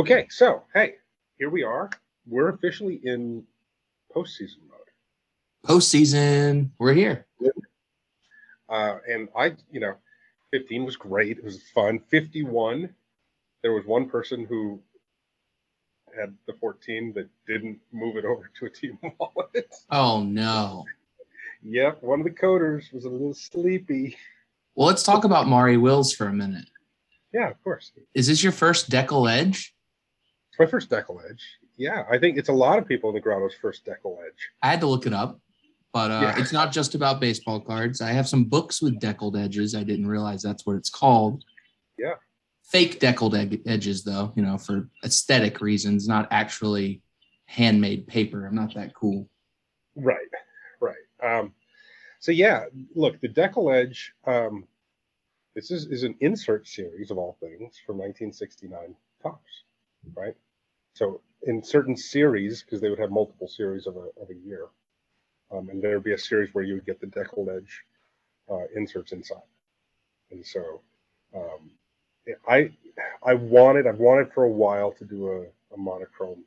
Okay, 0.00 0.26
so 0.30 0.62
hey, 0.72 0.94
here 1.36 1.50
we 1.50 1.62
are. 1.62 1.90
We're 2.26 2.48
officially 2.48 3.02
in 3.04 3.44
postseason 4.16 4.62
mode. 4.70 4.88
Postseason, 5.66 6.70
we're 6.78 6.94
here. 6.94 7.26
Uh, 8.70 8.96
and 9.06 9.28
I, 9.36 9.52
you 9.70 9.78
know, 9.78 9.96
15 10.52 10.86
was 10.86 10.96
great. 10.96 11.36
It 11.36 11.44
was 11.44 11.60
fun. 11.74 12.00
51, 12.08 12.88
there 13.60 13.74
was 13.74 13.84
one 13.84 14.08
person 14.08 14.46
who 14.46 14.80
had 16.18 16.34
the 16.46 16.54
14 16.54 17.12
that 17.12 17.28
didn't 17.46 17.78
move 17.92 18.16
it 18.16 18.24
over 18.24 18.50
to 18.58 18.64
a 18.64 18.70
team 18.70 18.98
wallet. 19.02 19.70
Oh 19.90 20.22
no. 20.22 20.86
Yep, 21.62 22.02
one 22.02 22.20
of 22.20 22.24
the 22.24 22.30
coders 22.30 22.90
was 22.90 23.04
a 23.04 23.10
little 23.10 23.34
sleepy. 23.34 24.16
Well, 24.74 24.88
let's 24.88 25.02
talk 25.02 25.24
about 25.24 25.46
Maury 25.46 25.76
Wills 25.76 26.14
for 26.14 26.26
a 26.26 26.32
minute. 26.32 26.70
Yeah, 27.34 27.50
of 27.50 27.62
course. 27.62 27.92
Is 28.14 28.28
this 28.28 28.42
your 28.42 28.52
first 28.52 28.88
Deckle 28.88 29.28
Edge? 29.28 29.74
My 30.60 30.66
first 30.66 30.90
Deckle 30.90 31.22
Edge. 31.28 31.42
Yeah, 31.78 32.04
I 32.10 32.18
think 32.18 32.36
it's 32.36 32.50
a 32.50 32.52
lot 32.52 32.78
of 32.78 32.86
people 32.86 33.08
in 33.08 33.14
the 33.14 33.20
Grotto's 33.20 33.54
first 33.54 33.82
Deckle 33.86 34.18
Edge. 34.26 34.50
I 34.62 34.68
had 34.68 34.80
to 34.80 34.86
look 34.86 35.06
it 35.06 35.14
up, 35.14 35.40
but 35.90 36.10
uh, 36.10 36.20
Yeah. 36.20 36.38
it's 36.38 36.52
not 36.52 36.70
just 36.70 36.94
about 36.94 37.18
baseball 37.18 37.60
cards. 37.60 38.02
I 38.02 38.10
have 38.10 38.28
some 38.28 38.44
books 38.44 38.82
with 38.82 39.00
deckled 39.00 39.38
edges. 39.38 39.74
I 39.74 39.84
didn't 39.84 40.06
realize 40.06 40.42
that's 40.42 40.66
what 40.66 40.76
it's 40.76 40.90
called. 40.90 41.44
Yeah. 41.98 42.16
Fake 42.64 43.00
deckled 43.00 43.34
ed- 43.34 43.62
edges, 43.64 44.04
though, 44.04 44.34
you 44.36 44.42
know, 44.42 44.58
for 44.58 44.90
aesthetic 45.02 45.62
reasons, 45.62 46.06
not 46.06 46.28
actually 46.30 47.00
handmade 47.46 48.06
paper. 48.06 48.46
I'm 48.46 48.54
not 48.54 48.74
that 48.74 48.94
cool. 48.94 49.30
Right, 49.96 50.28
right. 50.78 50.94
Um, 51.24 51.54
so 52.18 52.32
yeah, 52.32 52.66
look, 52.94 53.18
the 53.22 53.28
Deckle 53.28 53.70
Edge. 53.72 54.12
Um, 54.26 54.66
this 55.54 55.70
is, 55.70 55.86
is 55.86 56.02
an 56.02 56.16
insert 56.20 56.68
series 56.68 57.10
of 57.10 57.16
all 57.16 57.38
things 57.40 57.80
from 57.86 57.96
1969 57.96 58.94
Topps, 59.22 59.40
right? 60.14 60.36
So 60.94 61.20
in 61.42 61.62
certain 61.62 61.96
series, 61.96 62.62
because 62.62 62.80
they 62.80 62.90
would 62.90 62.98
have 62.98 63.10
multiple 63.10 63.48
series 63.48 63.86
of 63.86 63.96
a, 63.96 64.08
of 64.20 64.30
a 64.30 64.34
year, 64.34 64.66
um, 65.50 65.68
and 65.68 65.82
there 65.82 65.94
would 65.94 66.04
be 66.04 66.12
a 66.12 66.18
series 66.18 66.52
where 66.52 66.64
you 66.64 66.74
would 66.74 66.86
get 66.86 67.00
the 67.00 67.06
Deckle 67.06 67.48
Edge 67.50 67.84
uh, 68.50 68.64
inserts 68.76 69.12
inside, 69.12 69.38
and 70.30 70.44
so 70.44 70.80
um, 71.34 71.70
I 72.48 72.70
I 73.24 73.34
wanted 73.34 73.86
I've 73.86 73.98
wanted 73.98 74.32
for 74.32 74.44
a 74.44 74.50
while 74.50 74.92
to 74.92 75.04
do 75.04 75.28
a, 75.28 75.74
a 75.74 75.76
monochrome 75.76 76.44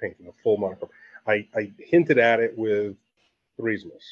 painting, 0.00 0.26
a 0.26 0.42
full 0.42 0.56
monochrome. 0.56 0.90
I, 1.26 1.46
I 1.56 1.72
hinted 1.78 2.18
at 2.18 2.40
it 2.40 2.56
with 2.56 2.96
Threesmas, 3.58 4.04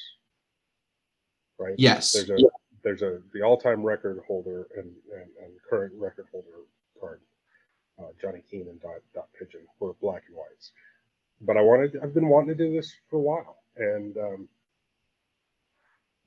right? 1.58 1.74
Yes. 1.76 2.12
There's 2.12 2.30
a 2.30 2.36
there's 2.82 3.02
a 3.02 3.20
the 3.32 3.42
all-time 3.42 3.82
record 3.82 4.20
holder 4.26 4.66
and, 4.76 4.90
and, 5.12 5.28
and 5.42 5.52
current 5.68 5.92
record 5.96 6.26
holder 6.32 6.48
card, 7.00 7.20
uh, 7.98 8.08
Johnny 8.20 8.42
Keane 8.50 8.68
and 8.68 8.80
Dot, 8.80 9.00
Dot 9.14 9.28
Pigeon 9.38 9.66
were 9.80 9.94
black 9.94 10.24
and 10.28 10.36
whites. 10.36 10.72
But 11.40 11.56
I 11.56 11.62
wanted 11.62 11.98
I've 12.02 12.14
been 12.14 12.28
wanting 12.28 12.56
to 12.56 12.64
do 12.64 12.72
this 12.72 12.94
for 13.10 13.16
a 13.16 13.20
while, 13.20 13.58
and 13.76 14.16
um, 14.16 14.48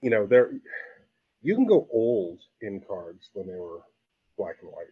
you 0.01 0.09
know 0.09 0.25
there 0.25 0.51
you 1.41 1.55
can 1.55 1.65
go 1.65 1.87
old 1.91 2.39
in 2.61 2.81
cards 2.81 3.29
when 3.33 3.47
they 3.47 3.55
were 3.55 3.81
black 4.37 4.57
and 4.61 4.71
white, 4.71 4.87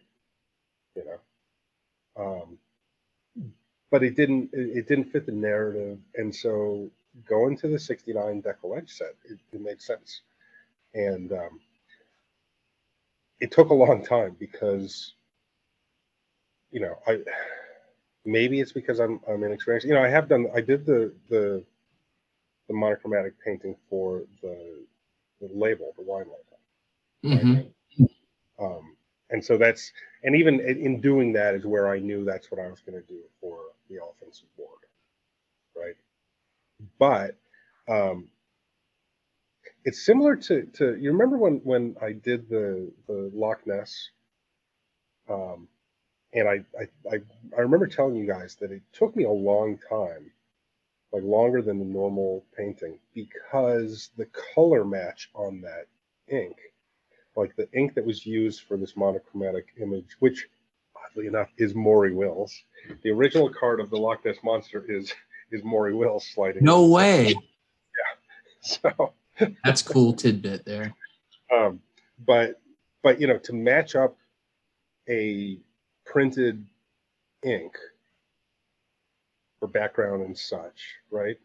you 0.96 1.04
know. 1.04 1.20
Um, 2.16 2.58
but 3.90 4.02
it 4.02 4.16
didn't 4.16 4.50
it 4.52 4.88
didn't 4.88 5.12
fit 5.12 5.24
the 5.24 5.32
narrative 5.32 5.98
and 6.16 6.34
so 6.34 6.90
going 7.28 7.56
to 7.56 7.68
the 7.68 7.78
69 7.78 8.42
decal 8.42 8.90
set 8.90 9.14
it, 9.24 9.38
it 9.52 9.60
made 9.60 9.80
sense 9.80 10.22
and 10.94 11.32
um, 11.32 11.60
it 13.38 13.52
took 13.52 13.70
a 13.70 13.74
long 13.74 14.04
time 14.04 14.34
because 14.38 15.14
you 16.74 16.80
know 16.80 16.98
i 17.08 17.18
maybe 18.26 18.60
it's 18.60 18.72
because 18.72 19.00
i'm 19.00 19.20
i'm 19.28 19.44
inexperienced 19.44 19.86
you 19.86 19.94
know 19.94 20.02
i 20.02 20.08
have 20.08 20.28
done 20.28 20.46
i 20.56 20.60
did 20.60 20.86
the 20.86 21.14
the 21.30 21.64
the 22.68 22.74
monochromatic 22.74 23.34
painting 23.44 23.76
for 23.90 24.24
the 24.42 24.84
the 25.40 25.48
label 25.54 25.94
the 25.96 26.02
wine 26.04 26.26
label 26.26 26.58
Mhm. 27.24 27.74
um, 28.60 28.96
and 29.30 29.44
so 29.44 29.58
that's 29.58 29.92
and 30.24 30.36
even 30.36 30.60
in 30.60 30.78
in 30.78 31.00
doing 31.00 31.32
that 31.34 31.54
is 31.54 31.66
where 31.66 31.88
I 31.88 31.98
knew 31.98 32.24
that's 32.24 32.50
what 32.50 32.60
I 32.60 32.68
was 32.68 32.80
going 32.80 33.00
to 33.00 33.08
do 33.08 33.20
for 33.40 33.58
the 33.90 33.96
offensive 34.04 34.48
board, 34.56 34.80
right? 35.76 35.96
But 36.98 37.36
um, 37.88 38.28
it's 39.84 40.04
similar 40.06 40.36
to 40.36 40.64
to 40.74 40.96
you 40.96 41.12
remember 41.12 41.38
when 41.38 41.60
when 41.64 41.96
I 42.02 42.12
did 42.12 42.48
the 42.48 42.92
the 43.08 43.30
Loch 43.34 43.66
Ness, 43.66 44.10
um, 45.28 45.68
and 46.34 46.48
I, 46.48 46.64
I 46.78 46.84
I 47.10 47.20
I 47.56 47.60
remember 47.60 47.86
telling 47.86 48.16
you 48.16 48.26
guys 48.26 48.56
that 48.60 48.70
it 48.70 48.82
took 48.92 49.14
me 49.16 49.24
a 49.24 49.30
long 49.30 49.78
time, 49.88 50.30
like 51.12 51.22
longer 51.22 51.62
than 51.62 51.78
the 51.78 51.84
normal 51.84 52.44
painting, 52.56 52.98
because 53.14 54.10
the 54.16 54.26
color 54.54 54.84
match 54.84 55.30
on 55.34 55.60
that 55.62 55.86
ink 56.28 56.56
like 57.36 57.54
the 57.56 57.68
ink 57.72 57.94
that 57.94 58.04
was 58.04 58.24
used 58.24 58.62
for 58.62 58.76
this 58.76 58.96
monochromatic 58.96 59.68
image, 59.80 60.16
which 60.20 60.48
oddly 60.96 61.26
enough 61.26 61.48
is 61.58 61.74
Maury 61.74 62.12
Wills. 62.12 62.54
The 63.02 63.10
original 63.10 63.50
card 63.50 63.80
of 63.80 63.90
the 63.90 63.96
Loch 63.96 64.24
Ness 64.24 64.36
monster 64.44 64.84
is 64.88 65.12
is 65.50 65.62
Maury 65.64 65.94
Wills 65.94 66.26
sliding. 66.26 66.64
No 66.64 66.86
way. 66.86 67.28
Yeah. 67.28 67.34
So, 68.66 69.12
That's 69.62 69.82
cool 69.82 70.14
tidbit 70.14 70.64
there. 70.64 70.94
um, 71.54 71.80
but 72.26 72.62
but 73.02 73.20
you 73.20 73.26
know 73.26 73.36
to 73.36 73.52
match 73.52 73.94
up 73.94 74.16
a 75.06 75.58
printed 76.04 76.64
ink 77.42 77.76
for 79.58 79.68
background 79.68 80.22
and 80.22 80.36
such, 80.36 80.96
right? 81.10 81.38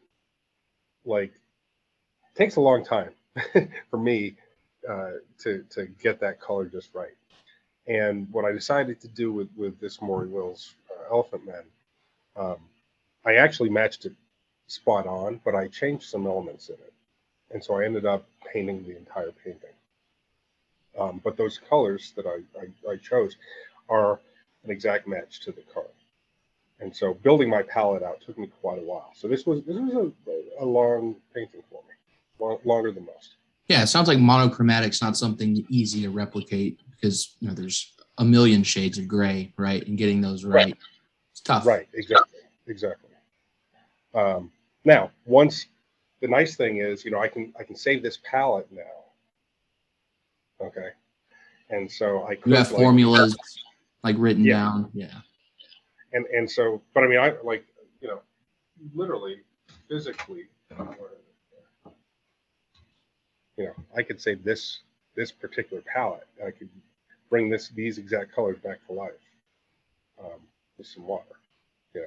Like 1.06 1.34
takes 2.36 2.56
a 2.56 2.62
long 2.62 2.84
time 2.84 3.12
for 3.90 3.97
me 3.97 4.36
uh, 4.88 5.12
to 5.40 5.64
to 5.72 5.86
get 6.02 6.20
that 6.20 6.40
color 6.40 6.66
just 6.66 6.94
right. 6.94 7.16
And 7.88 8.28
what 8.31 8.46
I 8.46 8.52
decided 8.52 9.00
to 9.02 9.08
do 9.08 9.31
with 9.31 9.50
with 9.56 9.80
this 9.80 10.02
Maury 10.02 10.28
Wills 10.28 10.76
uh, 10.91 11.14
Elephant 11.14 11.46
Man, 11.46 11.64
um, 12.36 12.58
I 13.26 13.36
actually 13.36 13.70
matched 13.70 14.06
it 14.06 14.14
spot 14.68 15.08
on, 15.08 15.41
but 15.44 15.56
I 15.56 15.68
changed 15.68 16.09
some 16.09 16.28
elements 16.28 16.70
in 16.70 16.76
it, 16.76 16.94
and 17.52 17.64
so 17.64 17.76
I 17.76 17.86
ended 17.86 18.06
up 18.06 18.26
painting 18.53 18.84
the 18.84 18.96
entire 18.97 19.31
painting. 19.44 19.70
Um, 20.97 21.22
but 21.24 21.38
those 21.38 21.58
colors 21.58 22.14
that 22.16 22.26
I, 22.26 22.40
I, 22.59 22.94
I 22.94 22.96
chose 22.97 23.36
are 23.90 24.20
an 24.64 24.72
exact 24.72 25.08
match 25.08 25.40
to 25.42 25.52
the 25.52 25.62
card. 25.74 25.88
And 26.80 26.96
so 26.96 27.14
building 27.14 27.50
my 27.50 27.62
palette 27.64 28.03
out 28.03 28.22
took 28.22 28.38
me 28.38 28.47
quite 28.62 28.80
a 28.80 28.84
while. 28.84 29.12
So 29.16 29.28
this 29.28 29.46
was 29.46 29.64
this 29.66 29.75
was 29.75 30.12
a, 30.28 30.64
a 30.64 30.66
long 30.66 31.16
painting 31.36 31.62
for 31.70 31.81
me, 31.84 31.94
long, 32.40 32.59
longer 32.64 32.92
than 32.92 33.06
most. 33.06 33.36
Yeah, 33.68 33.84
it 33.84 33.88
sounds 33.88 34.08
like 34.08 34.18
monochromatic's 34.20 35.02
not 35.02 35.18
something 35.18 35.66
easy 35.70 36.02
to 36.03 36.09
replicate 36.09 36.80
because 36.92 37.36
you 37.40 37.47
know 37.50 37.53
there's 37.53 37.94
a 38.18 38.24
million 38.25 38.64
shades 38.64 38.97
of 38.97 39.08
gray, 39.08 39.53
right? 39.58 39.86
And 39.88 39.97
getting 39.97 40.22
those 40.22 40.44
right, 40.46 40.66
Right. 40.68 40.78
it's 41.31 41.41
tough. 41.41 41.66
Right, 41.66 41.88
exactly, 41.94 42.40
exactly. 42.68 43.09
Um, 44.14 44.52
now, 44.86 45.12
once 45.26 45.66
the 46.22 46.28
nice 46.28 46.56
thing 46.56 46.78
is, 46.78 47.03
you 47.06 47.12
know, 47.12 47.20
I 47.20 47.28
can 47.28 47.53
I 47.59 47.64
can 47.64 47.76
save 47.76 48.02
this 48.03 48.20
palette 48.24 48.72
now. 48.72 48.81
Okay, 50.66 50.90
and 51.70 51.91
so 51.91 52.24
I 52.26 52.36
could 52.36 52.52
You 52.52 52.56
have 52.58 52.72
like- 52.72 52.81
formulas 52.81 53.36
like 54.04 54.16
written 54.18 54.44
Yeah. 54.46 54.54
down. 54.60 54.92
Yeah. 54.94 55.14
and 56.14 56.26
and 56.28 56.50
so, 56.50 56.82
but 56.94 57.04
I 57.04 57.08
mean, 57.08 57.20
I 57.20 57.34
like 57.44 57.66
you 58.02 58.08
know, 58.08 58.22
literally, 58.94 59.42
physically, 59.88 60.48
you 63.58 63.66
know, 63.66 63.76
I 63.96 64.04
could 64.04 64.22
say 64.22 64.36
this 64.36 64.80
this 65.16 65.32
particular 65.32 65.84
palette. 65.94 66.28
I 66.46 66.52
could 66.52 66.70
bring 67.30 67.50
this 67.50 67.70
these 67.70 67.98
exact 67.98 68.34
colors 68.34 68.58
back 68.64 68.78
to 68.88 68.94
life 68.94 69.12
um, 70.24 70.40
with 70.78 70.88
some 70.88 71.06
water. 71.06 71.26
Yeah. 71.94 72.02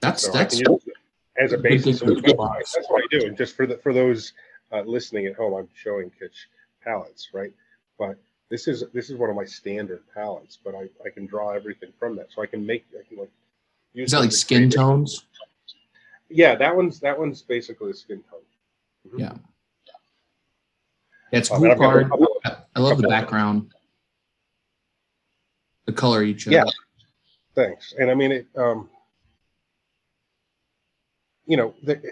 That's 0.00 0.24
So 0.24 0.32
that's 0.32 0.60
can 0.60 0.72
use 0.72 0.82
it 0.86 0.94
as 1.42 1.52
a 1.52 1.58
basis. 1.58 2.00
thing 2.00 2.10
of 2.10 2.16
for 2.16 2.22
the 2.28 2.34
box. 2.34 2.72
That's 2.74 2.88
what 2.90 3.02
I 3.02 3.06
do. 3.18 3.26
And 3.26 3.36
just 3.36 3.56
for 3.56 3.66
the 3.66 3.78
for 3.78 3.92
those 3.92 4.32
uh, 4.72 4.82
listening 4.82 5.26
at 5.26 5.34
home, 5.34 5.54
I'm 5.54 5.68
showing 5.74 6.10
Kitch 6.10 6.48
palettes, 6.84 7.28
right? 7.32 7.52
But 7.98 8.16
this 8.52 8.68
is 8.68 8.84
this 8.92 9.08
is 9.08 9.16
one 9.16 9.30
of 9.30 9.34
my 9.34 9.46
standard 9.46 10.02
palettes, 10.14 10.58
but 10.62 10.74
I, 10.74 10.82
I 11.06 11.08
can 11.08 11.24
draw 11.24 11.52
everything 11.52 11.90
from 11.98 12.16
that, 12.16 12.26
so 12.30 12.42
I 12.42 12.46
can 12.46 12.64
make 12.66 12.84
I 12.94 13.02
can 13.08 13.16
like 13.16 13.30
use 13.94 14.08
is 14.08 14.12
that 14.12 14.20
like 14.20 14.30
skin 14.30 14.68
tones? 14.68 15.24
Yeah, 16.28 16.54
that 16.56 16.76
one's 16.76 17.00
that 17.00 17.18
one's 17.18 17.40
basically 17.40 17.92
a 17.92 17.94
skin 17.94 18.22
tone. 18.30 18.40
Mhm. 19.08 19.18
Yeah. 19.18 19.32
Yeah, 21.32 21.38
it's 21.38 21.50
a 21.50 21.54
Uh, 21.54 21.56
cool 21.56 21.64
and 21.64 21.72
I've 21.72 21.78
got 21.78 21.96
a 21.96 22.08
card. 22.08 22.36
I 22.44 22.56
I 22.76 22.80
love 22.80 23.00
the 23.00 23.08
background. 23.08 23.72
The 25.86 25.94
color 25.94 26.22
you 26.22 26.34
chose. 26.34 26.52
Yeah. 26.52 26.64
Thanks. 27.54 27.94
And 27.98 28.10
I 28.10 28.14
mean 28.14 28.32
it. 28.32 28.46
Um, 28.54 28.90
you 31.46 31.56
know, 31.56 31.74
the, 31.82 32.02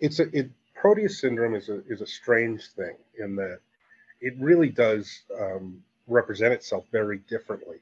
it's 0.00 0.18
a 0.18 0.24
it, 0.36 0.50
Proteus 0.74 1.20
syndrome 1.20 1.54
is 1.54 1.68
a 1.68 1.86
is 1.86 2.00
a 2.00 2.06
strange 2.06 2.66
thing 2.70 2.96
in 3.20 3.36
that 3.36 3.60
it 4.20 4.34
really 4.38 4.68
does 4.68 5.22
um, 5.38 5.82
represent 6.06 6.52
itself 6.52 6.84
very 6.90 7.18
differently 7.28 7.78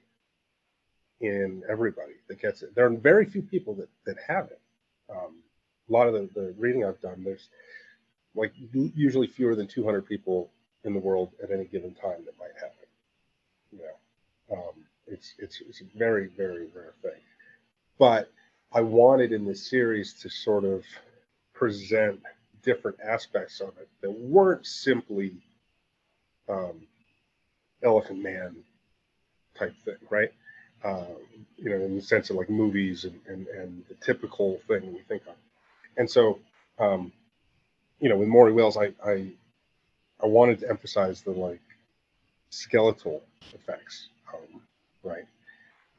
in 1.20 1.62
everybody 1.69 2.14
that 2.29 2.40
gets 2.40 2.62
it. 2.62 2.75
There 2.75 2.87
are 2.87 2.90
very 2.90 3.25
few 3.25 3.43
people 3.43 3.75
that 3.76 3.88
that 4.06 4.17
have 4.26 4.46
it. 4.46 4.61
Um, 5.11 5.37
a 5.88 5.93
lot 5.93 6.08
of 6.08 6.14
the, 6.14 6.29
the 6.34 6.55
reading 6.58 6.84
I've 6.84 7.00
done, 7.00 7.23
there's 7.25 7.49
like 8.34 8.52
usually 8.73 9.26
fewer 9.26 9.55
than 9.55 9.67
200 9.67 10.06
people 10.06 10.50
in 10.84 10.94
the 10.94 10.99
world 10.99 11.31
at 11.43 11.50
any 11.50 11.64
given 11.64 11.94
time 11.94 12.25
that 12.25 12.38
might 12.38 12.55
have 12.61 12.73
it. 12.81 12.88
You 13.73 13.78
know, 13.78 14.56
um, 14.56 14.75
it's 15.06 15.35
it's 15.38 15.61
it's 15.61 15.81
a 15.81 15.99
very 15.99 16.28
very 16.37 16.67
rare 16.75 16.94
thing. 17.02 17.20
But 17.99 18.31
I 18.73 18.81
wanted 18.81 19.32
in 19.32 19.44
this 19.44 19.69
series 19.69 20.14
to 20.23 20.31
sort 20.31 20.64
of 20.64 20.82
present 21.52 22.20
different 22.62 22.99
aspects 23.05 23.61
of 23.61 23.69
it 23.78 23.88
that 24.00 24.11
weren't 24.11 24.67
simply 24.67 25.35
um, 26.52 26.87
Elephant 27.82 28.22
Man 28.22 28.56
type 29.58 29.75
thing, 29.84 29.96
right? 30.10 30.32
Uh, 30.84 31.04
you 31.56 31.70
know, 31.70 31.76
in 31.76 31.96
the 31.96 32.02
sense 32.02 32.31
of 32.31 32.37
like 32.37 32.50
movies 32.50 33.04
and, 33.04 33.20
and, 33.26 33.46
and 33.49 33.84
the 33.88 33.94
typical 33.94 34.60
thing 34.66 34.93
we 34.93 35.00
think 35.08 35.22
of. 35.26 35.34
And 35.96 36.10
so, 36.10 36.38
um, 36.78 37.12
you 38.00 38.08
know, 38.08 38.16
with 38.16 38.28
Maury 38.28 38.52
Wills, 38.52 38.76
I, 38.76 38.93
I, 39.04 39.28
I 40.22 40.26
wanted 40.26 40.60
to 40.60 40.69
emphasize 40.69 41.22
the 41.22 41.31
like 41.31 41.60
skeletal 42.50 43.22
effects, 43.54 44.08
um, 44.32 44.60
right? 45.02 45.25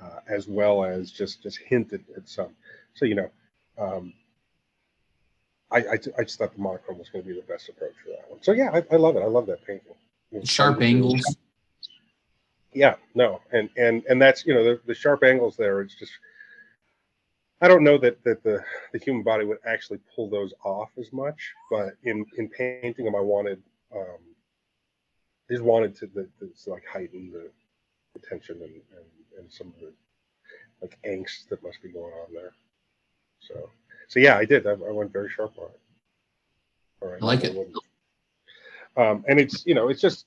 Uh, 0.02 0.20
as 0.28 0.48
well 0.48 0.84
as 0.84 1.12
just 1.12 1.42
just 1.42 1.60
hinted 1.60 2.04
at 2.18 2.28
some. 2.28 2.50
So 2.94 3.06
you 3.06 3.16
know, 3.16 3.32
um, 3.78 4.14
I, 5.72 5.78
I, 5.78 5.94
I 6.18 6.24
just 6.24 6.38
thought 6.38 6.54
the 6.54 6.62
monochrome 6.62 7.00
was 7.00 7.10
going 7.10 7.24
to 7.24 7.30
be 7.30 7.36
the 7.36 7.46
best 7.48 7.70
approach 7.70 7.94
for 8.04 8.10
that 8.10 8.30
one. 8.30 8.44
So 8.44 8.52
yeah, 8.52 8.70
I, 8.74 8.84
I 8.94 8.98
love 8.98 9.16
it. 9.16 9.22
I 9.22 9.28
love 9.28 9.46
that 9.48 9.66
painting. 9.66 9.96
Sharp 10.44 10.82
angles. 10.82 11.38
Yeah, 12.74 12.96
no, 13.14 13.42
and 13.52 13.70
and 13.78 14.04
and 14.10 14.22
that's 14.22 14.46
you 14.46 14.54
know 14.54 14.64
the, 14.64 14.82
the 14.88 14.96
sharp 14.96 15.24
angles 15.24 15.56
there. 15.56 15.82
It's 15.82 15.96
just 15.96 16.12
I 17.62 17.68
don't 17.68 17.84
know 17.84 17.98
that 18.00 18.24
that 18.24 18.44
the 18.44 18.64
the 18.92 19.00
human 19.00 19.24
body 19.24 19.46
would 19.46 19.60
actually 19.66 20.00
pull 20.16 20.30
those 20.30 20.54
off 20.64 20.90
as 20.98 21.14
much, 21.14 21.52
but 21.70 21.94
in 22.04 22.26
in 22.38 22.50
painting 22.50 23.06
them, 23.06 23.16
I 23.16 23.22
wanted 23.22 23.62
um, 23.96 24.18
I 25.50 25.54
just 25.54 25.64
wanted 25.64 25.96
to, 25.98 26.08
the, 26.08 26.28
to 26.40 26.70
like 26.70 26.84
heighten 26.92 27.32
the, 27.32 27.52
the 28.14 28.28
tension 28.28 28.56
and, 28.56 28.74
and 28.74 29.06
and 29.38 29.52
some 29.52 29.68
of 29.68 29.80
the 29.80 29.94
like 30.82 30.98
angst 31.06 31.48
that 31.50 31.64
must 31.64 31.82
be 31.82 31.90
going 31.90 32.14
on 32.14 32.34
there. 32.34 32.54
So 33.40 33.70
so 34.08 34.20
yeah, 34.20 34.38
I 34.38 34.46
did. 34.46 34.66
I, 34.66 34.72
I 34.72 34.92
went 34.92 35.14
very 35.14 35.30
sharp 35.30 35.54
on 35.58 35.70
it. 35.70 35.80
All 37.02 37.10
right, 37.10 37.22
I 37.22 37.26
like 37.26 37.44
it. 37.44 37.56
Um, 38.96 39.24
and 39.28 39.40
it's 39.40 39.66
you 39.66 39.74
know 39.74 39.90
it's 39.90 40.02
just 40.02 40.26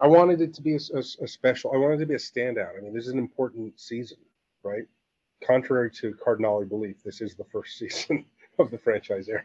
I 0.00 0.06
wanted 0.06 0.40
it 0.40 0.52
to 0.54 0.62
be 0.62 0.74
a, 0.74 0.80
a, 0.94 0.98
a, 0.98 1.28
special. 1.28 1.72
I 1.72 1.78
wanted 1.78 1.96
it 1.96 2.00
to 2.00 2.06
be 2.06 2.14
a 2.14 2.18
standout. 2.18 2.76
I 2.76 2.82
mean, 2.82 2.92
this 2.92 3.06
is 3.06 3.12
an 3.12 3.18
important 3.18 3.80
season, 3.80 4.18
right? 4.62 4.84
Contrary 5.42 5.90
to 5.92 6.14
Cardinali 6.22 6.66
belief, 6.66 6.96
this 7.02 7.20
is 7.20 7.34
the 7.34 7.44
first 7.44 7.78
season 7.78 8.24
of 8.58 8.70
the 8.70 8.78
franchise 8.78 9.28
era. 9.28 9.42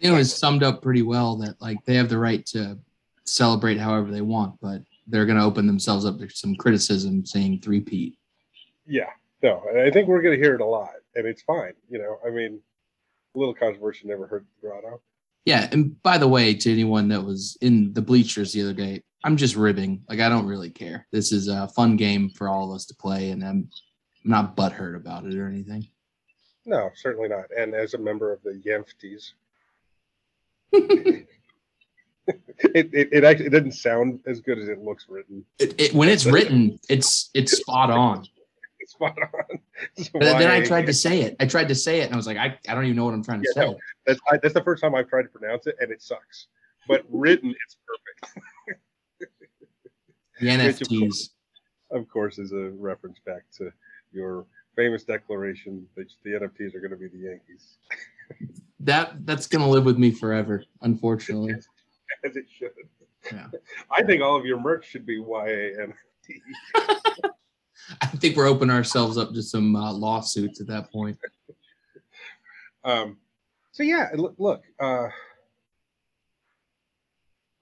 it 0.00 0.10
was 0.10 0.34
summed 0.34 0.62
up 0.62 0.82
pretty 0.82 1.02
well 1.02 1.36
that 1.36 1.60
like 1.60 1.78
they 1.84 1.94
have 1.94 2.08
the 2.08 2.18
right 2.18 2.44
to 2.46 2.78
celebrate 3.24 3.78
however 3.78 4.10
they 4.10 4.20
want, 4.20 4.58
but 4.60 4.82
they're 5.06 5.26
going 5.26 5.38
to 5.38 5.44
open 5.44 5.66
themselves 5.66 6.04
up 6.04 6.18
to 6.18 6.28
some 6.28 6.54
criticism 6.54 7.24
saying 7.24 7.60
three-peat. 7.60 8.16
Yeah, 8.86 9.10
no, 9.42 9.62
I 9.84 9.90
think 9.90 10.08
we're 10.08 10.22
going 10.22 10.38
to 10.38 10.44
hear 10.44 10.54
it 10.54 10.60
a 10.60 10.66
lot, 10.66 10.94
and 11.14 11.26
it's 11.26 11.42
fine. 11.42 11.72
You 11.88 11.98
know, 11.98 12.18
I 12.26 12.30
mean, 12.30 12.60
a 13.34 13.38
little 13.38 13.54
controversy 13.54 14.06
never 14.06 14.26
hurt 14.26 14.44
the 14.44 14.68
grotto. 14.68 15.00
Yeah, 15.44 15.68
and 15.72 16.00
by 16.02 16.18
the 16.18 16.28
way, 16.28 16.54
to 16.54 16.72
anyone 16.72 17.08
that 17.08 17.24
was 17.24 17.56
in 17.60 17.92
the 17.92 18.02
bleachers 18.02 18.52
the 18.52 18.62
other 18.62 18.74
day, 18.74 19.02
I'm 19.24 19.36
just 19.36 19.56
ribbing. 19.56 20.02
Like 20.08 20.20
I 20.20 20.28
don't 20.28 20.46
really 20.46 20.70
care. 20.70 21.06
This 21.12 21.32
is 21.32 21.48
a 21.48 21.68
fun 21.68 21.96
game 21.96 22.30
for 22.30 22.48
all 22.48 22.70
of 22.70 22.74
us 22.74 22.86
to 22.86 22.94
play, 22.94 23.30
and 23.30 23.44
I'm, 23.44 23.68
not 24.24 24.56
butthurt 24.56 24.96
about 24.96 25.24
it 25.24 25.34
or 25.36 25.48
anything. 25.48 25.88
No, 26.66 26.90
certainly 26.94 27.28
not. 27.28 27.46
And 27.56 27.74
as 27.74 27.94
a 27.94 27.98
member 27.98 28.32
of 28.32 28.42
the 28.42 28.60
Yankees, 28.64 29.34
it, 30.72 31.26
it, 32.74 33.08
it 33.12 33.24
actually 33.24 33.46
it 33.46 33.50
doesn't 33.50 33.72
sound 33.72 34.20
as 34.26 34.40
good 34.40 34.58
as 34.58 34.68
it 34.68 34.78
looks 34.78 35.06
written. 35.08 35.44
It, 35.58 35.80
it, 35.80 35.94
when 35.94 36.08
it's 36.08 36.26
written, 36.26 36.78
it's 36.88 37.30
it's 37.34 37.56
spot 37.56 37.90
on. 37.90 38.26
Spot 38.90 39.16
on. 39.22 39.60
but 40.12 40.20
then 40.20 40.50
I 40.50 40.64
tried 40.64 40.86
to 40.86 40.92
say 40.92 41.20
it. 41.20 41.36
I 41.38 41.46
tried 41.46 41.68
to 41.68 41.76
say 41.76 42.00
it, 42.00 42.06
and 42.06 42.14
I 42.14 42.16
was 42.16 42.26
like, 42.26 42.36
I, 42.36 42.58
I 42.68 42.74
don't 42.74 42.84
even 42.84 42.96
know 42.96 43.04
what 43.04 43.14
I'm 43.14 43.22
trying 43.22 43.40
to 43.40 43.52
yeah, 43.54 43.62
say. 43.62 43.68
No, 43.68 43.78
that's 44.04 44.20
I, 44.28 44.38
that's 44.38 44.52
the 44.52 44.64
first 44.64 44.82
time 44.82 44.96
I've 44.96 45.08
tried 45.08 45.22
to 45.22 45.28
pronounce 45.28 45.68
it, 45.68 45.76
and 45.78 45.92
it 45.92 46.02
sucks. 46.02 46.48
But 46.88 47.04
written, 47.08 47.50
it's 47.50 47.76
perfect. 47.86 48.46
the 50.40 50.46
NFTs, 50.48 51.28
of 51.92 52.08
course, 52.08 52.40
is 52.40 52.50
a 52.50 52.70
reference 52.70 53.20
back 53.24 53.42
to 53.58 53.70
your 54.10 54.44
famous 54.74 55.04
declaration 55.04 55.86
that 55.94 56.10
the 56.24 56.30
NFTs 56.30 56.74
are 56.74 56.80
going 56.80 56.90
to 56.90 56.96
be 56.96 57.06
the 57.06 57.28
Yankees. 57.28 57.78
that 58.80 59.24
that's 59.24 59.46
going 59.46 59.64
to 59.64 59.70
live 59.70 59.84
with 59.84 59.98
me 59.98 60.10
forever, 60.10 60.64
unfortunately. 60.82 61.54
As 62.24 62.34
it 62.34 62.46
should. 62.52 62.72
Yeah. 63.30 63.46
I 63.96 64.02
think 64.02 64.20
all 64.20 64.34
of 64.34 64.44
your 64.44 64.58
merch 64.58 64.88
should 64.88 65.06
be 65.06 65.20
YANFT. 65.20 65.94
I 68.00 68.06
think 68.06 68.36
we're 68.36 68.46
opening 68.46 68.74
ourselves 68.74 69.18
up 69.18 69.32
to 69.34 69.42
some 69.42 69.74
uh, 69.74 69.92
lawsuits 69.92 70.60
at 70.60 70.66
that 70.68 70.90
point. 70.92 71.18
Um, 72.84 73.18
so 73.72 73.82
yeah, 73.82 74.08
look, 74.14 74.64
uh, 74.78 75.08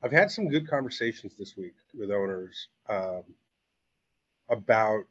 I've 0.02 0.12
had 0.12 0.30
some 0.30 0.48
good 0.48 0.68
conversations 0.68 1.34
this 1.38 1.56
week 1.56 1.74
with 1.92 2.10
owners 2.10 2.68
um, 2.88 3.22
about 4.48 5.04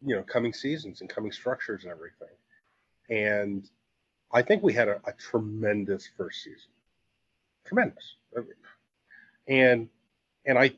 you 0.00 0.14
know 0.14 0.22
coming 0.22 0.52
seasons 0.52 1.00
and 1.00 1.10
coming 1.10 1.32
structures 1.32 1.82
and 1.82 1.92
everything, 1.92 2.28
and 3.10 3.68
I 4.32 4.42
think 4.42 4.62
we 4.62 4.72
had 4.72 4.88
a, 4.88 5.00
a 5.06 5.12
tremendous 5.12 6.08
first 6.16 6.44
season, 6.44 6.70
tremendous, 7.66 8.16
and 9.48 9.88
and 10.46 10.58
I 10.58 10.72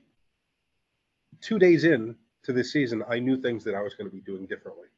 two 1.41 1.59
days 1.59 1.85
in 1.85 2.17
to 2.51 2.57
this 2.57 2.73
season, 2.73 3.03
I 3.09 3.19
knew 3.19 3.41
things 3.41 3.65
that 3.65 3.75
I 3.75 3.83
was 3.83 3.95
going 3.95 4.11
to 4.11 4.15
be 4.15 4.23
doing 4.23 4.47
differently 4.47 4.89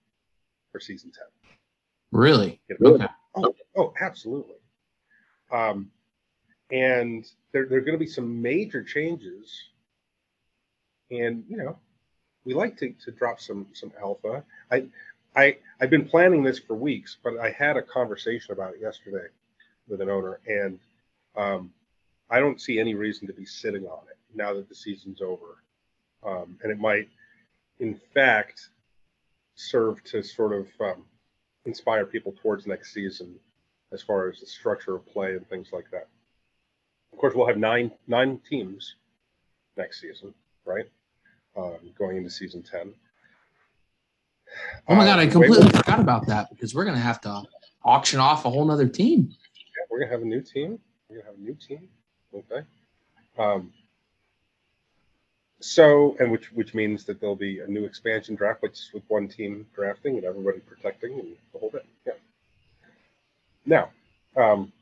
for 0.71 0.81
season 0.81 1.13
ten. 1.13 1.27
Really? 2.11 2.61
You 2.69 2.77
know? 2.81 2.95
Okay. 2.95 3.07
Oh, 3.35 3.55
oh, 3.77 3.95
absolutely. 4.01 4.57
Um, 5.51 5.91
and 6.71 7.25
there, 7.53 7.67
there 7.67 7.79
are 7.79 7.83
going 7.83 7.99
to 7.99 8.05
be 8.05 8.07
some 8.07 8.41
major 8.41 8.83
changes. 8.83 9.71
And 11.11 11.45
you 11.49 11.59
know, 11.59 11.79
we 12.45 12.55
like 12.55 12.77
to, 12.79 12.95
to 13.05 13.11
drop 13.11 13.39
some 13.41 13.67
some 13.73 13.93
alpha. 14.01 14.45
I 14.71 14.87
I 15.37 15.59
I've 15.81 15.91
been 15.91 16.09
planning 16.09 16.43
this 16.43 16.59
for 16.59 16.75
weeks, 16.75 17.19
but 17.23 17.39
I 17.39 17.51
had 17.51 17.77
a 17.77 17.83
conversation 17.83 18.53
about 18.53 18.75
it 18.75 18.81
yesterday 18.81 19.27
with 19.89 20.01
an 20.01 20.09
owner, 20.09 20.41
and 20.47 20.79
um, 21.37 21.71
I 22.31 22.41
don't 22.41 22.61
see 22.61 22.81
any 22.81 22.95
reason 22.95 23.27
to 23.27 23.35
be 23.35 23.45
sitting 23.45 23.85
on 23.85 24.05
it 24.11 24.17
now 24.35 24.55
that 24.55 24.69
the 24.69 24.75
season's 24.75 25.21
over. 25.21 25.63
Um, 26.25 26.57
and 26.63 26.71
it 26.71 26.79
might, 26.79 27.09
in 27.83 28.01
fact, 28.15 28.71
serve 29.57 30.03
to 30.05 30.23
sort 30.23 30.53
of 30.53 30.69
um, 30.81 31.05
inspire 31.67 32.07
people 32.07 32.33
towards 32.41 32.67
next 32.67 32.95
season 32.95 33.35
as 33.93 34.01
far 34.01 34.31
as 34.31 34.39
the 34.39 34.47
structure 34.47 34.95
of 34.95 35.05
play 35.07 35.33
and 35.33 35.47
things 35.49 35.71
like 35.73 35.91
that. 35.91 36.07
Of 37.13 37.19
course, 37.19 37.35
we'll 37.35 37.49
have 37.49 37.59
nine 37.59 37.91
nine 38.07 38.41
teams 38.49 38.95
next 39.77 40.01
season, 40.01 40.33
right? 40.65 40.87
Um, 41.57 41.93
going 41.99 42.17
into 42.17 42.31
season 42.31 42.63
ten. 42.63 42.95
Oh 44.89 44.95
my 44.95 45.05
god, 45.05 45.19
I 45.19 45.27
uh, 45.27 45.31
completely 45.31 45.67
wait, 45.67 45.77
forgot 45.77 45.99
about 45.99 46.27
that 46.29 46.51
because 46.51 46.75
we're 46.75 46.85
gonna 46.85 46.99
have 46.99 47.21
to 47.23 47.43
auction 47.85 48.21
off 48.21 48.45
a 48.45 48.51
whole 48.51 48.65
nother 48.65 48.89
team. 48.89 49.29
Yeah, 49.29 49.85
we're 49.91 49.99
gonna 49.99 50.13
have 50.13 50.23
a 50.23 50.25
new 50.25 50.41
team. 50.41 50.79
We're 51.09 51.17
gonna 51.17 51.31
have 51.31 51.39
a 51.39 51.43
new 51.43 51.57
team. 51.57 51.89
Okay. 52.33 52.65
Um, 53.37 53.73
so, 55.63 56.17
and 56.19 56.31
which 56.31 56.53
which 56.53 56.75
means 56.75 57.05
that 57.05 57.21
there'll 57.21 57.37
be 57.37 57.61
a 57.61 57.67
new 57.67 57.85
expansion 57.85 58.35
draft, 58.35 58.63
which 58.63 58.73
is 58.73 58.91
with 58.93 59.05
one 59.09 59.29
team 59.29 59.67
drafting 59.75 60.17
and 60.17 60.25
everybody 60.25 60.59
protecting 60.61 61.13
and 61.19 61.37
the 61.53 61.59
whole 61.59 61.71
bit. 61.71 61.87
Yeah. 62.07 62.13
Now, 63.65 63.91
um, 64.37 64.73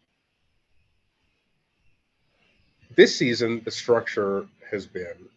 this 2.96 3.16
season, 3.16 3.62
the 3.64 3.70
structure 3.70 4.46
has 4.70 4.86
been, 4.86 5.28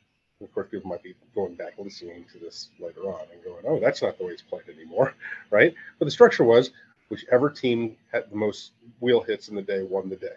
of 0.41 0.53
course, 0.53 0.67
people 0.71 0.89
might 0.89 1.03
be 1.03 1.13
going 1.35 1.55
back 1.55 1.73
listening 1.77 2.25
to 2.31 2.39
this 2.39 2.69
later 2.79 3.01
on 3.01 3.25
and 3.33 3.43
going, 3.43 3.63
oh, 3.67 3.79
that's 3.79 4.01
not 4.01 4.17
the 4.17 4.25
way 4.25 4.31
it's 4.31 4.41
played 4.41 4.63
anymore, 4.73 5.13
right? 5.51 5.73
But 5.99 6.05
the 6.05 6.11
structure 6.11 6.43
was 6.43 6.71
whichever 7.09 7.49
team 7.49 7.97
had 8.11 8.29
the 8.31 8.35
most 8.35 8.71
wheel 8.99 9.21
hits 9.21 9.49
in 9.49 9.55
the 9.55 9.61
day 9.61 9.83
won 9.83 10.09
the 10.09 10.15
day. 10.15 10.27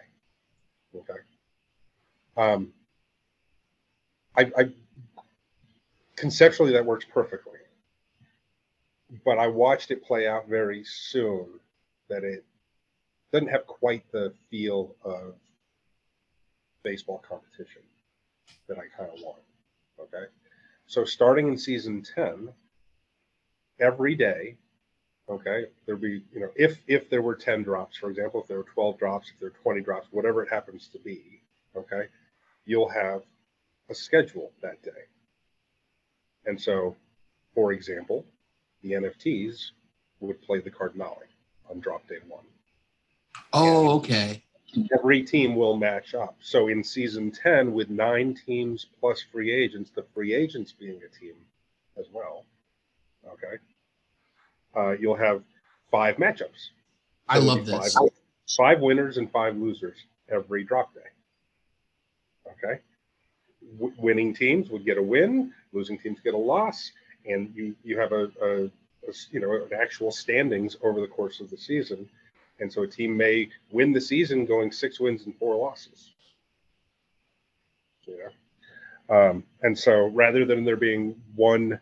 Okay. 0.95 1.19
Um, 2.35 2.73
I, 4.35 4.51
I 4.57 4.69
conceptually 6.17 6.73
that 6.73 6.85
works 6.85 7.05
perfectly, 7.05 7.59
but 9.23 9.37
I 9.37 9.47
watched 9.47 9.91
it 9.91 10.03
play 10.03 10.27
out 10.27 10.49
very 10.49 10.83
soon 10.83 11.47
that 12.09 12.25
it 12.25 12.43
doesn't 13.31 13.47
have 13.47 13.65
quite 13.65 14.03
the 14.11 14.33
feel 14.49 14.95
of 15.03 15.35
baseball 16.83 17.23
competition 17.27 17.83
that 18.67 18.77
I 18.77 18.87
kind 18.97 19.09
of 19.13 19.21
want. 19.23 19.41
Okay. 19.99 20.25
So 20.87 21.05
starting 21.05 21.47
in 21.47 21.57
season 21.57 22.03
10, 22.03 22.49
every 23.79 24.15
day. 24.15 24.57
Okay, 25.29 25.65
there'll 25.85 25.99
be 25.99 26.23
you 26.33 26.39
know 26.39 26.49
if 26.55 26.79
if 26.87 27.09
there 27.09 27.21
were 27.21 27.35
ten 27.35 27.63
drops, 27.63 27.97
for 27.97 28.09
example, 28.09 28.41
if 28.41 28.47
there 28.47 28.57
were 28.57 28.65
twelve 28.73 28.97
drops, 28.97 29.29
if 29.29 29.39
there 29.39 29.49
were 29.49 29.55
twenty 29.61 29.81
drops, 29.81 30.07
whatever 30.11 30.41
it 30.41 30.49
happens 30.49 30.87
to 30.93 30.99
be. 30.99 31.41
Okay, 31.75 32.05
you'll 32.65 32.89
have 32.89 33.23
a 33.89 33.95
schedule 33.95 34.51
that 34.61 34.81
day. 34.83 35.07
And 36.47 36.59
so, 36.59 36.95
for 37.53 37.73
example, 37.73 38.25
the 38.81 38.93
NFTs 38.93 39.71
would 40.21 40.41
play 40.41 40.59
the 40.59 40.71
Cardinali 40.71 41.27
on 41.69 41.79
drop 41.79 42.07
day 42.07 42.17
one. 42.27 42.45
Oh, 43.53 43.97
okay. 43.97 44.41
Every 44.97 45.23
team 45.23 45.55
will 45.55 45.77
match 45.77 46.13
up. 46.13 46.37
So 46.39 46.67
in 46.67 46.83
season 46.83 47.31
10, 47.31 47.73
with 47.73 47.89
nine 47.89 48.35
teams 48.45 48.87
plus 48.99 49.23
free 49.31 49.51
agents, 49.51 49.91
the 49.91 50.05
free 50.13 50.33
agents 50.33 50.71
being 50.71 50.99
a 51.03 51.19
team 51.19 51.35
as 51.97 52.05
well, 52.11 52.45
okay, 53.25 53.57
uh, 54.75 54.91
you'll 54.91 55.15
have 55.15 55.43
five 55.91 56.17
matchups. 56.17 56.69
I 57.27 57.39
love 57.39 57.65
this. 57.65 57.93
Five, 57.93 58.09
five 58.57 58.79
winners 58.81 59.17
and 59.17 59.31
five 59.31 59.57
losers 59.57 59.97
every 60.29 60.63
drop 60.63 60.93
day. 60.93 61.01
Okay. 62.51 62.81
W- 63.79 63.93
winning 63.97 64.33
teams 64.33 64.69
would 64.69 64.85
get 64.85 64.97
a 64.97 65.03
win, 65.03 65.53
losing 65.77 65.97
teams 65.97 66.19
get 66.23 66.33
a 66.33 66.37
loss, 66.37 66.91
and 67.25 67.51
you 67.55 67.75
you 67.83 67.99
have 67.99 68.11
a, 68.11 68.29
a, 68.41 68.65
a 68.65 69.13
you 69.31 69.39
know 69.39 69.53
an 69.53 69.73
actual 69.79 70.11
standings 70.11 70.77
over 70.83 70.99
the 70.99 71.07
course 71.07 71.39
of 71.39 71.49
the 71.49 71.57
season. 71.57 72.09
And 72.59 72.73
so 72.73 72.81
a 72.81 72.87
team 72.87 73.15
may 73.15 73.49
win 73.71 73.93
the 73.93 74.01
season 74.01 74.45
going 74.45 74.71
six 74.71 74.99
wins 74.99 75.25
and 75.25 75.37
four 75.37 75.55
losses. 75.55 76.11
Know, 78.07 79.15
um, 79.15 79.43
and 79.61 79.77
so 79.77 80.07
rather 80.07 80.43
than 80.43 80.65
there 80.65 80.75
being 80.75 81.15
one 81.35 81.79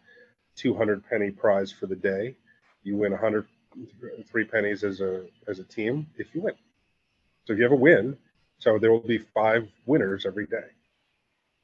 200 0.58 1.08
penny 1.08 1.32
prize 1.32 1.72
for 1.72 1.86
the 1.86 1.96
day, 1.96 2.36
you 2.84 2.98
win 2.98 3.12
100 3.12 3.46
three 4.30 4.46
pennies 4.46 4.84
as 4.84 5.02
a 5.02 5.25
as 5.48 5.60
a 5.60 5.64
team 5.64 6.08
if 6.18 6.34
you 6.34 6.42
win. 6.42 6.54
So 7.46 7.54
if 7.54 7.60
you 7.60 7.64
have 7.64 7.74
a 7.74 7.75
win, 7.75 8.18
so 8.60 8.80
there 8.80 8.92
will 8.92 9.00
be 9.00 9.18
five 9.18 9.68
winners 9.86 10.25
every 10.25 10.48
day, 10.48 10.68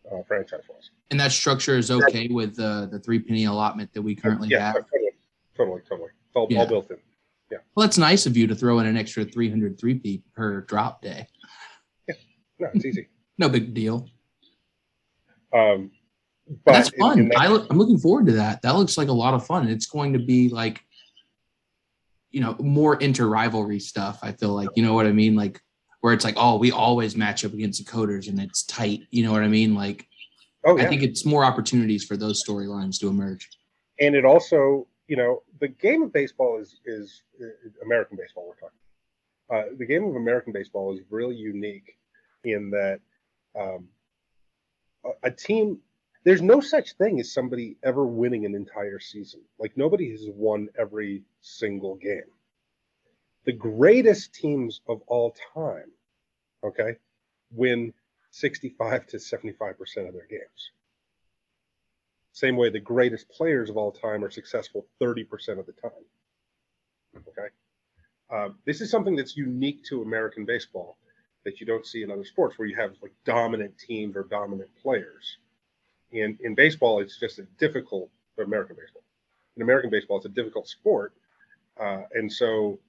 uh, 0.09 0.23
franchise 0.27 0.61
wise. 0.69 0.89
And 1.09 1.19
that 1.19 1.31
structure 1.31 1.77
is 1.77 1.91
okay 1.91 2.27
with 2.29 2.57
uh, 2.59 2.85
the 2.85 2.99
three 2.99 3.19
penny 3.19 3.45
allotment 3.45 3.93
that 3.93 4.01
we 4.01 4.15
currently 4.15 4.47
yeah, 4.49 4.67
have. 4.67 4.75
totally, 4.75 5.11
totally, 5.57 5.81
totally. 5.89 6.09
It's 6.27 6.35
all, 6.35 6.47
Yeah. 6.49 6.59
all 6.59 6.67
built 6.67 6.89
in. 6.91 6.97
Yeah. 7.51 7.57
Well, 7.75 7.85
that's 7.85 7.97
nice 7.97 8.25
of 8.25 8.37
you 8.37 8.47
to 8.47 8.55
throw 8.55 8.79
in 8.79 8.85
an 8.85 8.95
extra 8.95 9.25
300 9.25 9.77
3P 9.77 10.21
per 10.33 10.61
drop 10.61 11.01
day. 11.01 11.27
Yeah. 12.07 12.15
No, 12.59 12.67
it's 12.73 12.85
easy. 12.85 13.07
No 13.37 13.49
big 13.49 13.73
deal. 13.73 14.07
Um, 15.51 15.89
but 16.65 16.73
That's 16.73 16.89
in- 16.89 16.99
fun. 16.99 17.19
in 17.19 17.29
that- 17.29 17.39
I 17.39 17.47
look, 17.47 17.67
I'm 17.71 17.77
looking 17.79 17.97
forward 17.97 18.27
to 18.27 18.33
that. 18.33 18.61
That 18.61 18.75
looks 18.75 18.97
like 18.99 19.07
a 19.07 19.13
lot 19.13 19.33
of 19.33 19.45
fun. 19.45 19.67
It's 19.67 19.87
going 19.87 20.13
to 20.13 20.19
be 20.19 20.47
like, 20.49 20.81
you 22.29 22.39
know, 22.39 22.55
more 22.59 22.95
inter 22.97 23.25
rivalry 23.27 23.79
stuff. 23.79 24.19
I 24.21 24.31
feel 24.33 24.53
like, 24.53 24.69
you 24.75 24.83
know 24.83 24.93
what 24.93 25.07
I 25.07 25.11
mean? 25.11 25.35
Like, 25.35 25.59
where 26.01 26.13
it's 26.13 26.25
like, 26.25 26.35
oh, 26.37 26.57
we 26.57 26.71
always 26.71 27.15
match 27.15 27.45
up 27.45 27.53
against 27.53 27.83
the 27.83 27.89
coders 27.89 28.27
and 28.27 28.39
it's 28.39 28.63
tight. 28.63 29.01
You 29.11 29.23
know 29.23 29.31
what 29.31 29.43
I 29.43 29.47
mean? 29.47 29.73
Like, 29.75 30.07
oh 30.65 30.77
yeah, 30.77 30.83
I 30.83 30.87
think 30.87 31.03
it's 31.03 31.25
more 31.25 31.45
opportunities 31.45 32.03
for 32.03 32.17
those 32.17 32.43
storylines 32.43 32.99
to 32.99 33.07
emerge. 33.07 33.49
and 33.99 34.15
it 34.15 34.25
also, 34.25 34.87
you 35.07 35.15
know, 35.15 35.43
the 35.59 35.67
game 35.67 36.01
of 36.03 36.11
baseball 36.11 36.59
is 36.59 36.79
is 36.85 37.23
uh, 37.41 37.45
American 37.85 38.17
baseball. 38.17 38.47
We're 38.47 38.55
talking. 38.55 38.77
Uh, 39.49 39.75
the 39.77 39.85
game 39.85 40.05
of 40.05 40.15
American 40.15 40.53
baseball 40.53 40.93
is 40.93 41.01
really 41.09 41.35
unique 41.35 41.97
in 42.43 42.71
that 42.71 42.99
um, 43.59 43.87
a, 45.05 45.09
a 45.23 45.31
team. 45.31 45.79
There's 46.23 46.41
no 46.41 46.61
such 46.61 46.93
thing 46.93 47.19
as 47.19 47.33
somebody 47.33 47.77
ever 47.83 48.05
winning 48.05 48.45
an 48.45 48.55
entire 48.55 48.99
season. 48.99 49.41
Like 49.59 49.75
nobody 49.75 50.11
has 50.11 50.27
won 50.29 50.69
every 50.77 51.23
single 51.41 51.95
game. 51.95 52.29
The 53.45 53.53
greatest 53.53 54.33
teams 54.33 54.81
of 54.87 55.01
all 55.07 55.35
time, 55.53 55.91
okay, 56.63 56.97
win 57.51 57.93
65 58.31 59.07
to 59.07 59.19
75 59.19 59.77
percent 59.77 60.07
of 60.07 60.13
their 60.13 60.27
games. 60.27 60.71
Same 62.33 62.55
way 62.55 62.69
the 62.69 62.79
greatest 62.79 63.29
players 63.29 63.69
of 63.69 63.77
all 63.77 63.91
time 63.91 64.23
are 64.23 64.31
successful 64.31 64.85
30% 65.01 65.59
of 65.59 65.65
the 65.65 65.73
time. 65.73 65.91
Okay. 67.17 67.47
Um, 68.29 68.55
this 68.65 68.79
is 68.79 68.89
something 68.89 69.15
that's 69.15 69.35
unique 69.35 69.83
to 69.85 70.01
American 70.01 70.45
baseball 70.45 70.97
that 71.43 71.59
you 71.59 71.65
don't 71.65 71.85
see 71.85 72.03
in 72.03 72.11
other 72.11 72.23
sports 72.23 72.57
where 72.57 72.67
you 72.67 72.75
have 72.75 72.93
like 73.01 73.13
dominant 73.25 73.77
teams 73.77 74.15
or 74.15 74.23
dominant 74.23 74.69
players. 74.81 75.37
In, 76.11 76.37
in 76.41 76.55
baseball, 76.55 77.01
it's 77.01 77.19
just 77.19 77.39
a 77.39 77.43
difficult, 77.57 78.09
American 78.37 78.75
baseball. 78.75 79.03
In 79.57 79.63
American 79.63 79.89
baseball, 79.89 80.17
it's 80.17 80.25
a 80.25 80.29
difficult 80.29 80.67
sport. 80.67 81.13
Uh, 81.79 82.03
and 82.13 82.31
so 82.31 82.79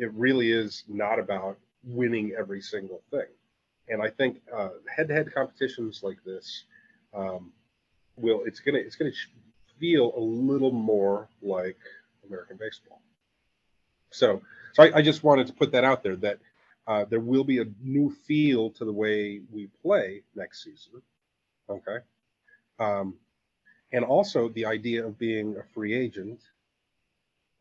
it 0.00 0.12
really 0.14 0.50
is 0.50 0.84
not 0.88 1.18
about 1.18 1.58
winning 1.84 2.32
every 2.36 2.62
single 2.62 3.02
thing. 3.10 3.26
And 3.88 4.02
I 4.02 4.08
think 4.08 4.40
head 4.94 5.08
to 5.08 5.14
head 5.14 5.32
competitions 5.32 6.02
like 6.02 6.24
this, 6.24 6.64
um, 7.12 7.52
will 8.16 8.42
it's 8.44 8.60
gonna 8.60 8.78
it's 8.78 8.96
gonna 8.96 9.12
feel 9.78 10.12
a 10.16 10.20
little 10.20 10.72
more 10.72 11.28
like 11.42 11.78
American 12.26 12.56
baseball. 12.56 13.00
So 14.10 14.42
so 14.72 14.84
I, 14.84 14.98
I 14.98 15.02
just 15.02 15.22
wanted 15.22 15.46
to 15.48 15.52
put 15.52 15.72
that 15.72 15.84
out 15.84 16.02
there 16.02 16.16
that 16.16 16.38
uh, 16.86 17.04
there 17.04 17.20
will 17.20 17.44
be 17.44 17.58
a 17.58 17.66
new 17.82 18.10
feel 18.26 18.70
to 18.70 18.84
the 18.84 18.92
way 18.92 19.42
we 19.52 19.68
play 19.82 20.22
next 20.34 20.64
season. 20.64 21.02
Okay. 21.68 21.98
Um, 22.78 23.14
and 23.92 24.04
also 24.04 24.48
the 24.48 24.64
idea 24.66 25.04
of 25.04 25.18
being 25.18 25.56
a 25.56 25.62
free 25.74 25.94
agent. 25.94 26.40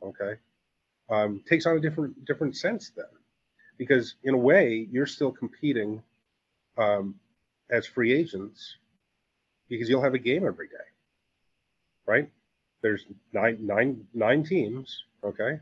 Okay. 0.01 0.35
Um, 1.09 1.41
takes 1.47 1.65
on 1.65 1.75
a 1.75 1.79
different 1.79 2.25
different 2.25 2.55
sense 2.55 2.91
then, 2.95 3.05
because 3.77 4.15
in 4.23 4.33
a 4.35 4.37
way 4.37 4.87
you're 4.91 5.07
still 5.07 5.31
competing 5.31 6.03
um, 6.77 7.15
as 7.69 7.85
free 7.85 8.13
agents 8.13 8.75
because 9.69 9.87
you'll 9.87 10.01
have 10.01 10.15
a 10.15 10.19
game 10.19 10.45
every 10.45 10.67
day, 10.67 10.87
right? 12.05 12.29
There's 12.81 13.05
nine, 13.33 13.57
nine, 13.61 14.07
nine 14.13 14.43
teams, 14.43 15.03
okay, 15.23 15.59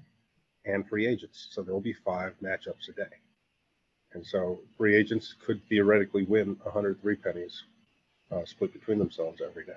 and 0.65 0.87
free 0.87 1.07
agents. 1.07 1.49
So 1.51 1.61
there 1.61 1.73
will 1.73 1.81
be 1.81 1.93
five 1.93 2.33
matchups 2.41 2.89
a 2.89 2.93
day. 2.93 3.15
And 4.13 4.25
so 4.25 4.59
free 4.77 4.95
agents 4.95 5.35
could 5.45 5.61
theoretically 5.67 6.23
win 6.23 6.57
103 6.63 7.15
pennies 7.17 7.63
uh, 8.31 8.45
split 8.45 8.73
between 8.73 8.97
themselves 8.97 9.41
every 9.45 9.65
day. 9.65 9.73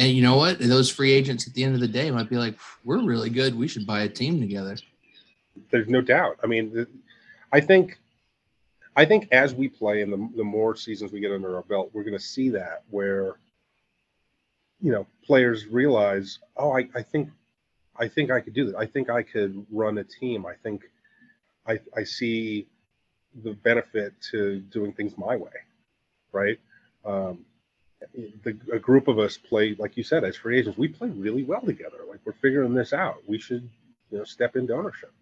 And 0.00 0.12
you 0.12 0.22
know 0.22 0.36
what? 0.36 0.58
Those 0.58 0.90
free 0.90 1.12
agents 1.12 1.46
at 1.46 1.52
the 1.52 1.62
end 1.62 1.74
of 1.74 1.80
the 1.80 1.86
day 1.86 2.10
might 2.10 2.30
be 2.30 2.38
like, 2.38 2.58
we're 2.86 3.02
really 3.02 3.28
good. 3.28 3.54
We 3.54 3.68
should 3.68 3.86
buy 3.86 4.00
a 4.00 4.08
team 4.08 4.40
together. 4.40 4.78
There's 5.70 5.88
no 5.88 6.00
doubt. 6.00 6.38
I 6.42 6.46
mean, 6.46 6.86
I 7.52 7.60
think, 7.60 7.98
I 8.96 9.04
think 9.04 9.28
as 9.30 9.54
we 9.54 9.68
play 9.68 10.00
and 10.00 10.10
the, 10.10 10.30
the 10.36 10.42
more 10.42 10.74
seasons 10.74 11.12
we 11.12 11.20
get 11.20 11.32
under 11.32 11.54
our 11.54 11.64
belt, 11.64 11.90
we're 11.92 12.04
going 12.04 12.16
to 12.16 12.24
see 12.24 12.48
that 12.48 12.82
where, 12.88 13.36
you 14.80 14.90
know, 14.90 15.06
players 15.22 15.66
realize, 15.66 16.38
oh, 16.56 16.74
I, 16.74 16.88
I 16.94 17.02
think, 17.02 17.28
I 17.94 18.08
think 18.08 18.30
I 18.30 18.40
could 18.40 18.54
do 18.54 18.64
that. 18.70 18.76
I 18.76 18.86
think 18.86 19.10
I 19.10 19.22
could 19.22 19.66
run 19.70 19.98
a 19.98 20.04
team. 20.04 20.46
I 20.46 20.54
think, 20.54 20.84
I, 21.66 21.78
I 21.94 22.04
see 22.04 22.66
the 23.44 23.52
benefit 23.52 24.14
to 24.30 24.60
doing 24.60 24.94
things 24.94 25.18
my 25.18 25.36
way, 25.36 25.52
right? 26.32 26.58
Um, 27.04 27.44
the, 28.14 28.56
a 28.72 28.78
group 28.78 29.08
of 29.08 29.18
us 29.18 29.36
play, 29.36 29.74
like 29.78 29.96
you 29.96 30.02
said, 30.02 30.24
as 30.24 30.36
free 30.36 30.58
agents, 30.58 30.78
we 30.78 30.88
play 30.88 31.08
really 31.08 31.42
well 31.42 31.60
together. 31.60 31.98
Like 32.08 32.20
we're 32.24 32.32
figuring 32.32 32.74
this 32.74 32.92
out. 32.92 33.18
We 33.26 33.38
should, 33.38 33.68
you 34.10 34.18
know, 34.18 34.24
step 34.24 34.56
into 34.56 34.74
ownership. 34.74 35.12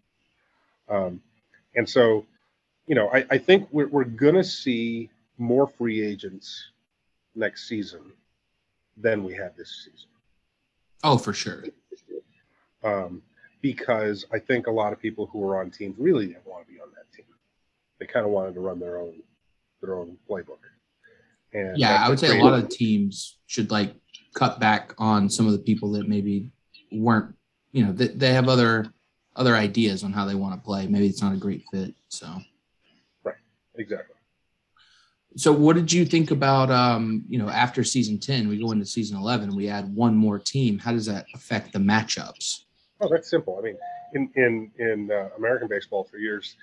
Um, 0.89 1.21
and 1.75 1.89
so, 1.89 2.25
you 2.87 2.95
know, 2.95 3.11
I, 3.13 3.27
I 3.31 3.39
think 3.39 3.69
we're, 3.71 3.89
we're 3.89 4.05
going 4.05 4.35
to 4.35 4.45
see 4.45 5.11
more 5.37 5.67
free 5.67 6.05
agents 6.05 6.71
next 7.35 7.69
season 7.69 8.13
than 8.97 9.23
we 9.23 9.35
had 9.35 9.57
this 9.57 9.85
season. 9.85 10.09
Oh, 11.05 11.19
for 11.19 11.33
sure. 11.33 11.65
Um, 12.83 13.23
because 13.61 14.25
I 14.33 14.39
think 14.39 14.67
a 14.67 14.71
lot 14.71 14.93
of 14.93 15.01
people 15.01 15.27
who 15.27 15.39
were 15.39 15.61
on 15.61 15.71
teams 15.71 15.97
really 15.99 16.27
didn't 16.27 16.47
want 16.47 16.67
to 16.67 16.73
be 16.73 16.81
on 16.81 16.89
that 16.95 17.13
team. 17.15 17.27
They 17.99 18.07
kind 18.07 18.25
of 18.25 18.33
wanted 18.33 18.55
to 18.55 18.61
run 18.61 18.79
their 18.79 18.99
own 18.99 19.15
their 19.81 19.95
own 19.95 20.17
playbook. 20.29 20.59
And 21.53 21.79
Yeah, 21.79 22.05
I 22.05 22.09
would 22.09 22.19
say 22.19 22.39
a 22.39 22.45
lot 22.45 22.59
of 22.59 22.69
teams 22.69 23.39
should 23.47 23.71
like 23.71 23.95
cut 24.35 24.61
back 24.61 24.95
on 24.99 25.29
some 25.31 25.47
of 25.47 25.53
the 25.53 25.59
people 25.59 25.93
that 25.93 26.09
maybe 26.09 26.51
weren't, 26.93 27.35
you 27.73 27.85
know, 27.85 27.93
they, 27.93 28.09
they 28.09 28.33
have 28.33 28.49
other 28.49 28.93
other 29.37 29.55
ideas 29.55 30.03
on 30.03 30.13
how 30.13 30.25
they 30.25 30.35
want 30.35 30.55
to 30.55 30.61
play. 30.61 30.87
Maybe 30.87 31.07
it's 31.07 31.23
not 31.23 31.33
a 31.33 31.37
great 31.37 31.65
fit. 31.73 31.95
So, 32.09 32.27
right, 33.23 33.37
exactly. 33.77 34.17
so 35.37 35.53
what 35.53 35.77
did 35.77 35.93
you 35.93 36.05
think 36.05 36.33
about, 36.33 36.73
um, 36.73 37.25
you 37.29 37.39
know, 37.39 37.49
after 37.49 37.85
season 37.85 38.19
ten, 38.19 38.49
we 38.49 38.59
go 38.59 38.73
into 38.73 38.85
season 38.85 39.17
eleven, 39.17 39.55
we 39.55 39.69
add 39.69 39.95
one 39.95 40.17
more 40.17 40.39
team. 40.39 40.79
How 40.79 40.93
does 40.93 41.07
that 41.07 41.27
affect 41.35 41.73
the 41.73 41.79
matchups? 41.79 42.65
Oh, 43.01 43.09
that's 43.09 43.31
simple. 43.31 43.57
I 43.59 43.63
mean, 43.63 43.77
in 44.15 44.31
in 44.35 44.71
in 44.79 45.11
uh, 45.11 45.29
American 45.37 45.69
baseball 45.69 46.05
for 46.05 46.19
years, 46.19 46.57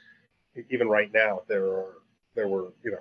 even 0.69 0.89
right 0.89 1.11
now, 1.13 1.41
there 1.47 1.65
are 1.65 1.93
there 2.35 2.47
were 2.47 2.73
you 2.83 2.91
know 2.91 2.99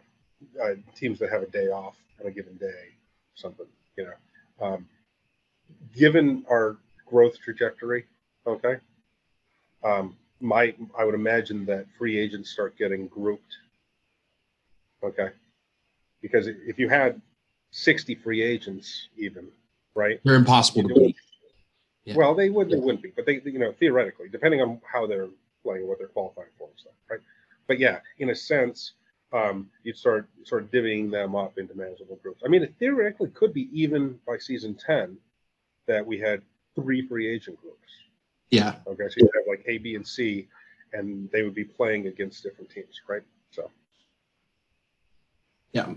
uh, 0.62 0.74
teams 0.96 1.18
that 1.18 1.30
have 1.30 1.42
a 1.42 1.46
day 1.46 1.68
off 1.68 1.96
on 2.20 2.26
a 2.26 2.30
given 2.30 2.56
day, 2.56 2.92
something 3.34 3.66
you 3.96 4.04
know. 4.04 4.66
Um, 4.66 4.88
given 5.94 6.44
our 6.50 6.76
growth 7.06 7.38
trajectory, 7.40 8.04
okay, 8.46 8.76
um, 9.82 10.16
my 10.40 10.74
I 10.98 11.04
would 11.04 11.14
imagine 11.14 11.64
that 11.66 11.86
free 11.98 12.18
agents 12.18 12.50
start 12.50 12.76
getting 12.78 13.08
grouped. 13.08 13.56
Okay, 15.02 15.30
because 16.22 16.46
if 16.46 16.78
you 16.78 16.88
had 16.88 17.20
60 17.70 18.14
free 18.16 18.42
agents, 18.42 19.08
even 19.16 19.48
right, 19.94 20.20
They're 20.24 20.36
impossible 20.36 20.88
to 20.88 20.94
beat. 20.94 21.16
Yeah. 22.04 22.16
well, 22.16 22.34
they 22.34 22.50
would 22.50 22.68
they 22.68 22.76
wouldn't 22.76 23.02
be, 23.02 23.12
but 23.14 23.26
they 23.26 23.40
you 23.44 23.58
know 23.58 23.72
theoretically, 23.72 24.28
depending 24.28 24.60
on 24.60 24.80
how 24.90 25.06
they're 25.06 25.28
playing, 25.62 25.88
what 25.88 25.98
they're 25.98 26.08
qualifying 26.08 26.48
for, 26.58 26.68
and 26.68 26.78
stuff, 26.78 26.92
right? 27.10 27.20
But 27.66 27.78
yeah, 27.78 28.00
in 28.18 28.30
a 28.30 28.34
sense, 28.34 28.92
um, 29.34 29.68
you'd 29.82 29.98
start 29.98 30.28
sort 30.44 30.62
of 30.62 30.70
divvying 30.70 31.10
them 31.10 31.34
up 31.34 31.58
into 31.58 31.74
manageable 31.74 32.16
groups. 32.22 32.42
I 32.44 32.48
mean, 32.48 32.62
it 32.62 32.72
theoretically 32.78 33.30
could 33.30 33.52
be 33.52 33.68
even 33.72 34.18
by 34.26 34.38
season 34.38 34.74
10 34.74 35.18
that 35.86 36.06
we 36.06 36.18
had 36.20 36.40
three 36.76 37.06
free 37.06 37.28
agent 37.28 37.60
groups. 37.60 37.78
Yeah. 38.50 38.76
Okay, 38.86 39.08
so 39.08 39.14
you 39.16 39.28
have 39.34 39.44
like 39.48 39.64
A, 39.66 39.78
B, 39.78 39.96
and 39.96 40.06
C, 40.06 40.46
and 40.92 41.28
they 41.32 41.42
would 41.42 41.54
be 41.54 41.64
playing 41.64 42.06
against 42.06 42.44
different 42.44 42.70
teams, 42.70 43.00
right? 43.08 43.22
So 43.50 43.70
Yeah. 45.72 45.92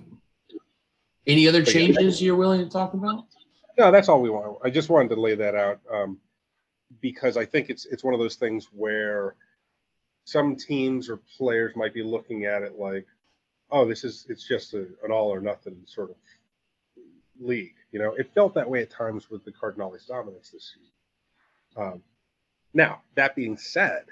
Any 1.28 1.48
other 1.48 1.60
But 1.62 1.68
yeah. 1.68 1.74
changes 1.74 2.22
you're 2.22 2.36
willing 2.36 2.62
to 2.64 2.70
talk 2.70 2.94
about? 2.94 3.26
no, 3.78 3.92
that's 3.92 4.10
all 4.10 4.22
we 4.22 4.32
want. 4.32 4.58
I 4.64 4.72
just 4.72 4.90
wanted 4.90 5.10
to 5.10 5.22
lay 5.22 5.36
that 5.36 5.54
out 5.54 5.80
um, 5.94 6.18
because 7.02 7.38
I 7.38 7.46
think 7.46 7.70
it's 7.70 7.86
it's 7.86 8.04
one 8.04 8.16
of 8.16 8.20
those 8.20 8.36
things 8.36 8.70
where 8.74 9.36
some 10.24 10.56
teams 10.56 11.10
or 11.10 11.20
players 11.38 11.76
might 11.76 11.94
be 11.94 12.02
looking 12.02 12.46
at 12.46 12.64
it 12.64 12.80
like, 12.80 13.06
oh, 13.72 13.88
this 13.88 14.04
is 14.04 14.26
it's 14.30 14.48
just 14.48 14.74
a, 14.74 14.88
an 15.04 15.12
all 15.12 15.34
or 15.34 15.42
nothing 15.42 15.78
sort 15.86 16.10
of 16.10 16.16
league. 17.40 17.76
You 17.92 18.00
know, 18.00 18.14
it 18.14 18.32
felt 18.34 18.54
that 18.56 18.70
way 18.70 18.82
at 18.82 18.90
times 18.90 19.30
with 19.30 19.44
the 19.46 19.52
Cardinals' 19.52 20.06
dominance 20.06 20.50
this 20.50 20.74
season. 20.74 20.92
Um, 21.76 22.04
now, 22.74 23.02
that 23.16 23.36
being 23.36 23.58
said, 23.58 24.06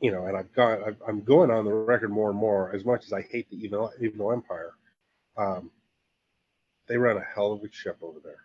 you 0.00 0.12
know, 0.12 0.26
and 0.26 0.36
I've 0.36 0.52
gone, 0.54 0.82
I've, 0.86 1.02
I'm 1.06 1.22
going 1.22 1.50
on 1.50 1.64
the 1.64 1.72
record 1.72 2.10
more 2.10 2.30
and 2.30 2.38
more. 2.38 2.74
As 2.74 2.84
much 2.84 3.04
as 3.04 3.12
I 3.12 3.22
hate 3.22 3.48
the 3.50 3.56
evil, 3.56 3.92
evil 4.00 4.32
empire, 4.32 4.72
um, 5.36 5.70
they 6.86 6.96
run 6.96 7.16
a 7.16 7.24
hell 7.34 7.52
of 7.52 7.62
a 7.62 7.72
ship 7.72 7.96
over 8.02 8.18
there, 8.22 8.44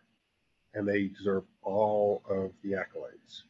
and 0.74 0.88
they 0.88 1.08
deserve 1.08 1.44
all 1.62 2.24
of 2.30 2.52
the 2.64 2.72
accolades. 2.72 3.44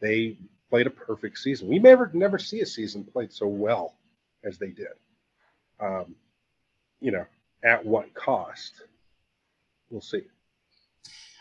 They 0.00 0.38
played 0.70 0.86
a 0.86 0.90
perfect 0.90 1.38
season. 1.38 1.68
We 1.68 1.78
never 1.78 2.10
never 2.14 2.38
see 2.38 2.60
a 2.60 2.66
season 2.66 3.04
played 3.04 3.32
so 3.32 3.46
well 3.46 3.94
as 4.44 4.58
they 4.58 4.70
did. 4.70 4.88
Um, 5.80 6.14
you 7.00 7.10
know, 7.10 7.26
at 7.64 7.84
what 7.84 8.12
cost? 8.14 8.72
We'll 9.90 10.00
see. 10.00 10.22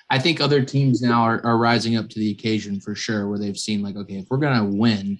I 0.09 0.19
think 0.19 0.41
other 0.41 0.63
teams 0.63 1.01
now 1.01 1.21
are, 1.21 1.45
are 1.45 1.57
rising 1.57 1.95
up 1.95 2.09
to 2.09 2.19
the 2.19 2.31
occasion 2.31 2.79
for 2.81 2.95
sure, 2.95 3.29
where 3.29 3.39
they've 3.39 3.57
seen 3.57 3.81
like, 3.81 3.95
okay, 3.95 4.15
if 4.17 4.25
we're 4.29 4.37
gonna 4.37 4.65
win, 4.65 5.19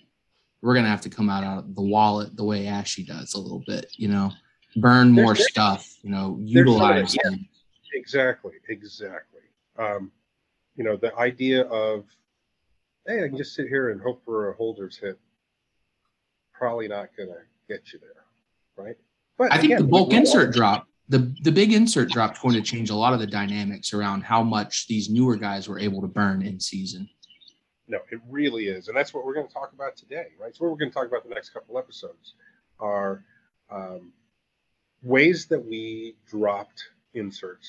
we're 0.62 0.76
gonna 0.76 0.90
have 0.90 1.02
to 1.02 1.10
come 1.10 1.30
out 1.30 1.44
of 1.44 1.76
the 1.76 1.82
wallet 1.82 2.36
the 2.36 2.44
way 2.44 2.68
Ashy 2.68 3.04
does 3.04 3.34
a 3.34 3.40
little 3.40 3.64
bit, 3.66 3.92
you 3.96 4.10
know, 4.10 4.32
burn 4.76 5.12
more 5.12 5.34
There's- 5.34 5.48
stuff, 5.50 5.98
you 6.02 6.10
know, 6.10 6.38
utilize. 6.42 7.16
yeah. 7.24 7.32
Exactly, 7.94 8.54
exactly. 8.70 9.42
Um, 9.78 10.12
you 10.76 10.84
know, 10.84 10.96
the 10.98 11.16
idea 11.18 11.64
of, 11.64 12.06
hey, 13.08 13.24
I 13.24 13.28
can 13.28 13.38
just 13.38 13.54
sit 13.56 13.68
here 13.68 13.90
and 13.92 14.02
hope 14.02 14.24
for 14.26 14.50
a 14.52 14.56
holder's 14.56 14.98
hit, 14.98 15.18
probably 16.54 16.88
not 16.88 17.10
gonna 17.18 17.44
get 17.72 17.94
you 17.94 18.00
there, 18.00 18.26
right? 18.86 18.96
But 19.38 19.52
I 19.52 19.58
think 19.58 19.74
again, 19.74 19.82
the 19.82 19.88
bulk 19.88 20.14
insert 20.14 20.48
all- 20.48 20.52
drop, 20.52 20.88
the 21.10 21.34
the 21.44 21.52
big 21.52 21.74
insert 21.74 22.10
drop, 22.10 22.34
is 22.34 22.40
going 22.40 22.56
to 22.56 22.62
change 22.62 22.90
a 22.90 22.96
lot 22.96 23.14
of 23.14 23.20
the 23.20 23.28
dynamics 23.28 23.94
around 23.94 24.24
how 24.24 24.44
much 24.44 24.88
these 24.88 25.10
newer 25.10 25.36
guys 25.36 25.68
were 25.68 25.80
able 25.80 26.02
to 26.02 26.08
burn 26.08 26.42
in 26.42 26.60
season. 26.60 27.10
No, 27.88 28.00
it 28.12 28.22
really 28.30 28.68
is, 28.68 28.88
and 28.88 28.96
that's 28.96 29.14
what 29.14 29.26
we're 29.26 29.34
going 29.34 29.48
to 29.48 29.54
talk 29.54 29.74
about 29.74 29.98
today, 29.98 30.28
right? 30.40 30.56
So, 30.56 30.64
what 30.64 30.72
we're 30.72 30.78
going 30.78 30.92
to 30.92 30.96
talk 30.96 31.08
about 31.08 31.28
the 31.28 31.34
next 31.34 31.50
couple 31.50 31.78
episodes 31.78 32.36
are 32.80 33.24
um, 33.70 34.12
ways 35.04 35.46
that 35.48 35.64
we 35.64 36.16
dropped 36.28 36.84
inserts 37.14 37.68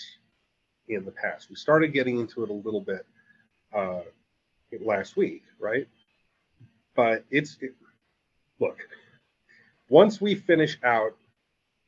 in 0.89 1.05
the 1.05 1.11
past. 1.11 1.49
We 1.51 1.57
started 1.57 1.93
getting 1.93 2.19
into 2.19 2.45
it 2.45 2.51
a 2.51 2.53
little 2.53 2.81
bit 2.81 3.07
uh, 3.73 4.03
last 4.81 5.17
week, 5.17 5.43
right? 5.59 5.89
But 6.95 7.25
it's 7.31 7.57
it, 7.61 7.75
look 8.61 8.79
once 9.93 10.23
we 10.23 10.35
finish 10.35 10.79
out 10.83 11.15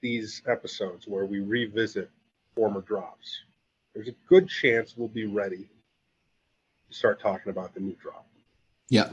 these 0.03 0.43
episodes 0.47 1.09
where 1.09 1.25
we 1.25 1.41
revisit 1.41 2.11
former 2.55 2.83
drops, 2.83 3.41
there's 3.95 4.09
a 4.09 4.15
good 4.29 4.47
chance 4.47 4.95
we'll 4.95 5.09
be 5.09 5.25
ready 5.25 5.67
to 6.91 6.95
start 6.95 7.19
talking 7.19 7.49
about 7.49 7.73
the 7.73 7.81
new 7.81 7.97
drop. 8.03 8.27
Yeah. 8.91 9.13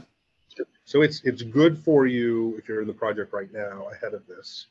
So 0.84 1.00
it's 1.00 1.22
it's 1.24 1.40
good 1.40 1.78
for 1.78 2.06
you 2.06 2.54
if 2.58 2.68
you're 2.68 2.82
in 2.82 2.86
the 2.86 2.92
project 2.92 3.32
right 3.32 3.50
now 3.50 3.88
ahead 3.88 4.12
of 4.12 4.26
this, 4.26 4.66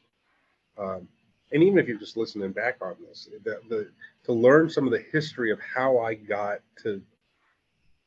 um, 0.77 1.07
and 1.51 1.63
even 1.63 1.79
if 1.79 1.87
you're 1.87 1.97
just 1.97 2.15
listening 2.15 2.51
back 2.51 2.77
on 2.79 2.95
this, 3.07 3.27
the, 3.43 3.59
the 3.69 3.89
to 4.25 4.33
learn 4.33 4.69
some 4.69 4.85
of 4.85 4.91
the 4.91 5.03
history 5.11 5.51
of 5.51 5.59
how 5.59 5.97
I 5.97 6.13
got 6.13 6.59
to 6.83 7.01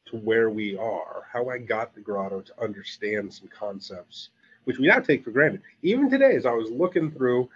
to 0.06 0.16
where 0.18 0.48
we 0.48 0.76
are, 0.76 1.26
how 1.32 1.48
I 1.48 1.58
got 1.58 1.92
the 1.92 2.00
grotto 2.00 2.42
to 2.42 2.62
understand 2.62 3.34
some 3.34 3.48
concepts, 3.48 4.28
which 4.64 4.78
we 4.78 4.86
now 4.86 4.98
take 4.98 5.24
for 5.24 5.30
granted. 5.30 5.62
Even 5.82 6.10
today, 6.10 6.36
as 6.36 6.46
I 6.46 6.52
was 6.52 6.70
looking 6.70 7.10
through 7.10 7.48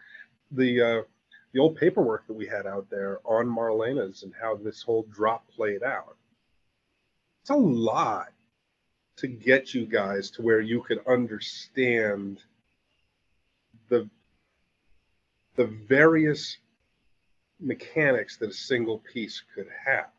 the 0.52 0.80
uh, 0.80 1.02
the 1.52 1.60
old 1.60 1.76
paperwork 1.76 2.26
that 2.26 2.34
we 2.34 2.46
had 2.46 2.66
out 2.66 2.88
there 2.90 3.20
on 3.24 3.46
Marlena's 3.46 4.22
and 4.22 4.32
how 4.40 4.56
this 4.56 4.82
whole 4.82 5.04
drop 5.10 5.48
played 5.48 5.82
out, 5.82 6.16
it's 7.42 7.50
a 7.50 7.56
lot 7.56 8.28
to 9.16 9.26
get 9.26 9.74
you 9.74 9.84
guys 9.84 10.30
to 10.30 10.42
where 10.42 10.60
you 10.60 10.82
could 10.82 11.04
understand 11.06 12.40
the 13.88 14.08
the 15.56 15.66
various 15.66 16.58
mechanics 17.60 18.36
that 18.36 18.50
a 18.50 18.54
single 18.54 18.98
piece 19.12 19.42
could 19.54 19.66
have. 19.84 20.10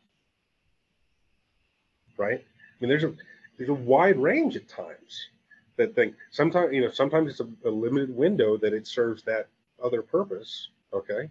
Right? 2.17 2.39
I 2.39 2.75
mean 2.82 2.89
there's 2.89 3.06
a 3.06 3.13
there's 3.58 3.69
a 3.69 3.73
wide 3.73 4.17
range 4.17 4.56
at 4.56 4.67
times 4.67 5.30
that 5.79 5.95
thing. 5.95 6.13
sometimes 6.31 6.73
you 6.73 6.81
know 6.81 6.91
sometimes 6.91 7.31
it's 7.31 7.39
a, 7.39 7.69
a 7.69 7.71
limited 7.71 8.15
window 8.15 8.57
that 8.57 8.73
it 8.73 8.87
serves 8.87 9.23
that 9.23 9.47
other 9.83 10.01
purpose 10.01 10.69
okay? 10.93 11.29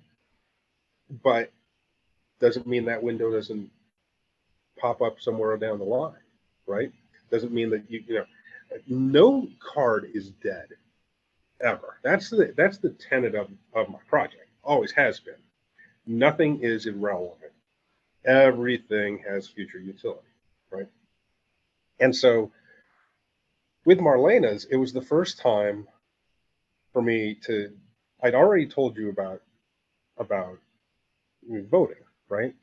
But 1.23 1.53
doesn't 2.41 2.67
mean 2.67 2.85
that 2.87 3.03
window 3.03 3.31
doesn't 3.31 3.71
pop 4.79 5.03
up 5.03 5.21
somewhere 5.21 5.57
down 5.57 5.79
the 5.79 5.85
line 5.85 6.15
right? 6.67 6.93
Doesn't 7.31 7.53
mean 7.53 7.71
that 7.71 7.85
you 7.89 8.03
you 8.07 8.15
know 8.17 8.25
no 8.89 9.49
card 9.61 10.11
is 10.13 10.31
dead 10.43 10.69
ever. 11.61 11.99
That's 12.03 12.31
the 12.31 12.53
that's 12.57 12.79
the 12.79 12.91
tenet 12.91 13.35
of, 13.35 13.49
of 13.75 13.89
my 13.89 14.01
project. 14.09 14.49
Always 14.65 14.93
has 14.93 15.21
been. 15.21 15.35
Nothing 16.07 16.61
is 16.63 16.87
irrelevant. 16.87 17.53
Everything 18.25 19.23
has 19.29 19.49
future 19.49 19.79
utility 19.79 20.29
right? 20.71 20.89
And 22.01 22.15
so 22.15 22.51
with 23.89 23.99
marlena's 23.99 24.67
it 24.71 24.77
was 24.77 24.93
the 24.93 25.09
first 25.15 25.39
time 25.39 25.89
for 26.93 27.01
me 27.01 27.35
to 27.47 27.73
i'd 28.23 28.35
already 28.35 28.67
told 28.67 28.97
you 28.97 29.09
about 29.09 29.41
about 30.19 30.59
voting 31.71 32.05
right 32.29 32.55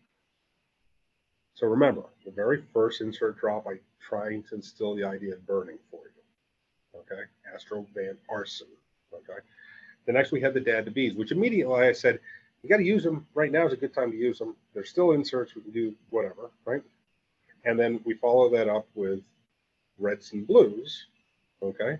so 1.55 1.67
remember, 1.67 2.03
the 2.25 2.31
very 2.31 2.63
first 2.73 2.99
insert 2.99 3.39
drop, 3.39 3.65
I 3.65 3.79
trying 4.01 4.43
to 4.43 4.55
instill 4.55 4.93
the 4.93 5.05
idea 5.05 5.33
of 5.33 5.47
burning 5.47 5.79
for 5.89 6.01
you. 6.03 6.99
Okay, 6.99 7.21
Astro 7.53 7.85
Van 7.95 8.17
Arson. 8.29 8.67
Okay. 9.13 9.39
The 10.05 10.11
next 10.11 10.33
we 10.33 10.41
had 10.41 10.53
the 10.53 10.59
dad 10.59 10.85
to 10.85 10.91
bees, 10.91 11.15
which 11.15 11.31
immediately 11.31 11.87
I 11.87 11.93
said, 11.93 12.19
you 12.61 12.69
got 12.69 12.77
to 12.77 12.83
use 12.83 13.03
them. 13.03 13.25
Right 13.33 13.51
now 13.51 13.65
is 13.65 13.73
a 13.73 13.77
good 13.77 13.93
time 13.93 14.11
to 14.11 14.17
use 14.17 14.37
them. 14.37 14.55
They're 14.73 14.83
still 14.83 15.13
inserts. 15.13 15.55
We 15.55 15.61
can 15.61 15.71
do 15.71 15.95
whatever, 16.09 16.51
right? 16.65 16.83
And 17.63 17.79
then 17.79 18.01
we 18.03 18.15
follow 18.15 18.49
that 18.49 18.67
up 18.67 18.87
with 18.93 19.21
reds 19.97 20.33
and 20.33 20.45
blues, 20.45 21.07
okay, 21.65 21.99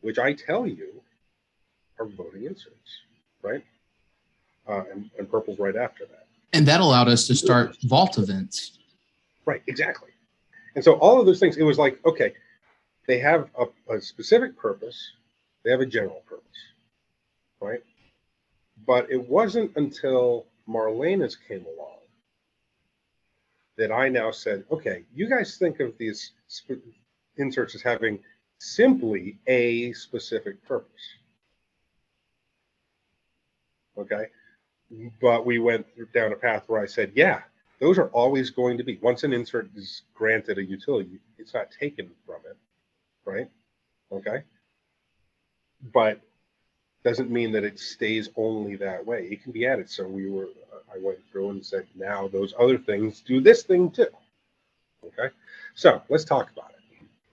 which 0.00 0.18
I 0.18 0.32
tell 0.32 0.66
you 0.66 1.02
are 1.98 2.06
voting 2.06 2.44
inserts, 2.44 3.02
right? 3.42 3.64
Uh, 4.68 4.84
and, 4.92 5.10
and 5.18 5.30
purple's 5.30 5.58
right 5.58 5.76
after 5.76 6.04
that. 6.06 6.26
And 6.52 6.66
that 6.66 6.80
allowed 6.80 7.08
us 7.08 7.26
to 7.26 7.34
start 7.34 7.76
vault 7.82 8.18
events. 8.18 8.78
Right, 9.44 9.62
exactly. 9.66 10.10
And 10.74 10.84
so 10.84 10.94
all 10.94 11.20
of 11.20 11.26
those 11.26 11.40
things, 11.40 11.56
it 11.56 11.62
was 11.62 11.78
like, 11.78 11.98
okay, 12.06 12.34
they 13.06 13.18
have 13.18 13.48
a, 13.58 13.94
a 13.94 14.00
specific 14.00 14.56
purpose, 14.56 15.12
they 15.64 15.70
have 15.70 15.80
a 15.80 15.86
general 15.86 16.22
purpose, 16.28 16.44
right? 17.60 17.80
But 18.86 19.10
it 19.10 19.28
wasn't 19.28 19.72
until 19.76 20.46
Marlena's 20.68 21.36
came 21.36 21.64
along 21.64 21.98
that 23.76 23.92
I 23.92 24.08
now 24.08 24.30
said, 24.30 24.64
okay, 24.70 25.04
you 25.14 25.28
guys 25.28 25.56
think 25.56 25.80
of 25.80 25.96
these 25.98 26.32
sp- 26.50 26.84
inserts 27.36 27.74
as 27.74 27.82
having 27.82 28.18
simply 28.58 29.38
a 29.46 29.92
specific 29.92 30.62
purpose. 30.66 31.02
Okay. 33.96 34.26
But 35.20 35.44
we 35.44 35.58
went 35.58 35.86
down 36.12 36.32
a 36.32 36.36
path 36.36 36.64
where 36.66 36.80
I 36.80 36.86
said, 36.86 37.12
yeah, 37.14 37.42
Those 37.80 37.98
are 37.98 38.08
always 38.08 38.50
going 38.50 38.76
to 38.78 38.84
be. 38.84 38.98
Once 39.02 39.22
an 39.22 39.32
insert 39.32 39.70
is 39.76 40.02
granted 40.14 40.58
a 40.58 40.64
utility, 40.64 41.20
it's 41.38 41.54
not 41.54 41.70
taken 41.70 42.10
from 42.26 42.40
it, 42.50 42.56
right? 43.24 43.48
Okay. 44.10 44.42
But 45.92 46.20
doesn't 47.04 47.30
mean 47.30 47.52
that 47.52 47.62
it 47.62 47.78
stays 47.78 48.28
only 48.36 48.74
that 48.76 49.06
way. 49.06 49.28
It 49.30 49.42
can 49.42 49.52
be 49.52 49.66
added. 49.66 49.88
So 49.88 50.06
we 50.08 50.28
were, 50.28 50.48
I 50.92 50.98
went 51.00 51.18
through 51.30 51.50
and 51.50 51.64
said, 51.64 51.86
now 51.94 52.26
those 52.26 52.52
other 52.58 52.78
things 52.78 53.20
do 53.20 53.40
this 53.40 53.62
thing 53.62 53.90
too. 53.90 54.08
Okay. 55.04 55.32
So 55.74 56.02
let's 56.08 56.24
talk 56.24 56.50
about 56.50 56.70
it. 56.70 56.77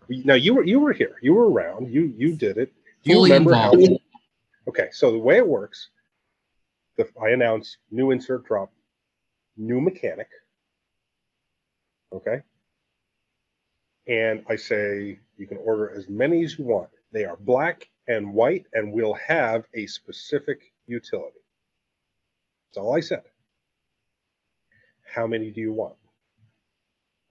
Now 0.09 0.35
you 0.35 0.53
were 0.55 0.63
you 0.63 0.79
were 0.79 0.93
here. 0.93 1.15
You 1.21 1.33
were 1.33 1.49
around. 1.49 1.91
You 1.91 2.13
you 2.17 2.35
did 2.35 2.57
it. 2.57 2.73
Do 3.03 3.11
you 3.11 3.15
Fully 3.17 3.31
remember 3.31 3.53
how? 3.53 3.71
involved. 3.71 4.01
Okay. 4.67 4.89
So 4.91 5.11
the 5.11 5.17
way 5.17 5.37
it 5.37 5.47
works, 5.47 5.89
the, 6.97 7.07
I 7.21 7.29
announce 7.29 7.77
new 7.91 8.11
insert 8.11 8.45
drop, 8.45 8.71
new 9.57 9.81
mechanic. 9.81 10.29
Okay. 12.13 12.41
And 14.07 14.43
I 14.49 14.55
say 14.55 15.19
you 15.37 15.47
can 15.47 15.57
order 15.57 15.89
as 15.95 16.07
many 16.09 16.43
as 16.43 16.57
you 16.57 16.65
want. 16.65 16.89
They 17.11 17.25
are 17.25 17.37
black 17.37 17.89
and 18.07 18.33
white, 18.33 18.65
and 18.73 18.93
we'll 18.93 19.15
have 19.15 19.65
a 19.73 19.87
specific 19.87 20.71
utility. 20.87 21.39
That's 22.69 22.83
all 22.83 22.95
I 22.95 22.99
said. 22.99 23.23
How 25.03 25.25
many 25.25 25.49
do 25.49 25.61
you 25.61 25.73
want? 25.73 25.95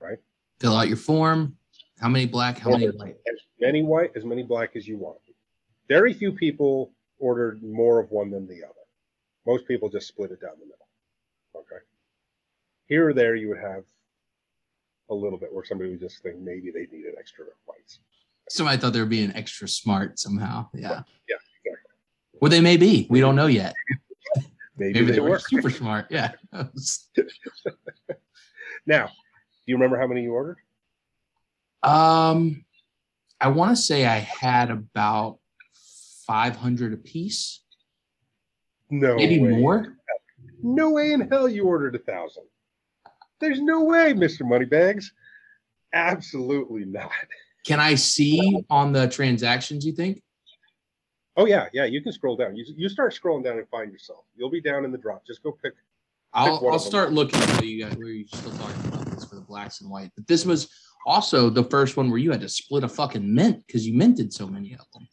Right? 0.01 0.19
Fill 0.59 0.77
out 0.77 0.89
your 0.89 0.97
form. 0.97 1.57
How 2.01 2.09
many 2.09 2.27
black? 2.27 2.59
How 2.59 2.71
many 2.71 2.89
white? 2.89 3.17
As 3.27 3.39
many 3.61 3.83
white, 3.83 4.11
as 4.17 4.25
many 4.25 4.43
black 4.43 4.77
as 4.77 4.87
you 4.87 4.99
want. 4.99 5.19
Very 5.89 6.13
few 6.13 6.33
people 6.33 6.93
ordered 7.19 7.63
more 7.63 8.01
of 8.01 8.11
one 8.11 8.31
than 8.31 8.47
the 8.47 8.65
other. 8.65 8.75
Most 9.47 9.67
people 9.69 9.89
just 9.89 10.09
split 10.09 10.31
it 10.31 10.41
down 10.41 10.53
the 10.59 10.65
middle. 10.67 10.89
Okay. 11.57 11.83
Here 12.87 13.09
or 13.09 13.13
there, 13.13 13.35
you 13.37 13.49
would 13.49 13.59
have 13.59 13.85
a 15.11 15.15
little 15.15 15.39
bit 15.39 15.53
where 15.53 15.65
somebody 15.65 15.91
would 15.91 16.01
just 16.01 16.23
think 16.23 16.39
maybe 16.39 16.71
they 16.71 16.87
needed 16.95 17.15
extra 17.19 17.45
whites. 17.67 17.99
Somebody 18.49 18.79
thought 18.79 18.93
they 18.93 19.01
were 19.01 19.07
being 19.07 19.35
extra 19.35 19.69
smart 19.69 20.19
somehow. 20.19 20.69
Yeah. 20.75 21.03
Yeah, 21.29 21.37
exactly. 21.65 21.91
Well, 22.41 22.51
they 22.51 22.61
may 22.61 22.77
be. 22.77 23.07
We 23.11 23.21
don't 23.21 23.37
know 23.37 23.47
yet. 23.47 23.75
Maybe, 24.77 25.01
Maybe 25.01 25.13
they, 25.13 25.21
were. 25.21 25.39
super 25.39 25.71
smart. 25.71 26.07
Yeah. 26.11 26.33
Now, 28.87 29.07
do 29.07 29.13
you 29.65 29.77
remember 29.77 29.99
how 29.99 30.07
many 30.07 30.23
you 30.23 30.35
ordered? 30.35 30.59
Um, 31.85 32.65
I 33.41 33.49
want 33.49 33.77
to 33.77 33.83
say 33.83 34.07
I 34.07 34.19
had 34.19 34.71
about 34.71 35.39
500 36.27 36.95
a 36.95 36.97
piece, 36.97 37.61
No. 38.91 39.17
maybe 39.17 39.41
way. 39.41 39.51
more. 39.51 39.97
No 40.63 40.91
way 40.91 41.13
in 41.13 41.29
hell 41.29 41.49
you 41.49 41.65
ordered 41.65 41.95
a 41.95 41.99
thousand. 41.99 42.45
There's 43.41 43.61
no 43.61 43.85
way, 43.85 44.15
Mr. 44.15 44.49
Moneybags. 44.49 45.13
Absolutely 45.93 46.85
not. 46.87 47.11
Can 47.67 47.81
I 47.81 47.95
see 47.95 48.65
on 48.71 48.93
the 48.93 49.09
transactions? 49.09 49.85
You 49.85 49.93
think? 49.93 50.23
Oh 51.37 51.47
yeah, 51.47 51.67
yeah. 51.73 51.85
You 51.85 52.01
can 52.01 52.13
scroll 52.13 52.37
down. 52.37 52.57
You, 52.57 52.65
you 52.77 52.89
start 52.89 53.13
scrolling 53.13 53.45
down 53.45 53.59
and 53.59 53.69
find 53.69 53.91
yourself. 53.93 54.25
You'll 54.37 54.51
be 54.51 54.61
down 54.61 54.85
in 54.85 54.93
the 54.93 54.99
drop. 54.99 55.27
Just 55.27 55.43
go 55.43 55.53
pick. 55.53 55.75
I'll 56.33 56.67
I'll 56.69 56.79
start 56.79 57.13
looking 57.13 57.41
where 57.41 57.65
you 57.65 57.85
guys 57.85 57.97
where 57.97 58.09
you 58.09 58.27
still 58.27 58.53
talking 58.53 58.87
about 58.93 59.07
this 59.07 59.25
for 59.25 59.35
the 59.37 59.41
blacks 59.41 59.81
and 59.81 59.91
white. 59.91 60.11
But 60.17 60.27
this 60.27 60.45
was 60.45 60.69
also 61.05 61.51
the 61.51 61.65
first 61.65 61.97
one 61.97 62.11
where 62.11 62.19
you 62.19 62.31
had 62.31 62.41
to 62.41 62.49
split 62.49 62.85
a 62.85 62.89
fucking 62.89 63.35
mint 63.35 63.65
because 63.67 63.87
you 63.87 63.95
minted 63.95 64.33
so 64.33 64.47
many 64.47 64.73
of 64.75 64.87
them. 64.93 65.07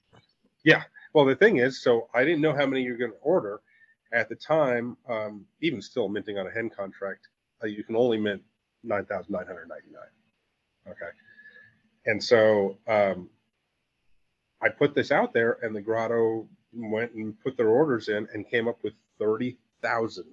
Yeah. 0.63 0.83
Well, 1.13 1.25
the 1.25 1.35
thing 1.35 1.57
is, 1.57 1.83
so 1.83 2.07
I 2.13 2.23
didn't 2.23 2.41
know 2.41 2.53
how 2.53 2.65
many 2.65 2.83
you're 2.83 2.97
going 2.97 3.11
to 3.11 3.17
order 3.21 3.61
at 4.13 4.29
the 4.29 4.35
time. 4.35 4.97
Um, 5.09 5.45
even 5.61 5.81
still 5.81 6.07
minting 6.07 6.37
on 6.37 6.47
a 6.47 6.51
hen 6.51 6.69
contract, 6.69 7.27
uh, 7.63 7.67
you 7.67 7.83
can 7.83 7.95
only 7.95 8.17
mint 8.17 8.41
nine 8.83 9.05
thousand 9.05 9.33
nine 9.33 9.45
hundred 9.45 9.67
ninety 9.67 9.89
nine. 9.91 10.93
Okay, 10.93 11.11
and 12.05 12.23
so 12.23 12.77
um, 12.87 13.29
I 14.61 14.69
put 14.69 14.95
this 14.95 15.11
out 15.11 15.33
there, 15.33 15.57
and 15.61 15.75
the 15.75 15.81
Grotto 15.81 16.47
went 16.73 17.11
and 17.13 17.39
put 17.41 17.57
their 17.57 17.69
orders 17.69 18.07
in 18.07 18.27
and 18.33 18.49
came 18.49 18.67
up 18.67 18.77
with 18.83 18.93
thirty 19.19 19.57
thousand 19.81 20.25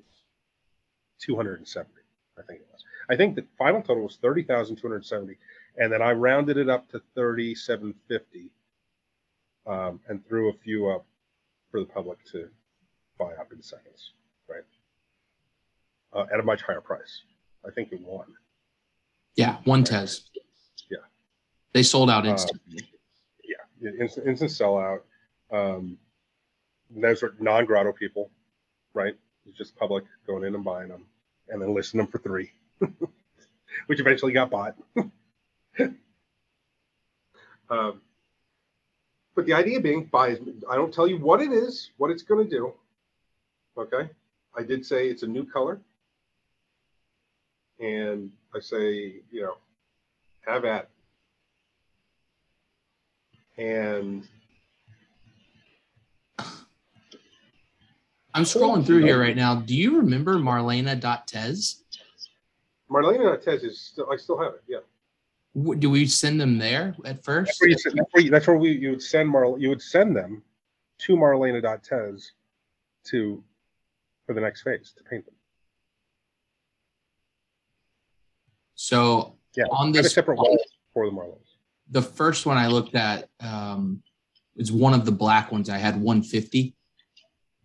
two 1.21 1.37
hundred 1.37 1.59
and 1.59 1.69
seventy. 1.69 2.03
I 2.39 2.43
think. 2.43 2.61
I 3.09 3.17
think 3.17 3.37
the 3.37 3.45
final 3.57 3.81
total 3.83 4.05
was 4.05 4.17
thirty 4.17 4.43
thousand 4.43 4.77
two 4.77 4.89
hundred 4.89 5.05
seventy, 5.07 5.37
and 5.77 5.93
then 5.93 6.03
I 6.03 6.13
rounded 6.13 6.57
it 6.57 6.69
up 6.69 6.89
to 6.91 7.01
thirty-seven 7.15 7.95
fifty, 8.07 8.51
um, 9.67 10.01
and 10.09 10.27
threw 10.27 10.51
a 10.51 10.53
few 10.53 10.89
up 10.89 11.07
for 11.71 11.81
the 11.81 11.87
public 11.87 12.19
to 12.33 12.49
buy 13.19 13.33
up 13.41 13.53
in 13.53 13.63
seconds, 13.63 14.13
right? 14.49 14.63
Uh, 16.13 16.27
at 16.33 16.41
a 16.41 16.43
much 16.43 16.63
higher 16.63 16.81
price. 16.81 17.23
I 17.67 17.71
think 17.71 17.93
it 17.93 18.01
won. 18.01 18.27
Yeah, 19.37 19.57
one 19.65 19.85
test. 19.85 20.31
Yeah. 20.91 20.99
They 21.73 21.83
sold 21.83 22.11
out 22.11 22.27
Uh, 22.27 22.31
instantly. 22.31 22.89
Yeah, 23.81 23.91
instant, 24.01 24.27
instant 24.27 24.51
sellout. 24.51 25.01
Um, 25.51 25.99
those 26.91 27.23
are 27.23 27.35
non-grotto 27.39 27.93
people, 27.93 28.31
right? 28.95 29.15
It's 29.47 29.57
just 29.57 29.77
public 29.77 30.05
going 30.27 30.45
in 30.45 30.55
and 30.55 30.65
buying 30.65 30.89
them, 30.89 31.07
and 31.49 31.61
then 31.61 31.75
listing 31.75 31.99
them 31.99 32.07
for 32.07 32.19
three, 32.19 32.51
which 33.87 34.01
eventually 34.01 34.33
got 34.33 34.51
bought. 34.51 34.75
um, 37.71 38.01
but 39.35 39.47
the 39.47 39.53
idea 39.53 39.81
being, 39.81 40.05
buy. 40.05 40.37
I 40.69 40.77
don't 40.77 40.93
tell 40.93 41.07
you 41.07 41.19
what 41.19 41.41
it 41.41 41.53
is, 41.53 41.91
what 41.97 42.11
it's 42.11 42.23
going 42.23 42.45
to 42.45 42.51
do. 42.51 42.73
Okay, 43.77 44.11
I 44.57 44.63
did 44.63 44.85
say 44.85 45.09
it's 45.09 45.23
a 45.23 45.27
new 45.27 45.45
color, 45.45 45.81
and 47.79 48.33
I 48.55 48.61
say, 48.61 49.23
you 49.31 49.43
know, 49.43 49.55
have 50.47 50.65
at. 50.65 50.89
And 53.57 54.27
I'm 58.35 58.45
scrolling 58.45 58.87
through 58.87 59.05
here 59.05 59.21
right 59.21 59.37
now. 59.37 59.57
Do 59.57 59.75
you 59.75 59.99
remember 59.99 60.35
Marlena.tez? 60.35 61.83
Marlena 62.91 63.41
Tez 63.43 63.63
is 63.65 63.81
still, 63.81 64.09
I 64.11 64.17
still 64.17 64.39
have 64.39 64.55
it. 64.55 64.63
Yeah. 64.69 64.79
W- 65.55 65.79
Do 65.79 65.91
we 65.91 66.07
send 66.07 66.41
them 66.41 66.59
there 66.59 66.95
at 67.05 67.17
That's 67.17 67.25
first? 67.25 67.61
where 67.61 67.71
you, 67.71 67.79
send- 67.79 67.99
that's 67.99 68.09
where, 68.13 68.23
you, 68.25 68.31
that's 68.31 68.47
where 68.47 68.57
we, 68.57 68.73
you 68.73 68.91
would 68.91 69.03
send 69.03 69.29
Mar, 69.29 69.59
you 69.59 69.69
would 69.69 69.83
send 69.83 70.17
them 70.17 70.43
to 71.01 71.17
Marlena.tez 71.17 72.33
to, 73.05 73.45
for 74.27 74.35
the 74.35 74.41
next 74.41 74.63
phase 74.63 74.93
to 74.97 75.05
paint 75.05 75.25
them. 75.27 75.35
So 78.75 79.37
Yeah. 79.57 79.65
on 79.71 79.85
I 79.85 79.87
have 79.89 79.97
a 79.97 80.03
this, 80.03 80.15
separate 80.15 80.37
wall 80.39 80.59
for 80.93 81.07
the 81.07 81.13
Marlins. 81.15 81.57
the 81.91 82.03
first 82.03 82.47
one 82.47 82.57
I 82.57 82.69
looked 82.69 82.95
at 82.95 83.29
um, 83.41 84.03
is 84.57 84.73
one 84.73 84.95
of 84.95 85.05
the 85.05 85.13
black 85.13 85.53
ones. 85.53 85.69
I 85.69 85.79
had 85.79 85.95
150. 86.01 86.75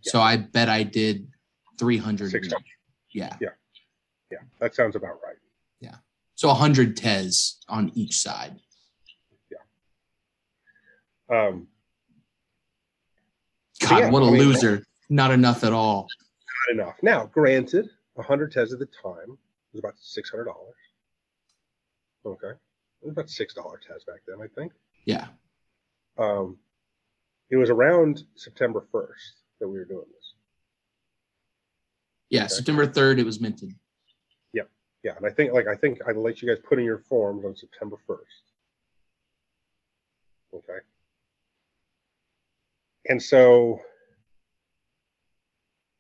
So 0.02 0.20
I 0.20 0.36
bet 0.38 0.68
I 0.70 0.84
did 0.84 1.28
300. 1.80 2.30
Six 2.32 2.48
each. 2.48 2.52
hundred. 2.54 2.66
Yeah. 3.12 3.38
Yeah. 3.40 3.50
Yeah, 4.34 4.40
that 4.60 4.74
sounds 4.74 4.96
about 4.96 5.20
right. 5.24 5.36
Yeah. 5.80 5.96
So 6.34 6.48
100 6.48 6.98
Tez 6.98 7.58
on 7.70 7.92
each 7.94 8.16
side. 8.18 8.60
Yeah. 9.52 9.58
Um, 11.38 11.68
God, 13.82 14.00
yeah, 14.00 14.10
what 14.10 14.24
a 14.24 14.26
I 14.26 14.32
mean- 14.32 14.40
loser. 14.40 14.86
Not 15.10 15.32
enough 15.32 15.64
at 15.64 15.74
all. 15.74 16.08
not 16.70 16.82
enough. 16.82 16.96
Now, 17.04 17.26
granted, 17.28 17.90
100 18.16 18.52
Tez 18.52 18.74
at 18.74 18.80
the 18.80 18.88
time 18.88 19.38
was 19.74 19.80
about 19.80 19.94
$600. 19.98 20.48
Okay. 22.26 22.48
It 22.48 23.06
was 23.06 23.12
about 23.12 23.28
$6 23.28 23.78
Tez 23.86 24.04
back 24.06 24.22
then, 24.28 24.38
I 24.42 24.48
think. 24.56 24.72
Yeah. 25.06 25.28
Um, 26.18 26.58
it 27.52 27.58
was 27.58 27.70
around 27.70 28.24
September 28.36 28.88
1st 28.92 29.34
that 29.60 29.68
we 29.68 29.78
were 29.78 29.86
doing 29.86 30.06
this. 30.16 30.34
Yeah. 32.30 32.46
Okay. 32.46 32.54
September 32.54 32.88
3rd, 32.88 33.20
it 33.20 33.26
was 33.26 33.40
minted. 33.40 33.76
Yeah, 35.04 35.16
and 35.18 35.26
I 35.26 35.30
think 35.30 35.54
like 35.54 35.68
I 35.68 35.76
think 35.76 36.00
I'd 36.08 36.16
let 36.16 36.42
you 36.42 36.48
guys 36.48 36.64
put 36.64 36.80
in 36.80 36.86
your 36.86 37.00
forms 37.00 37.44
on 37.46 37.56
September 37.56 37.98
first. 38.08 38.44
Okay. 40.54 40.80
And 43.10 43.22
so 43.22 43.82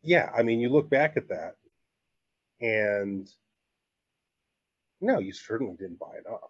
yeah, 0.01 0.31
I 0.35 0.43
mean 0.43 0.59
you 0.59 0.69
look 0.69 0.89
back 0.89 1.17
at 1.17 1.27
that 1.29 1.55
and 2.61 3.29
no, 5.01 5.19
you 5.19 5.33
certainly 5.33 5.75
didn't 5.75 5.99
buy 5.99 6.15
enough. 6.25 6.49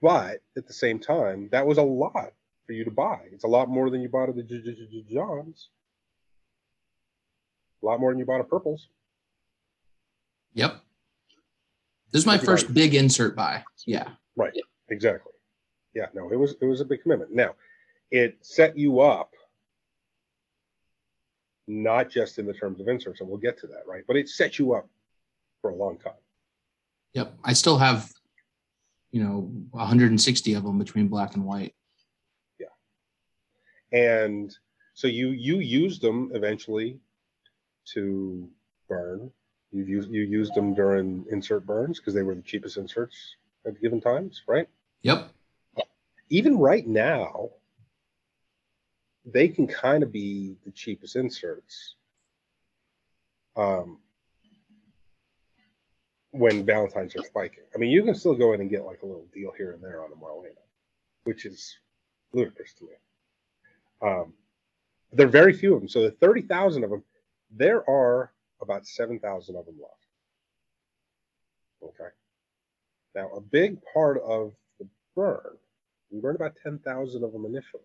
But 0.00 0.42
at 0.56 0.66
the 0.66 0.72
same 0.72 1.00
time, 1.00 1.48
that 1.50 1.66
was 1.66 1.78
a 1.78 1.82
lot 1.82 2.32
for 2.66 2.72
you 2.72 2.84
to 2.84 2.90
buy. 2.90 3.20
It's 3.32 3.44
a 3.44 3.48
lot 3.48 3.68
more 3.68 3.90
than 3.90 4.00
you 4.00 4.08
bought 4.08 4.28
at 4.28 4.36
the 4.36 4.42
J- 4.42 4.62
J- 4.62 4.74
J- 4.74 5.14
Johns. 5.14 5.70
A 7.82 7.86
lot 7.86 8.00
more 8.00 8.10
than 8.10 8.18
you 8.18 8.24
bought 8.24 8.40
of 8.40 8.48
purples. 8.48 8.88
Yep. 10.54 10.80
This 12.12 12.20
is 12.20 12.26
my 12.26 12.38
first 12.38 12.72
big 12.72 12.94
insert 12.94 13.36
buy. 13.36 13.62
Yeah. 13.86 14.08
Right. 14.36 14.52
Exactly. 14.88 15.32
Yeah. 15.94 16.06
No, 16.14 16.30
it 16.30 16.36
was 16.36 16.54
it 16.60 16.64
was 16.64 16.80
a 16.80 16.84
big 16.84 17.02
commitment. 17.02 17.32
Now, 17.32 17.54
it 18.10 18.38
set 18.40 18.78
you 18.78 19.00
up 19.00 19.32
not 21.68 22.08
just 22.08 22.38
in 22.38 22.46
the 22.46 22.52
terms 22.54 22.80
of 22.80 22.88
inserts, 22.88 23.20
and 23.20 23.28
we'll 23.28 23.38
get 23.38 23.58
to 23.58 23.66
that, 23.66 23.82
right? 23.86 24.04
But 24.06 24.16
it 24.16 24.28
set 24.28 24.58
you 24.58 24.72
up 24.72 24.88
for 25.60 25.70
a 25.70 25.74
long 25.74 25.98
time. 25.98 26.12
Yep. 27.14 27.34
I 27.44 27.52
still 27.54 27.78
have, 27.78 28.12
you 29.10 29.22
know, 29.22 29.50
160 29.70 30.54
of 30.54 30.62
them 30.62 30.78
between 30.78 31.08
black 31.08 31.34
and 31.34 31.44
white. 31.44 31.74
Yeah. 32.60 32.66
And 33.92 34.56
so 34.94 35.08
you 35.08 35.28
you 35.28 35.58
used 35.58 36.00
them 36.02 36.30
eventually 36.34 37.00
to 37.86 38.48
burn 38.88 39.30
you 39.72 39.84
used 39.84 40.10
you 40.10 40.22
used 40.22 40.54
them 40.54 40.74
during 40.74 41.24
insert 41.30 41.66
burns 41.66 41.98
because 41.98 42.14
they 42.14 42.22
were 42.22 42.34
the 42.34 42.42
cheapest 42.42 42.76
inserts 42.76 43.36
at 43.66 43.80
given 43.80 44.00
times 44.00 44.42
right 44.46 44.68
Yep. 45.02 45.30
even 46.30 46.58
right 46.58 46.86
now 46.86 47.50
they 49.24 49.48
can 49.48 49.66
kind 49.66 50.02
of 50.02 50.12
be 50.12 50.56
the 50.64 50.70
cheapest 50.70 51.16
inserts 51.16 51.96
um 53.56 53.98
when 56.30 56.64
valentines 56.64 57.16
are 57.16 57.22
spiking 57.24 57.64
i 57.74 57.78
mean 57.78 57.90
you 57.90 58.02
can 58.02 58.14
still 58.14 58.34
go 58.34 58.52
in 58.52 58.60
and 58.60 58.70
get 58.70 58.84
like 58.84 59.02
a 59.02 59.06
little 59.06 59.26
deal 59.32 59.52
here 59.56 59.72
and 59.72 59.82
there 59.82 60.04
on 60.04 60.12
a 60.12 60.16
marlena 60.16 60.52
which 61.24 61.44
is 61.44 61.76
ludicrous 62.32 62.74
to 62.74 62.84
me 62.84 62.90
um, 64.02 64.34
there 65.12 65.26
are 65.26 65.30
very 65.30 65.52
few 65.52 65.74
of 65.74 65.80
them. 65.80 65.88
So 65.88 66.02
the 66.02 66.10
30,000 66.10 66.84
of 66.84 66.90
them, 66.90 67.02
there 67.50 67.88
are 67.88 68.32
about 68.60 68.86
7,000 68.86 69.56
of 69.56 69.66
them 69.66 69.76
left. 69.80 70.06
Okay. 71.82 72.10
Now, 73.14 73.30
a 73.36 73.40
big 73.40 73.78
part 73.92 74.20
of 74.22 74.52
the 74.78 74.86
burn, 75.14 75.56
we 76.10 76.20
burned 76.20 76.36
about 76.36 76.54
10,000 76.62 77.24
of 77.24 77.32
them 77.32 77.44
initially. 77.44 77.82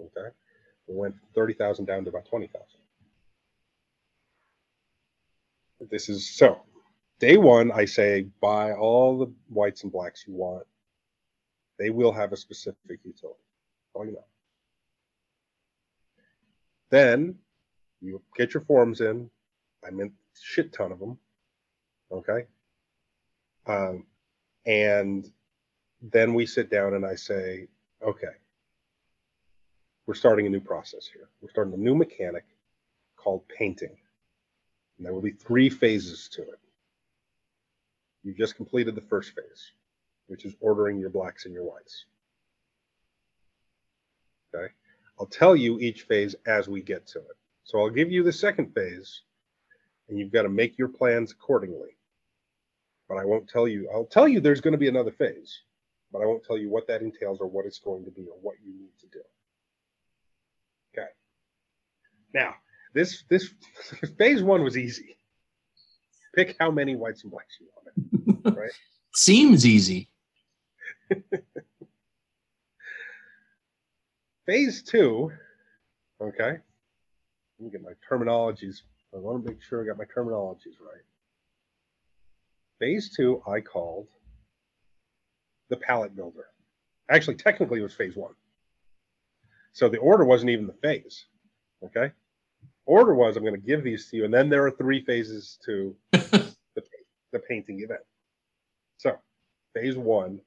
Okay. 0.00 0.28
We 0.86 0.96
went 0.96 1.14
from 1.18 1.28
30,000 1.34 1.84
down 1.84 2.04
to 2.04 2.10
about 2.10 2.26
20,000. 2.26 2.66
This 5.90 6.08
is 6.08 6.28
so 6.28 6.60
day 7.20 7.36
one, 7.36 7.70
I 7.70 7.84
say 7.84 8.26
buy 8.40 8.72
all 8.72 9.18
the 9.18 9.32
whites 9.48 9.82
and 9.84 9.92
blacks 9.92 10.24
you 10.26 10.34
want. 10.34 10.66
They 11.78 11.90
will 11.90 12.12
have 12.12 12.32
a 12.32 12.36
specific 12.36 13.00
utility. 13.04 13.38
All 13.94 14.04
you 14.04 14.12
know. 14.12 14.24
Then 16.90 17.36
you 18.00 18.20
get 18.36 18.54
your 18.54 18.62
forms 18.62 19.00
in. 19.00 19.30
I 19.86 19.90
meant 19.90 20.12
shit 20.40 20.72
ton 20.72 20.92
of 20.92 20.98
them. 20.98 21.18
Okay. 22.10 22.46
Um, 23.66 24.06
and 24.66 25.30
then 26.00 26.34
we 26.34 26.46
sit 26.46 26.70
down 26.70 26.94
and 26.94 27.04
I 27.04 27.14
say, 27.14 27.68
okay, 28.02 28.26
we're 30.06 30.14
starting 30.14 30.46
a 30.46 30.50
new 30.50 30.60
process 30.60 31.08
here. 31.12 31.28
We're 31.40 31.50
starting 31.50 31.74
a 31.74 31.78
new 31.78 31.94
mechanic 31.94 32.44
called 33.16 33.42
painting. 33.48 33.96
And 34.96 35.06
there 35.06 35.12
will 35.12 35.22
be 35.22 35.32
three 35.32 35.68
phases 35.68 36.28
to 36.30 36.42
it. 36.42 36.58
You 38.24 38.34
just 38.34 38.56
completed 38.56 38.94
the 38.94 39.00
first 39.00 39.32
phase, 39.34 39.72
which 40.26 40.44
is 40.44 40.54
ordering 40.60 40.98
your 40.98 41.10
blacks 41.10 41.44
and 41.44 41.54
your 41.54 41.64
whites. 41.64 42.04
Okay. 44.54 44.72
I'll 45.18 45.26
tell 45.26 45.56
you 45.56 45.78
each 45.78 46.02
phase 46.02 46.34
as 46.46 46.68
we 46.68 46.80
get 46.80 47.06
to 47.08 47.18
it. 47.18 47.37
So 47.68 47.78
I'll 47.80 47.90
give 47.90 48.10
you 48.10 48.22
the 48.22 48.32
second 48.32 48.72
phase, 48.74 49.20
and 50.08 50.18
you've 50.18 50.32
got 50.32 50.44
to 50.44 50.48
make 50.48 50.78
your 50.78 50.88
plans 50.88 51.32
accordingly. 51.32 51.98
But 53.10 53.18
I 53.18 53.26
won't 53.26 53.46
tell 53.46 53.68
you, 53.68 53.90
I'll 53.92 54.06
tell 54.06 54.26
you 54.26 54.40
there's 54.40 54.62
going 54.62 54.72
to 54.72 54.78
be 54.78 54.88
another 54.88 55.10
phase, 55.10 55.60
but 56.10 56.22
I 56.22 56.24
won't 56.24 56.42
tell 56.42 56.56
you 56.56 56.70
what 56.70 56.86
that 56.86 57.02
entails 57.02 57.40
or 57.42 57.46
what 57.46 57.66
it's 57.66 57.78
going 57.78 58.06
to 58.06 58.10
be 58.10 58.22
or 58.22 58.38
what 58.40 58.54
you 58.64 58.72
need 58.72 58.96
to 59.00 59.06
do. 59.08 59.20
Okay. 60.96 61.08
Now, 62.32 62.54
this 62.94 63.24
this 63.28 63.50
phase 64.18 64.42
one 64.42 64.64
was 64.64 64.78
easy. 64.78 65.18
Pick 66.34 66.56
how 66.58 66.70
many 66.70 66.96
whites 66.96 67.22
and 67.22 67.30
blacks 67.30 67.58
you 67.60 67.66
want. 67.76 68.56
Right. 68.56 68.70
Seems 69.14 69.66
easy. 69.66 70.08
Phase 74.46 74.82
two, 74.82 75.30
okay. 76.18 76.60
Let 77.58 77.64
me 77.64 77.70
get 77.70 77.82
my 77.82 77.92
terminologies. 78.08 78.82
I 79.14 79.18
want 79.18 79.44
to 79.44 79.50
make 79.50 79.62
sure 79.62 79.82
I 79.82 79.86
got 79.86 79.98
my 79.98 80.04
terminologies 80.04 80.78
right. 80.80 81.02
Phase 82.78 83.12
two, 83.14 83.42
I 83.48 83.60
called 83.60 84.06
the 85.68 85.76
palette 85.76 86.14
builder. 86.14 86.46
Actually, 87.10 87.36
technically, 87.36 87.80
it 87.80 87.82
was 87.82 87.94
phase 87.94 88.16
one. 88.16 88.34
So 89.72 89.88
the 89.88 89.98
order 89.98 90.24
wasn't 90.24 90.50
even 90.50 90.66
the 90.66 90.72
phase. 90.74 91.26
Okay. 91.84 92.12
Order 92.86 93.14
was 93.14 93.36
I'm 93.36 93.42
going 93.42 93.54
to 93.54 93.66
give 93.66 93.82
these 93.82 94.08
to 94.10 94.16
you, 94.16 94.24
and 94.24 94.32
then 94.32 94.48
there 94.48 94.64
are 94.64 94.70
three 94.70 95.04
phases 95.04 95.58
to 95.64 95.94
the, 96.12 96.82
the 97.32 97.38
painting 97.38 97.80
event. 97.80 98.00
So, 98.98 99.18
phase 99.74 99.96
one, 99.96 100.40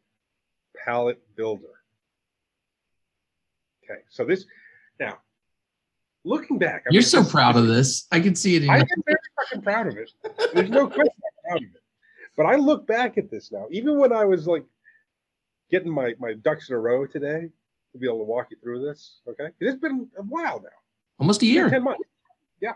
palette 0.83 1.21
builder. 1.35 1.67
Okay, 3.83 4.01
so 4.09 4.25
this 4.25 4.45
now 4.99 5.19
looking 6.23 6.57
back, 6.57 6.83
I 6.87 6.91
You're 6.91 7.01
mean, 7.01 7.07
so 7.07 7.23
proud 7.23 7.55
of 7.55 7.67
this. 7.67 8.07
I 8.11 8.19
can 8.19 8.35
see 8.35 8.55
it 8.55 8.63
in 8.63 8.69
I 8.69 8.79
am 8.79 8.87
very 9.05 9.17
fucking 9.39 9.61
proud 9.61 9.87
of 9.87 9.97
it. 9.97 10.11
There's 10.53 10.69
no 10.69 10.87
question 10.87 11.11
I'm 11.23 11.49
proud 11.49 11.57
of 11.63 11.75
it. 11.75 11.81
But 12.37 12.45
I 12.45 12.55
look 12.55 12.87
back 12.87 13.17
at 13.17 13.29
this 13.29 13.51
now, 13.51 13.67
even 13.71 13.97
when 13.99 14.13
I 14.13 14.25
was 14.25 14.47
like 14.47 14.65
getting 15.69 15.91
my 15.91 16.13
my 16.19 16.33
ducks 16.33 16.69
in 16.69 16.75
a 16.75 16.79
row 16.79 17.05
today 17.05 17.49
to 17.91 17.97
be 17.97 18.07
able 18.07 18.19
to 18.19 18.23
walk 18.23 18.47
you 18.51 18.57
through 18.61 18.85
this. 18.85 19.19
Okay, 19.27 19.49
it's 19.59 19.79
been 19.79 20.07
a 20.17 20.21
while 20.21 20.61
now, 20.61 20.69
almost 21.19 21.41
a 21.41 21.45
year. 21.45 21.69
ten 21.69 21.83
months. 21.83 22.01
Yeah. 22.61 22.73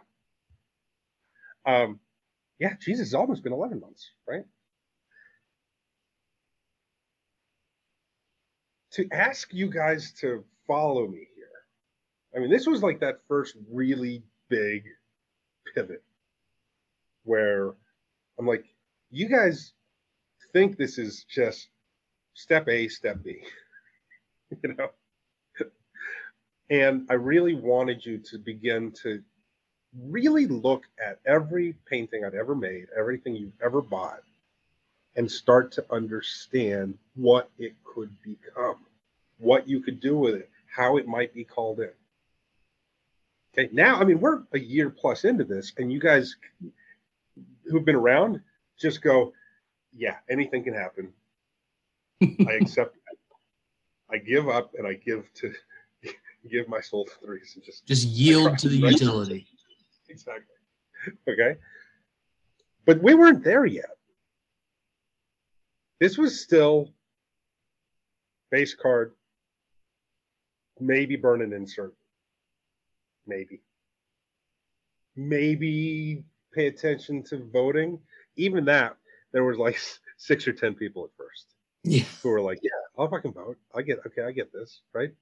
Um, 1.65 1.99
yeah, 2.59 2.73
Jesus, 2.81 3.07
it's 3.07 3.13
almost 3.13 3.43
been 3.43 3.53
eleven 3.53 3.79
months, 3.79 4.11
right? 4.27 4.43
To 8.91 9.07
ask 9.11 9.53
you 9.53 9.69
guys 9.69 10.13
to 10.21 10.43
follow 10.67 11.07
me 11.07 11.27
I 12.35 12.39
mean, 12.39 12.49
this 12.49 12.67
was 12.67 12.83
like 12.83 12.99
that 12.99 13.19
first 13.27 13.55
really 13.71 14.21
big 14.49 14.85
pivot 15.73 16.03
where 17.23 17.73
I'm 18.37 18.45
like, 18.45 18.65
you 19.09 19.29
guys 19.29 19.73
think 20.51 20.77
this 20.77 20.97
is 20.97 21.25
just 21.29 21.69
step 22.33 22.67
A, 22.67 22.87
step 22.87 23.23
B, 23.23 23.41
you 24.63 24.75
know? 24.75 24.89
And 26.69 27.05
I 27.09 27.13
really 27.13 27.53
wanted 27.53 28.05
you 28.05 28.17
to 28.17 28.39
begin 28.39 28.91
to 29.03 29.21
really 30.07 30.47
look 30.47 30.83
at 31.03 31.19
every 31.25 31.75
painting 31.85 32.25
I've 32.25 32.33
ever 32.33 32.55
made, 32.55 32.87
everything 32.97 33.35
you've 33.35 33.61
ever 33.63 33.81
bought, 33.81 34.23
and 35.15 35.31
start 35.31 35.71
to 35.73 35.85
understand 35.91 36.97
what 37.15 37.49
it 37.59 37.75
could 37.83 38.09
become, 38.23 38.77
what 39.37 39.69
you 39.69 39.79
could 39.79 39.99
do 39.99 40.17
with 40.17 40.35
it, 40.35 40.49
how 40.75 40.97
it 40.97 41.07
might 41.07 41.33
be 41.33 41.43
called 41.43 41.79
in. 41.79 41.91
Okay, 43.57 43.69
now, 43.71 43.95
I 43.95 44.03
mean, 44.03 44.19
we're 44.19 44.43
a 44.51 44.59
year 44.59 44.89
plus 44.89 45.23
into 45.23 45.45
this, 45.45 45.71
and 45.77 45.91
you 45.91 45.99
guys 45.99 46.35
who've 47.69 47.85
been 47.85 47.95
around 47.95 48.41
just 48.77 49.01
go, 49.01 49.31
yeah, 49.95 50.17
anything 50.29 50.63
can 50.63 50.73
happen. 50.73 51.13
I 52.21 52.51
accept. 52.61 52.97
I 54.11 54.17
give 54.17 54.49
up 54.49 54.73
and 54.77 54.85
I 54.85 54.93
give 54.93 55.33
to 55.35 55.53
give 56.51 56.67
my 56.67 56.81
soul 56.81 57.05
to 57.05 57.11
threes 57.25 57.53
and 57.55 57.63
just 57.63 57.85
Just 57.85 58.05
yield 58.07 58.57
to 58.59 58.69
the 58.69 58.81
Right. 58.81 58.91
utility. 58.91 59.47
exactly. 60.09 60.55
Okay. 61.27 61.55
But 62.85 63.01
we 63.01 63.15
weren't 63.15 63.43
there 63.43 63.65
yet. 63.65 63.97
This 65.99 66.17
was 66.17 66.39
still 66.39 66.89
base 68.51 68.75
card, 68.75 69.13
maybe 70.79 71.15
burn 71.15 71.41
an 71.41 71.53
insert. 71.53 71.93
Maybe. 73.27 73.61
Maybe 75.15 76.23
pay 76.53 76.67
attention 76.67 77.23
to 77.23 77.37
voting. 77.51 77.99
Even 78.35 78.65
that, 78.65 78.97
there 79.31 79.43
was 79.43 79.57
like 79.57 79.79
six 80.17 80.47
or 80.47 80.53
10 80.53 80.75
people 80.75 81.05
at 81.05 81.11
first 81.17 81.47
Yeah. 81.83 82.03
who 82.23 82.29
were 82.29 82.41
like, 82.41 82.59
"Yeah, 82.61 82.71
I'll 82.97 83.09
fucking 83.09 83.33
vote. 83.33 83.57
I 83.73 83.81
get 83.81 83.99
okay, 84.05 84.23
I 84.23 84.31
get 84.31 84.51
this, 84.51 84.81
right?" 84.93 85.13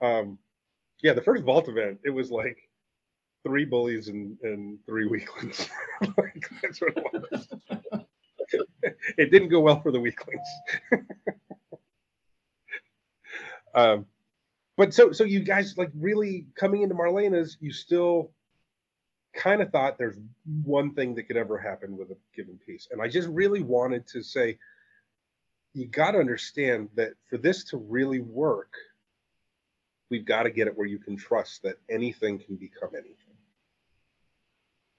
Um, 0.00 0.38
yeah, 1.02 1.12
the 1.12 1.22
first 1.22 1.44
vault 1.44 1.68
event, 1.68 2.00
it 2.04 2.10
was 2.10 2.30
like 2.30 2.68
three 3.44 3.64
bullies 3.64 4.08
and 4.08 4.38
and 4.42 4.78
three 4.86 5.06
weaklings. 5.06 5.68
like, 6.18 6.48
that's 6.62 6.80
what 6.80 6.96
it 6.96 7.04
was. 7.32 7.48
it 9.18 9.30
didn't 9.30 9.48
go 9.48 9.60
well 9.60 9.80
for 9.80 9.92
the 9.92 10.00
weaklings. 10.00 10.46
um, 13.74 14.06
but 14.78 14.94
so 14.94 15.12
so 15.12 15.24
you 15.24 15.40
guys 15.40 15.76
like 15.76 15.90
really 15.94 16.46
coming 16.54 16.80
into 16.82 16.94
Marlena's, 16.94 17.58
you 17.60 17.70
still 17.70 18.30
kind 19.34 19.60
of 19.60 19.70
thought 19.70 19.98
there's 19.98 20.16
one 20.64 20.94
thing 20.94 21.14
that 21.16 21.24
could 21.24 21.36
ever 21.36 21.58
happen 21.58 21.98
with 21.98 22.10
a 22.10 22.16
given 22.34 22.58
piece, 22.64 22.88
and 22.90 23.02
I 23.02 23.08
just 23.08 23.28
really 23.28 23.62
wanted 23.62 24.06
to 24.08 24.22
say 24.22 24.58
you 25.74 25.86
got 25.86 26.12
to 26.12 26.18
understand 26.18 26.88
that 26.94 27.12
for 27.28 27.36
this 27.36 27.64
to 27.64 27.76
really 27.76 28.20
work, 28.20 28.72
we've 30.10 30.24
got 30.24 30.44
to 30.44 30.50
get 30.50 30.66
it 30.66 30.76
where 30.76 30.86
you 30.86 30.98
can 30.98 31.16
trust 31.16 31.62
that 31.62 31.76
anything 31.88 32.38
can 32.38 32.56
become 32.56 32.90
anything. 32.94 33.14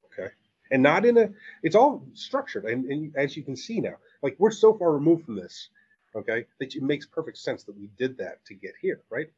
Okay. 0.06 0.32
And 0.72 0.84
not 0.84 1.06
in 1.06 1.18
a, 1.18 1.30
it's 1.63 1.76
all 1.76 2.06
structured. 2.13 2.65
And, 2.65 2.86
and 2.86 3.15
as 3.15 3.36
you 3.36 3.44
can 3.44 3.56
see 3.56 3.80
now, 3.80 3.96
like 4.22 4.36
we're 4.38 4.52
so 4.52 4.74
far 4.74 4.92
removed 4.92 5.26
from 5.26 5.36
this, 5.36 5.70
okay, 6.15 6.46
that 6.60 6.76
it 6.76 6.84
makes 6.84 7.06
perfect 7.06 7.38
sense 7.38 7.63
that 7.63 7.78
we 7.78 7.89
did 7.98 8.18
that 8.18 8.44
to 8.46 8.54
get 8.54 8.74
here, 8.82 9.02
right? 9.10 9.30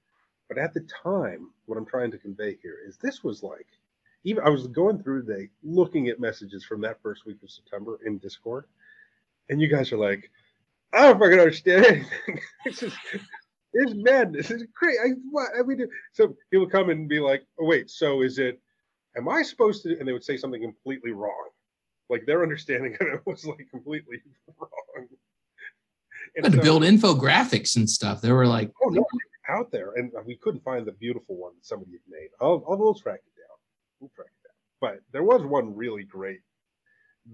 But 0.51 0.61
at 0.61 0.73
the 0.73 0.81
time, 0.81 1.51
what 1.65 1.77
I'm 1.77 1.85
trying 1.85 2.11
to 2.11 2.17
convey 2.17 2.57
here 2.61 2.75
is 2.85 2.97
this 2.97 3.23
was 3.23 3.41
like, 3.41 3.67
even 4.25 4.43
I 4.43 4.49
was 4.49 4.67
going 4.67 5.01
through 5.01 5.21
the 5.21 5.47
looking 5.63 6.09
at 6.09 6.19
messages 6.19 6.65
from 6.65 6.81
that 6.81 7.01
first 7.01 7.25
week 7.25 7.37
of 7.41 7.49
September 7.49 7.99
in 8.05 8.17
Discord, 8.17 8.65
and 9.49 9.61
you 9.61 9.69
guys 9.69 9.93
are 9.93 9.97
like, 9.97 10.29
I 10.91 11.03
don't 11.03 11.19
fucking 11.19 11.39
understand 11.39 11.85
anything. 11.85 12.41
it's 12.65 12.81
just 12.81 12.97
it's 13.73 13.93
madness. 13.95 14.51
It's 14.51 14.65
crazy. 14.75 14.99
I, 14.99 15.11
what, 15.29 15.51
I 15.57 15.63
mean, 15.63 15.87
so 16.11 16.35
people 16.51 16.67
come 16.67 16.89
and 16.89 17.07
be 17.07 17.21
like, 17.21 17.45
"Oh 17.57 17.65
wait, 17.65 17.89
so 17.89 18.21
is 18.21 18.37
it? 18.37 18.59
Am 19.15 19.29
I 19.29 19.43
supposed 19.43 19.83
to?" 19.83 19.97
And 19.97 20.05
they 20.05 20.11
would 20.11 20.25
say 20.25 20.35
something 20.35 20.61
completely 20.61 21.11
wrong, 21.11 21.47
like 22.09 22.25
their 22.25 22.43
understanding 22.43 22.97
of 22.99 23.07
it 23.07 23.21
was 23.25 23.45
like 23.45 23.69
completely 23.71 24.17
wrong. 24.59 25.07
And 26.35 26.45
had 26.45 26.51
so, 26.51 26.57
to 26.57 26.61
build 26.63 26.83
infographics 26.83 27.77
and 27.77 27.89
stuff. 27.89 28.19
They 28.19 28.33
were 28.33 28.47
like, 28.47 28.69
"Oh 28.83 28.89
no, 28.89 29.05
out 29.51 29.71
there," 29.71 29.93
and 29.95 30.11
we 30.25 30.35
couldn't 30.35 30.63
find 30.63 30.85
the 30.85 30.93
beautiful 30.93 31.35
one 31.35 31.53
that 31.55 31.65
somebody 31.65 31.91
had 31.91 32.01
made. 32.09 32.29
I'll, 32.39 32.63
I'll 32.67 32.77
we'll 32.77 32.95
track 32.95 33.21
it 33.25 33.35
down. 33.39 33.57
We'll 33.99 34.11
track 34.15 34.27
it 34.27 34.47
down. 34.47 34.55
But 34.79 35.01
there 35.11 35.23
was 35.23 35.43
one 35.43 35.75
really 35.75 36.03
great 36.03 36.41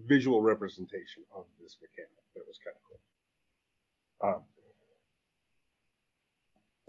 visual 0.06 0.42
representation 0.42 1.24
of 1.36 1.46
this 1.62 1.78
mechanic 1.82 2.12
that 2.36 2.44
was 2.46 2.60
kind 2.64 2.76
of 2.76 2.82
cool. 2.88 4.36
Um, 4.36 4.44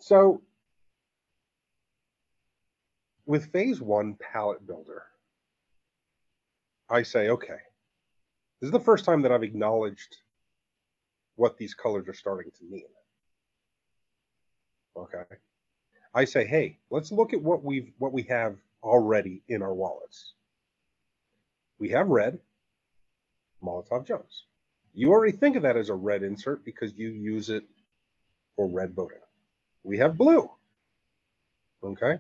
so 0.01 0.43
with 3.27 3.53
phase 3.53 3.81
one 3.81 4.17
palette 4.33 4.67
builder, 4.67 5.03
I 6.89 7.03
say, 7.03 7.29
okay, 7.29 7.59
this 8.61 8.69
is 8.69 8.73
the 8.73 8.81
first 8.81 9.05
time 9.05 9.23
that 9.23 9.33
I've 9.33 9.43
acknowledged 9.43 10.17
what 11.37 11.59
these 11.59 11.75
colors 11.75 12.09
are 12.09 12.15
starting 12.15 12.51
to 12.59 12.65
mean. 12.65 12.89
Okay. 14.99 15.25
I 16.15 16.25
say, 16.25 16.47
hey, 16.47 16.79
let's 16.91 17.13
look 17.13 17.33
at 17.33 17.43
what 17.43 17.63
we've 17.63 17.93
what 17.99 18.13
we 18.13 18.23
have 18.25 18.57
already 18.83 19.43
in 19.49 19.63
our 19.63 19.75
wallets. 19.75 20.33
We 21.79 21.91
have 21.91 22.09
red, 22.09 22.39
Molotov 23.63 24.07
Jones. 24.07 24.45
You 24.95 25.11
already 25.11 25.37
think 25.37 25.57
of 25.57 25.63
that 25.63 25.77
as 25.77 25.91
a 25.91 25.95
red 25.95 26.23
insert 26.23 26.65
because 26.65 26.93
you 26.97 27.11
use 27.11 27.51
it 27.51 27.65
for 28.57 28.67
red 28.67 28.95
voting. 28.95 29.19
We 29.85 29.99
have 29.99 30.19
blue. 30.19 30.51
Okay. 31.85 32.19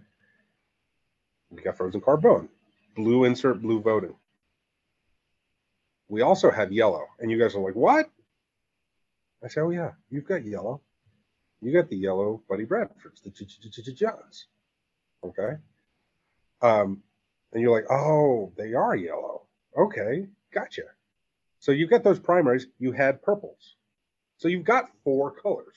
We 1.50 1.62
got 1.62 1.76
frozen 1.76 2.00
carbone. 2.00 2.48
Blue 2.94 3.24
insert, 3.24 3.60
blue 3.60 3.80
voting. 3.80 4.14
We 6.08 6.22
also 6.22 6.50
have 6.50 6.72
yellow. 6.72 7.06
And 7.18 7.30
you 7.30 7.38
guys 7.38 7.54
are 7.54 7.60
like, 7.60 7.74
what? 7.74 8.08
I 9.42 9.48
say, 9.48 9.60
oh, 9.60 9.70
yeah, 9.70 9.92
you've 10.10 10.26
got 10.26 10.44
yellow. 10.44 10.80
You 11.60 11.72
got 11.72 11.88
the 11.88 11.96
yellow 11.96 12.42
Buddy 12.48 12.64
Bradfords, 12.64 13.22
the 13.22 13.92
Johns. 13.92 14.46
Okay. 15.24 15.56
Um, 16.62 17.02
and 17.52 17.62
you're 17.62 17.74
like, 17.74 17.90
oh, 17.90 18.52
they 18.56 18.74
are 18.74 18.94
yellow. 18.94 19.42
Okay, 19.76 20.26
gotcha. 20.52 20.82
So 21.58 21.72
you 21.72 21.88
get 21.88 22.04
those 22.04 22.20
primaries, 22.20 22.66
you 22.78 22.92
had 22.92 23.22
purples. 23.22 23.74
So 24.36 24.48
you've 24.48 24.64
got 24.64 24.90
four 25.02 25.32
colors, 25.32 25.74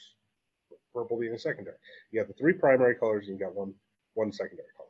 purple 0.93 1.19
being 1.19 1.33
a 1.33 1.39
secondary. 1.39 1.77
You 2.11 2.19
have 2.19 2.27
the 2.27 2.35
three 2.35 2.53
primary 2.53 2.95
colors 2.95 3.27
and 3.27 3.39
you 3.39 3.43
got 3.43 3.55
one, 3.55 3.73
one 4.13 4.31
secondary 4.31 4.67
color. 4.77 4.89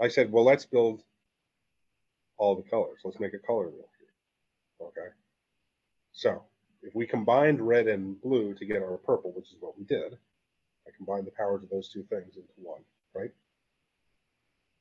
I 0.00 0.08
said, 0.08 0.30
well, 0.30 0.44
let's 0.44 0.66
build 0.66 1.02
all 2.36 2.54
the 2.54 2.62
colors. 2.62 3.00
Let's 3.04 3.18
make 3.20 3.34
a 3.34 3.38
color 3.38 3.68
wheel 3.68 3.88
here. 3.98 4.88
Okay. 4.88 5.08
So 6.12 6.44
if 6.82 6.94
we 6.94 7.06
combined 7.06 7.60
red 7.60 7.86
and 7.86 8.20
blue 8.20 8.54
to 8.54 8.64
get 8.64 8.82
our 8.82 8.96
purple, 8.98 9.32
which 9.32 9.50
is 9.50 9.56
what 9.60 9.78
we 9.78 9.84
did, 9.84 10.18
I 10.86 10.90
combined 10.96 11.26
the 11.26 11.32
powers 11.32 11.62
of 11.62 11.70
those 11.70 11.88
two 11.88 12.02
things 12.02 12.36
into 12.36 12.48
one, 12.56 12.82
right? 13.14 13.30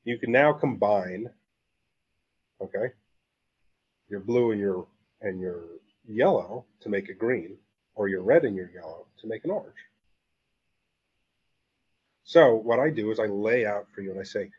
You 0.04 0.18
can 0.18 0.32
now 0.32 0.52
combine, 0.52 1.30
okay, 2.60 2.92
your 4.10 4.20
blue 4.20 4.52
and 4.52 4.60
your 4.60 4.88
and 5.22 5.40
your 5.40 5.62
yellow 6.08 6.66
to 6.80 6.90
make 6.90 7.10
a 7.10 7.14
green, 7.14 7.58
or 7.94 8.08
your 8.08 8.24
red 8.24 8.44
and 8.44 8.56
your 8.56 8.72
yellow 8.72 9.06
to 9.20 9.28
make 9.28 9.46
an 9.46 9.52
orange. 9.52 9.76
So 12.24 12.56
what 12.56 12.80
I 12.80 12.90
do 12.90 13.12
is 13.12 13.20
I 13.20 13.28
lay 13.28 13.66
out 13.66 13.88
for 13.94 14.02
you 14.02 14.12
and 14.12 14.20
I 14.20 14.24
say 14.24 14.50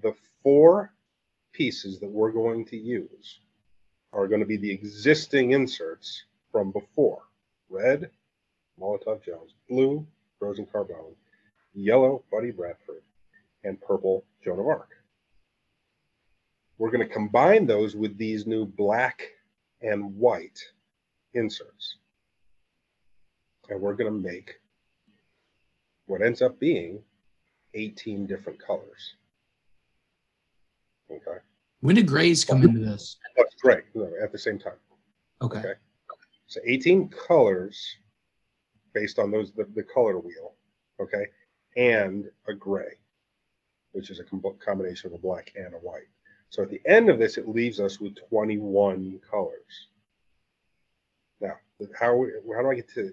the 0.00 0.14
four 0.42 0.92
pieces 1.52 2.00
that 2.00 2.10
we're 2.10 2.32
going 2.32 2.64
to 2.64 2.76
use 2.76 3.40
are 4.12 4.26
going 4.26 4.40
to 4.40 4.46
be 4.46 4.56
the 4.56 4.70
existing 4.70 5.52
inserts 5.52 6.24
from 6.52 6.70
before. 6.70 7.22
Red, 7.68 8.10
Molotov 8.78 9.24
Jones, 9.24 9.54
blue, 9.68 10.06
Frozen 10.38 10.66
Carbone, 10.66 11.14
yellow, 11.74 12.22
Buddy 12.30 12.50
Bradford, 12.50 13.02
and 13.64 13.80
purple, 13.80 14.24
Joan 14.44 14.60
of 14.60 14.66
Arc. 14.66 14.90
We're 16.78 16.90
going 16.90 17.06
to 17.06 17.12
combine 17.12 17.66
those 17.66 17.96
with 17.96 18.18
these 18.18 18.46
new 18.46 18.66
black 18.66 19.22
and 19.80 20.16
white 20.16 20.58
inserts. 21.34 21.96
And 23.68 23.80
we're 23.80 23.94
going 23.94 24.12
to 24.12 24.28
make 24.28 24.60
what 26.06 26.22
ends 26.22 26.42
up 26.42 26.58
being 26.58 27.00
18 27.74 28.26
different 28.26 28.58
colors. 28.58 29.14
Okay. 31.10 31.38
When 31.80 31.96
did 31.96 32.06
grays 32.06 32.44
come 32.44 32.62
into 32.62 32.80
this? 32.80 33.16
That's 33.36 33.54
gray 33.56 33.82
at 34.22 34.32
the 34.32 34.38
same 34.38 34.58
time. 34.58 34.74
Okay. 35.40 35.58
okay. 35.58 35.72
So 36.52 36.60
18 36.66 37.08
colors 37.08 37.96
based 38.92 39.18
on 39.18 39.30
those 39.30 39.52
the, 39.52 39.64
the 39.74 39.82
color 39.82 40.18
wheel. 40.18 40.52
Okay. 41.00 41.28
And 41.78 42.26
a 42.46 42.52
gray, 42.52 42.98
which 43.92 44.10
is 44.10 44.20
a 44.20 44.24
com- 44.24 44.44
combination 44.62 45.08
of 45.08 45.14
a 45.14 45.18
black 45.18 45.52
and 45.56 45.72
a 45.72 45.78
white. 45.78 46.10
So 46.50 46.62
at 46.62 46.68
the 46.68 46.82
end 46.84 47.08
of 47.08 47.18
this, 47.18 47.38
it 47.38 47.48
leaves 47.48 47.80
us 47.80 47.98
with 47.98 48.16
21 48.28 49.20
colors. 49.30 49.88
Now, 51.40 51.54
how 51.98 52.22
how 52.54 52.62
do 52.62 52.70
I 52.70 52.74
get 52.74 52.92
to 52.96 53.12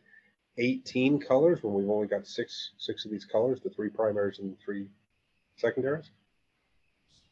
18 0.58 1.22
colors 1.22 1.64
when 1.64 1.74
we've 1.74 1.90
only 1.90 2.08
got 2.08 2.28
six 2.28 2.72
six 2.78 3.06
of 3.06 3.12
these 3.12 3.24
colors, 3.24 3.62
the 3.62 3.70
three 3.70 3.90
primaries 3.90 4.40
and 4.40 4.52
the 4.52 4.58
three 4.64 4.88
secondaries? 5.56 6.12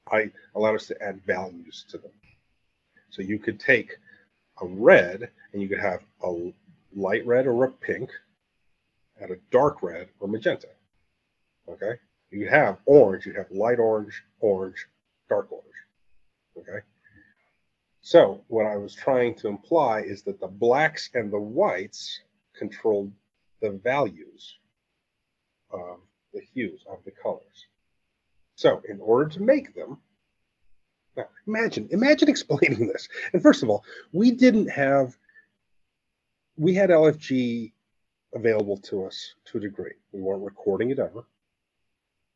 I 0.09 0.31
allowed 0.55 0.75
us 0.75 0.87
to 0.87 1.03
add 1.03 1.21
values 1.25 1.85
to 1.89 1.97
them. 1.97 2.11
So 3.09 3.21
you 3.21 3.39
could 3.39 3.59
take 3.59 3.97
a 4.61 4.65
red 4.65 5.29
and 5.53 5.61
you 5.61 5.67
could 5.67 5.79
have 5.79 6.01
a 6.23 6.53
light 6.95 7.25
red 7.25 7.47
or 7.47 7.63
a 7.63 7.71
pink 7.71 8.09
and 9.19 9.31
a 9.31 9.37
dark 9.51 9.81
red 9.81 10.09
or 10.19 10.27
magenta. 10.27 10.67
Okay. 11.69 11.93
You 12.31 12.39
could 12.43 12.53
have 12.53 12.79
orange, 12.85 13.25
you 13.25 13.33
have 13.33 13.51
light 13.51 13.79
orange, 13.79 14.23
orange, 14.39 14.87
dark 15.29 15.51
orange. 15.51 15.65
Okay. 16.57 16.79
So 18.01 18.43
what 18.47 18.65
I 18.65 18.77
was 18.77 18.95
trying 18.95 19.35
to 19.35 19.47
imply 19.47 20.01
is 20.01 20.23
that 20.23 20.39
the 20.39 20.47
blacks 20.47 21.09
and 21.13 21.31
the 21.31 21.39
whites 21.39 22.21
controlled 22.57 23.11
the 23.61 23.71
values 23.71 24.57
of 25.71 25.99
the 26.33 26.41
hues 26.53 26.83
of 26.89 26.99
the 27.05 27.11
colors. 27.11 27.67
So 28.55 28.81
in 28.87 28.99
order 29.01 29.29
to 29.31 29.41
make 29.41 29.75
them, 29.75 29.99
now 31.17 31.27
imagine, 31.47 31.87
imagine 31.91 32.29
explaining 32.35 32.87
this. 32.87 33.09
And 33.33 33.41
first 33.41 33.63
of 33.63 33.69
all, 33.69 33.83
we 34.13 34.31
didn't 34.31 34.67
have, 34.67 35.17
we 36.55 36.73
had 36.73 36.89
LFG 36.89 37.71
available 38.33 38.77
to 38.77 39.05
us 39.05 39.33
to 39.45 39.57
a 39.57 39.61
degree. 39.61 39.93
We 40.11 40.21
weren't 40.21 40.43
recording 40.43 40.91
it 40.91 40.99
ever. 40.99 41.25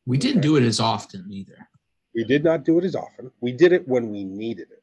We 0.04 0.18
didn't 0.18 0.38
okay. 0.38 0.48
do 0.48 0.56
it 0.56 0.64
as 0.64 0.80
often 0.80 1.26
either. 1.30 1.68
We 2.14 2.24
did 2.24 2.44
not 2.44 2.64
do 2.64 2.78
it 2.78 2.84
as 2.84 2.96
often. 2.96 3.30
We 3.40 3.52
did 3.52 3.72
it 3.72 3.86
when 3.88 4.10
we 4.10 4.24
needed 4.24 4.68
it. 4.70 4.82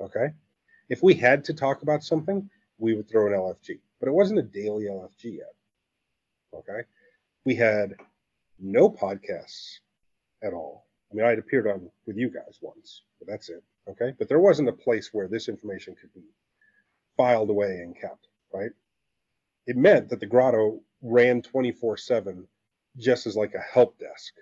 Okay. 0.00 0.32
If 0.88 1.02
we 1.02 1.14
had 1.14 1.44
to 1.44 1.54
talk 1.54 1.82
about 1.82 2.02
something, 2.02 2.48
we 2.78 2.94
would 2.94 3.08
throw 3.08 3.26
an 3.26 3.32
LFG, 3.32 3.78
but 4.00 4.08
it 4.08 4.12
wasn't 4.12 4.38
a 4.38 4.42
daily 4.42 4.84
LFG 4.84 5.36
yet. 5.36 5.54
Okay. 6.54 6.82
We 7.44 7.54
had 7.54 7.94
no 8.58 8.88
podcasts 8.90 9.78
at 10.42 10.52
all. 10.52 10.87
I 11.10 11.14
mean, 11.14 11.24
I 11.24 11.30
had 11.30 11.38
appeared 11.38 11.66
on 11.66 11.90
with 12.06 12.16
you 12.16 12.30
guys 12.30 12.58
once, 12.60 13.02
but 13.18 13.28
that's 13.28 13.48
it. 13.48 13.62
Okay. 13.88 14.12
But 14.18 14.28
there 14.28 14.40
wasn't 14.40 14.68
a 14.68 14.72
place 14.72 15.10
where 15.12 15.28
this 15.28 15.48
information 15.48 15.94
could 16.00 16.12
be 16.14 16.22
filed 17.16 17.50
away 17.50 17.80
and 17.82 17.98
kept, 17.98 18.28
right? 18.52 18.70
It 19.66 19.76
meant 19.76 20.08
that 20.10 20.20
the 20.20 20.26
grotto 20.26 20.80
ran 21.02 21.42
24 21.42 21.96
7 21.96 22.46
just 22.96 23.26
as 23.26 23.36
like 23.36 23.54
a 23.54 23.60
help 23.72 23.98
desk 23.98 24.34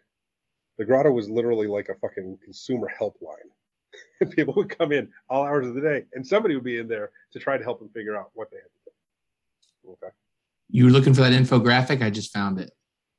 the 0.78 0.84
grotto 0.84 1.10
was 1.10 1.28
literally 1.28 1.66
like 1.66 1.88
a 1.88 1.94
fucking 1.94 2.38
consumer 2.44 2.92
helpline. 3.00 4.30
People 4.30 4.54
would 4.54 4.76
come 4.76 4.92
in 4.92 5.08
all 5.28 5.44
hours 5.44 5.66
of 5.66 5.74
the 5.74 5.80
day, 5.80 6.04
and 6.12 6.26
somebody 6.26 6.54
would 6.54 6.64
be 6.64 6.78
in 6.78 6.88
there 6.88 7.10
to 7.32 7.38
try 7.38 7.56
to 7.56 7.64
help 7.64 7.78
them 7.78 7.88
figure 7.88 8.16
out 8.16 8.30
what 8.34 8.50
they 8.50 8.58
had 8.58 8.62
to 8.62 8.90
do. 9.84 9.90
Okay. 9.92 10.12
You 10.68 10.84
were 10.84 10.90
looking 10.90 11.14
for 11.14 11.22
that 11.22 11.32
infographic? 11.32 12.02
I 12.02 12.10
just 12.10 12.32
found 12.32 12.58
it. 12.58 12.70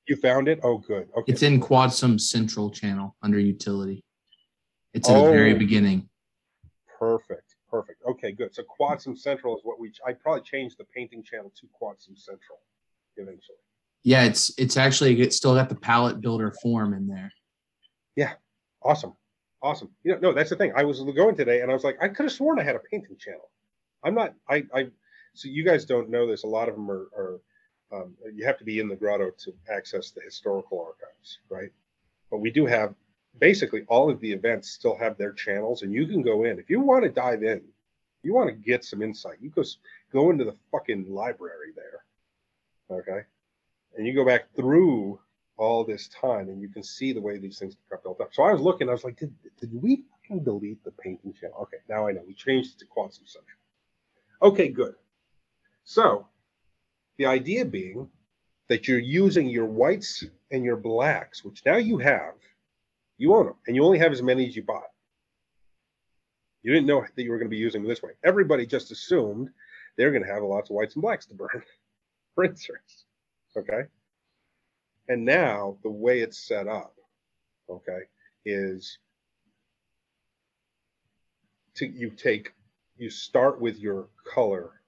You 0.07 0.15
found 0.15 0.47
it? 0.47 0.59
Oh, 0.63 0.77
good. 0.77 1.09
Okay. 1.17 1.31
It's 1.31 1.43
in 1.43 1.59
Quadsum 1.59 2.19
Central 2.19 2.69
channel 2.71 3.15
under 3.21 3.39
utility. 3.39 4.03
It's 4.93 5.09
in 5.09 5.15
the 5.15 5.21
very 5.29 5.53
Oh. 5.53 5.57
beginning. 5.59 6.09
Perfect. 6.97 7.55
Perfect. 7.69 8.01
Okay, 8.09 8.31
good. 8.31 8.55
So 8.55 8.63
Quadsum 8.79 9.17
Central 9.17 9.57
is 9.57 9.63
what 9.63 9.79
we. 9.79 9.91
I 10.05 10.13
probably 10.13 10.41
changed 10.41 10.77
the 10.77 10.85
painting 10.85 11.21
channel 11.23 11.51
to 11.59 11.67
Quadsum 11.79 12.17
Central 12.17 12.59
eventually. 13.17 13.57
Yeah, 14.03 14.23
it's 14.23 14.57
it's 14.57 14.77
actually 14.77 15.19
it's 15.21 15.35
still 15.35 15.53
got 15.55 15.67
the 15.67 15.75
palette 15.75 16.21
builder 16.21 16.53
form 16.61 16.93
in 16.93 17.07
there. 17.07 17.31
Yeah. 18.15 18.33
Awesome. 18.81 19.13
Awesome. 19.61 19.89
You 20.03 20.13
know, 20.13 20.19
no, 20.19 20.33
that's 20.33 20.49
the 20.49 20.55
thing. 20.55 20.71
I 20.75 20.83
was 20.85 21.01
going 21.01 21.35
today 21.35 21.61
and 21.61 21.69
I 21.69 21.73
was 21.73 21.83
like, 21.83 21.97
I 22.01 22.07
could 22.07 22.23
have 22.23 22.31
sworn 22.31 22.59
I 22.59 22.63
had 22.63 22.75
a 22.75 22.79
painting 22.91 23.17
channel. 23.19 23.51
I'm 24.03 24.13
not, 24.13 24.35
I, 24.47 24.63
I, 24.73 24.87
so 25.33 25.49
you 25.49 25.65
guys 25.65 25.83
don't 25.83 26.09
know 26.09 26.27
this. 26.27 26.43
A 26.43 26.47
lot 26.47 26.69
of 26.69 26.75
them 26.75 26.89
are, 26.89 27.09
are 27.17 27.41
um, 27.91 28.15
you 28.33 28.45
have 28.45 28.57
to 28.57 28.63
be 28.63 28.79
in 28.79 28.87
the 28.87 28.95
grotto 28.95 29.31
to 29.31 29.53
access 29.69 30.11
the 30.11 30.21
historical 30.21 30.79
archives, 30.79 31.39
right? 31.49 31.71
But 32.29 32.39
we 32.39 32.51
do 32.51 32.65
have 32.65 32.93
basically 33.39 33.83
all 33.87 34.09
of 34.09 34.19
the 34.19 34.31
events 34.31 34.69
still 34.69 34.97
have 34.97 35.17
their 35.17 35.33
channels 35.33 35.83
and 35.83 35.93
you 35.93 36.07
can 36.07 36.21
go 36.21 36.43
in. 36.43 36.59
If 36.59 36.69
you 36.69 36.81
want 36.81 37.03
to 37.03 37.09
dive 37.09 37.43
in, 37.43 37.61
you 38.23 38.33
want 38.33 38.49
to 38.49 38.55
get 38.55 38.83
some 38.83 39.01
insight, 39.01 39.37
you 39.39 39.49
go, 39.49 39.63
go 40.11 40.31
into 40.31 40.43
the 40.43 40.55
fucking 40.71 41.13
library 41.13 41.71
there. 41.75 42.97
Okay. 42.99 43.25
And 43.95 44.05
you 44.05 44.13
go 44.13 44.25
back 44.25 44.53
through 44.55 45.19
all 45.57 45.83
this 45.83 46.07
time 46.09 46.49
and 46.49 46.61
you 46.61 46.69
can 46.69 46.83
see 46.83 47.13
the 47.13 47.21
way 47.21 47.37
these 47.37 47.57
things 47.57 47.75
got 47.89 48.03
built 48.03 48.21
up. 48.21 48.33
So 48.33 48.43
I 48.43 48.51
was 48.51 48.61
looking, 48.61 48.89
I 48.89 48.93
was 48.93 49.03
like, 49.03 49.17
did, 49.17 49.33
did 49.59 49.71
we 49.81 50.03
fucking 50.11 50.43
delete 50.43 50.83
the 50.83 50.91
painting 50.91 51.33
channel? 51.33 51.57
Okay, 51.63 51.77
now 51.89 52.07
I 52.07 52.11
know. 52.11 52.23
We 52.27 52.33
changed 52.33 52.75
it 52.75 52.79
to 52.79 52.85
Quadsum 52.85 53.27
Central. 53.27 53.57
Okay, 54.41 54.67
good. 54.67 54.95
So 55.83 56.27
the 57.17 57.25
idea 57.25 57.65
being 57.65 58.09
that 58.69 58.87
you're 58.87 58.99
using 58.99 59.47
your 59.47 59.65
whites 59.65 60.23
and 60.51 60.63
your 60.63 60.75
blacks, 60.75 61.43
which 61.43 61.63
now 61.65 61.77
you 61.77 61.97
have, 61.97 62.33
you 63.17 63.33
own 63.33 63.47
them, 63.47 63.55
and 63.65 63.75
you 63.75 63.83
only 63.83 63.99
have 63.99 64.11
as 64.11 64.21
many 64.21 64.47
as 64.47 64.55
you 64.55 64.63
bought. 64.63 64.83
You 66.63 66.73
didn't 66.73 66.87
know 66.87 67.05
that 67.15 67.23
you 67.23 67.31
were 67.31 67.37
going 67.37 67.49
to 67.49 67.55
be 67.55 67.57
using 67.57 67.81
them 67.81 67.89
this 67.89 68.03
way. 68.03 68.11
Everybody 68.23 68.65
just 68.65 68.91
assumed 68.91 69.49
they're 69.95 70.11
going 70.11 70.23
to 70.23 70.31
have 70.31 70.43
lots 70.43 70.69
of 70.69 70.75
whites 70.75 70.95
and 70.95 71.01
blacks 71.01 71.25
to 71.27 71.33
burn 71.33 71.63
for. 72.35 72.81
Okay. 73.57 73.83
And 75.07 75.25
now 75.25 75.77
the 75.83 75.89
way 75.89 76.19
it's 76.19 76.47
set 76.47 76.67
up, 76.67 76.93
okay, 77.69 78.01
is 78.45 78.99
to 81.75 81.87
you 81.87 82.09
take 82.09 82.53
you 82.97 83.09
start 83.09 83.61
with 83.61 83.77
your 83.77 84.09
color, 84.25 84.81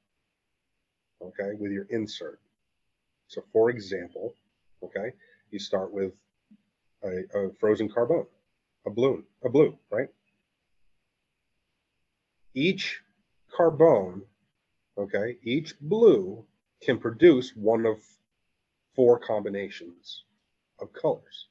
okay, 1.22 1.52
with 1.58 1.72
your 1.72 1.86
insert. 1.90 2.40
So 3.28 3.44
for 3.52 3.70
example, 3.70 4.34
okay, 4.84 5.14
you 5.52 5.60
start 5.60 5.92
with 5.94 6.14
a, 7.04 7.24
a 7.34 7.54
frozen 7.60 7.90
carbone, 7.90 8.28
a 8.86 8.90
blue, 8.90 9.24
a 9.44 9.50
blue, 9.50 9.78
right? 9.90 10.10
Each 12.54 13.02
carbone, 13.56 14.22
okay, 14.98 15.38
each 15.44 15.80
blue 15.80 16.44
can 16.82 16.98
produce 16.98 17.52
one 17.56 17.86
of 17.86 17.98
four 18.96 19.20
combinations 19.20 20.24
of 20.80 20.92
colors. 20.94 21.48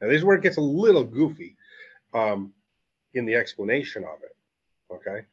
Now, 0.00 0.08
this 0.08 0.18
is 0.18 0.24
where 0.24 0.36
it 0.36 0.42
gets 0.42 0.56
a 0.56 0.62
little 0.62 1.04
goofy 1.04 1.56
um, 2.14 2.52
in 3.14 3.26
the 3.26 3.34
explanation 3.34 4.04
of 4.04 4.22
it. 4.22 4.36
Okay, 4.92 5.26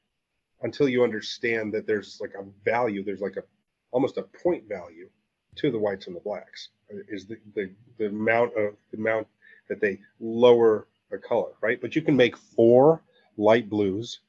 until 0.62 0.89
you 0.89 1.03
understand 1.03 1.74
that 1.74 1.86
there's 1.86 2.20
like 2.20 2.34
a 2.34 2.45
value, 2.66 3.03
there's 3.03 3.22
like 3.22 3.38
a 3.38 3.43
almost 3.91 4.18
a 4.18 4.24
point 4.24 4.68
value 4.68 5.10
to 5.55 5.72
the 5.72 5.80
whites 5.80 6.08
and 6.08 6.16
the 6.16 6.20
blacks 6.20 6.70
is 7.10 7.26
the, 7.26 7.38
the, 7.55 7.70
the 7.97 8.08
amount 8.08 8.55
of 8.55 8.76
the 8.91 8.97
amount 8.97 9.28
that 9.70 9.82
they 9.82 9.99
lower 10.20 10.88
the 11.12 11.18
color, 11.18 11.51
right? 11.62 11.82
But 11.82 11.95
you 11.95 12.01
can 12.01 12.16
make 12.16 12.38
four 12.38 13.01
light 13.38 13.70
blues, 13.70 14.20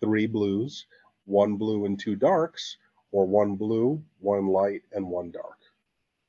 three 0.00 0.26
blues, 0.26 0.86
one 1.24 1.56
blue 1.56 1.84
and 1.84 1.98
two 1.98 2.16
darks, 2.16 2.76
or 3.12 3.26
one 3.26 3.56
blue, 3.56 4.02
one 4.20 4.46
light, 4.46 4.82
and 4.92 5.06
one 5.06 5.30
dark. 5.30 5.58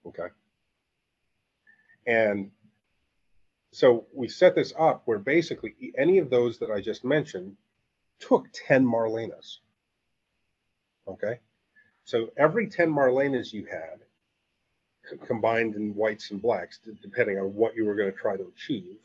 Okay. 0.06 0.28
And 2.06 2.52
so 3.72 4.06
we 4.14 4.28
set 4.30 4.56
this 4.56 4.74
up 4.80 5.02
where 5.06 5.20
basically 5.20 5.76
any 5.98 6.18
of 6.18 6.30
those 6.30 6.58
that 6.60 6.72
I 6.72 6.82
just 6.82 7.04
mentioned 7.04 7.56
took 8.20 8.48
10 8.54 8.86
Marlenas. 8.86 9.58
Okay. 11.08 11.40
So 12.04 12.30
every 12.38 12.68
10 12.68 12.90
Marlenas 12.90 13.54
you 13.54 13.66
had 13.66 14.00
c- 15.10 15.18
combined 15.26 15.76
in 15.76 15.94
whites 15.96 16.32
and 16.32 16.42
blacks, 16.42 16.80
d- 16.84 16.98
depending 17.02 17.38
on 17.38 17.54
what 17.54 17.76
you 17.76 17.86
were 17.86 17.96
going 17.96 18.12
to 18.12 18.18
try 18.18 18.36
to 18.38 18.48
achieve. 18.56 18.98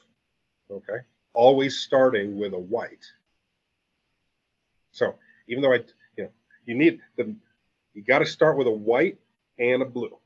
Okay. 0.70 0.98
Always 1.34 1.78
starting 1.78 2.38
with 2.38 2.52
a 2.54 2.58
white. 2.58 3.04
So 4.92 5.14
even 5.48 5.62
though 5.62 5.72
I, 5.72 5.80
you 6.16 6.24
know, 6.24 6.30
you 6.66 6.74
need 6.74 7.00
the, 7.16 7.34
you 7.94 8.02
got 8.02 8.20
to 8.20 8.26
start 8.26 8.56
with 8.56 8.66
a 8.66 8.72
white 8.72 9.18
and 9.58 9.82
a 9.82 9.86
blue. 9.86 10.18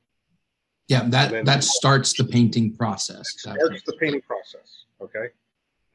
Yeah, 0.89 1.09
that 1.09 1.45
that 1.47 1.65
starts 1.65 2.13
the 2.13 2.23
painting 2.25 2.73
process. 2.77 3.31
starts 3.37 3.83
the 3.83 3.97
painting 4.01 4.21
process. 4.23 4.85
Okay. 5.01 5.31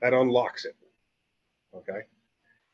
That 0.01 0.13
unlocks 0.13 0.65
it. 0.65 0.75
Okay. 1.73 2.01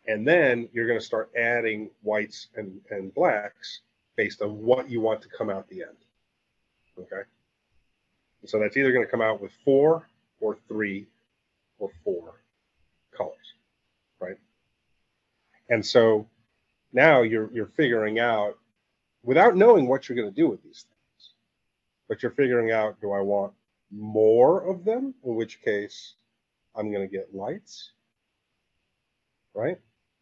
And 0.07 0.25
then 0.25 0.69
you're 0.71 0.87
going 0.87 0.99
to 0.99 1.05
start 1.05 1.31
adding 1.37 1.89
whites 2.01 2.47
and, 2.55 2.79
and 2.89 3.13
blacks 3.13 3.81
based 4.15 4.41
on 4.41 4.61
what 4.63 4.89
you 4.89 5.01
want 5.01 5.21
to 5.21 5.29
come 5.29 5.49
out 5.49 5.67
the 5.69 5.81
end. 5.81 5.97
Okay. 6.99 7.21
So 8.45 8.59
that's 8.59 8.77
either 8.77 8.91
going 8.91 9.05
to 9.05 9.11
come 9.11 9.21
out 9.21 9.41
with 9.41 9.51
four 9.65 10.07
or 10.39 10.57
three 10.67 11.07
or 11.79 11.89
four 12.03 12.41
colors. 13.15 13.53
Right. 14.19 14.37
And 15.69 15.85
so 15.85 16.27
now 16.93 17.21
you're 17.21 17.51
you're 17.51 17.67
figuring 17.75 18.19
out 18.19 18.57
without 19.23 19.55
knowing 19.55 19.87
what 19.87 20.07
you're 20.07 20.15
going 20.15 20.33
to 20.33 20.35
do 20.35 20.47
with 20.47 20.63
these 20.63 20.85
things, 20.87 21.31
but 22.07 22.23
you're 22.23 22.31
figuring 22.31 22.71
out 22.71 22.99
do 23.01 23.11
I 23.11 23.19
want 23.19 23.53
more 23.91 24.69
of 24.69 24.85
them, 24.85 25.13
in 25.23 25.35
which 25.35 25.61
case 25.61 26.15
I'm 26.75 26.91
going 26.91 27.07
to 27.07 27.13
get 27.13 27.35
lights, 27.35 27.91
right? 29.53 29.77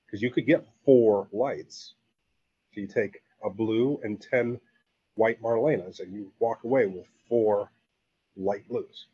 Because 0.05 0.21
you 0.21 0.31
could 0.31 0.45
get 0.45 0.67
four 0.85 1.27
lights. 1.31 1.93
So 2.73 2.81
you 2.81 2.87
take 2.87 3.21
a 3.43 3.49
blue 3.49 3.99
and 4.03 4.21
10 4.21 4.59
white 5.15 5.41
Marlenas 5.41 5.99
and 5.99 6.13
you 6.13 6.31
walk 6.39 6.63
away 6.63 6.85
with 6.85 7.07
four 7.29 7.71
light 8.35 8.67
blues. 8.67 9.07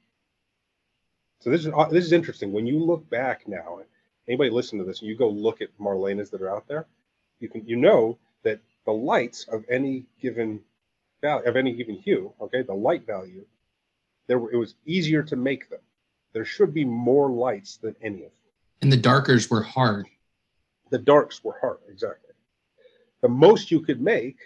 So 1.39 1.49
this 1.49 1.65
is 1.65 1.73
this 1.89 2.05
is 2.05 2.11
interesting. 2.11 2.51
When 2.51 2.67
you 2.67 2.79
look 2.79 3.09
back 3.09 3.47
now, 3.47 3.79
anybody 4.27 4.51
listen 4.51 4.77
to 4.77 4.85
this, 4.85 4.99
and 4.99 5.09
you 5.09 5.15
go 5.15 5.29
look 5.29 5.61
at 5.61 5.75
Marlenas 5.79 6.29
that 6.31 6.41
are 6.41 6.55
out 6.55 6.67
there, 6.67 6.85
you 7.39 7.49
can 7.49 7.65
you 7.65 7.77
know 7.77 8.19
that 8.43 8.59
the 8.85 8.91
lights 8.91 9.47
of 9.51 9.65
any 9.69 10.05
given 10.21 10.59
value 11.21 11.47
of 11.47 11.55
any 11.55 11.73
given 11.73 11.95
hue, 11.95 12.33
okay, 12.41 12.61
the 12.61 12.73
light 12.73 13.07
value 13.07 13.43
there 14.27 14.39
were, 14.39 14.51
it 14.51 14.57
was 14.57 14.75
easier 14.85 15.23
to 15.23 15.35
make 15.35 15.69
them. 15.69 15.81
There 16.33 16.45
should 16.45 16.73
be 16.73 16.85
more 16.85 17.29
lights 17.29 17.77
than 17.77 17.95
any 18.01 18.23
of 18.23 18.31
them. 18.31 18.51
And 18.81 18.91
the 18.91 18.97
darkers 18.97 19.49
were 19.49 19.61
hard. 19.61 20.07
The 20.91 20.99
darks 20.99 21.43
were 21.43 21.57
hard, 21.59 21.77
exactly. 21.89 22.33
The 23.21 23.29
most 23.29 23.71
you 23.71 23.79
could 23.79 24.01
make 24.01 24.37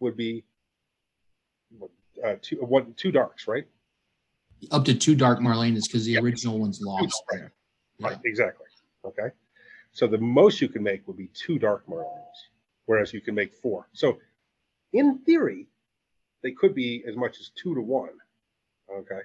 would 0.00 0.16
be 0.16 0.42
uh, 2.24 2.34
two, 2.40 2.56
one, 2.56 2.94
two 2.94 3.12
darks, 3.12 3.46
right? 3.46 3.66
Up 4.70 4.84
to 4.86 4.94
two 4.94 5.14
dark 5.14 5.40
Marlenas 5.40 5.82
because 5.86 6.04
the 6.04 6.16
original 6.18 6.58
one's 6.58 6.80
lost 6.80 7.22
Right. 7.30 7.40
there. 7.40 7.52
Right, 8.00 8.18
exactly. 8.24 8.66
Okay. 9.04 9.28
So 9.92 10.06
the 10.06 10.18
most 10.18 10.60
you 10.60 10.68
can 10.68 10.82
make 10.82 11.06
would 11.06 11.16
be 11.16 11.28
two 11.34 11.58
dark 11.58 11.86
Marlenas, 11.86 12.48
whereas 12.86 13.12
you 13.12 13.20
can 13.20 13.34
make 13.34 13.52
four. 13.54 13.88
So 13.92 14.18
in 14.92 15.18
theory, 15.20 15.68
they 16.42 16.52
could 16.52 16.74
be 16.74 17.04
as 17.06 17.16
much 17.16 17.38
as 17.40 17.50
two 17.50 17.74
to 17.74 17.82
one. 17.82 18.10
Okay. 18.90 19.20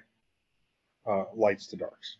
Uh, 1.06 1.24
lights 1.34 1.66
to 1.68 1.76
darks. 1.76 2.18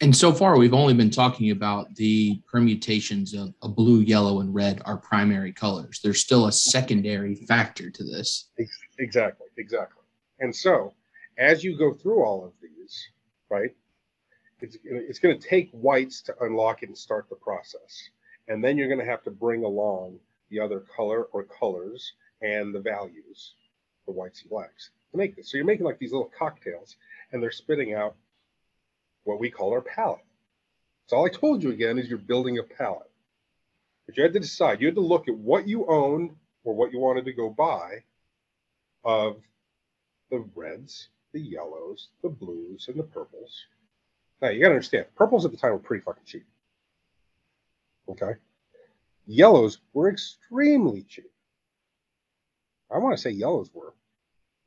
And 0.00 0.14
so 0.14 0.32
far, 0.32 0.56
we've 0.56 0.74
only 0.74 0.94
been 0.94 1.10
talking 1.10 1.50
about 1.50 1.94
the 1.94 2.42
permutations 2.50 3.32
of 3.32 3.54
a 3.62 3.68
blue, 3.68 4.00
yellow, 4.00 4.40
and 4.40 4.54
red 4.54 4.82
are 4.84 4.96
primary 4.96 5.52
colors. 5.52 6.00
There's 6.02 6.20
still 6.20 6.46
a 6.46 6.52
secondary 6.52 7.36
factor 7.36 7.90
to 7.90 8.04
this. 8.04 8.50
Exactly, 8.98 9.46
exactly. 9.56 10.02
And 10.40 10.54
so, 10.54 10.92
as 11.38 11.62
you 11.62 11.78
go 11.78 11.92
through 11.92 12.24
all 12.24 12.44
of 12.44 12.52
these, 12.60 13.08
right, 13.50 13.74
it's 14.60 14.76
it's 14.84 15.18
going 15.18 15.38
to 15.38 15.48
take 15.48 15.70
whites 15.72 16.22
to 16.22 16.34
unlock 16.40 16.82
it 16.82 16.88
and 16.88 16.98
start 16.98 17.28
the 17.28 17.36
process, 17.36 18.08
and 18.48 18.62
then 18.62 18.76
you're 18.76 18.88
going 18.88 19.00
to 19.00 19.06
have 19.06 19.22
to 19.24 19.30
bring 19.30 19.64
along 19.64 20.18
the 20.50 20.58
other 20.58 20.80
color 20.80 21.24
or 21.32 21.44
colors 21.44 22.14
and 22.42 22.74
the 22.74 22.80
values, 22.80 23.54
the 24.06 24.12
whites 24.12 24.42
and 24.42 24.50
blacks, 24.50 24.90
to 25.12 25.16
make 25.16 25.36
this. 25.36 25.50
So 25.50 25.56
you're 25.56 25.66
making 25.66 25.86
like 25.86 25.98
these 25.98 26.12
little 26.12 26.30
cocktails, 26.36 26.96
and 27.32 27.42
they're 27.42 27.52
spitting 27.52 27.94
out 27.94 28.16
what 29.24 29.40
we 29.40 29.50
call 29.50 29.72
our 29.72 29.80
palette. 29.80 30.24
So 31.06 31.16
all 31.16 31.26
I 31.26 31.28
told 31.28 31.62
you 31.62 31.70
again 31.70 31.98
is 31.98 32.08
you're 32.08 32.18
building 32.18 32.58
a 32.58 32.62
palette, 32.62 33.10
but 34.06 34.16
you 34.16 34.22
had 34.22 34.32
to 34.32 34.40
decide. 34.40 34.80
You 34.80 34.86
had 34.86 34.94
to 34.94 35.00
look 35.00 35.28
at 35.28 35.36
what 35.36 35.68
you 35.68 35.86
owned 35.86 36.30
or 36.62 36.74
what 36.74 36.92
you 36.92 36.98
wanted 36.98 37.24
to 37.26 37.32
go 37.32 37.50
buy 37.50 38.04
of 39.04 39.36
the 40.30 40.44
reds, 40.54 41.08
the 41.32 41.40
yellows, 41.40 42.08
the 42.22 42.28
blues, 42.28 42.86
and 42.88 42.98
the 42.98 43.02
purples. 43.02 43.66
Now 44.40 44.48
you 44.48 44.60
gotta 44.60 44.74
understand, 44.74 45.06
purples 45.14 45.44
at 45.44 45.50
the 45.50 45.56
time 45.56 45.72
were 45.72 45.78
pretty 45.78 46.04
fucking 46.04 46.24
cheap. 46.24 46.44
Okay. 48.08 48.32
Yellows 49.26 49.78
were 49.92 50.10
extremely 50.10 51.02
cheap. 51.02 51.30
I 52.90 52.98
want 52.98 53.16
to 53.16 53.20
say 53.20 53.30
yellows 53.30 53.70
were 53.72 53.94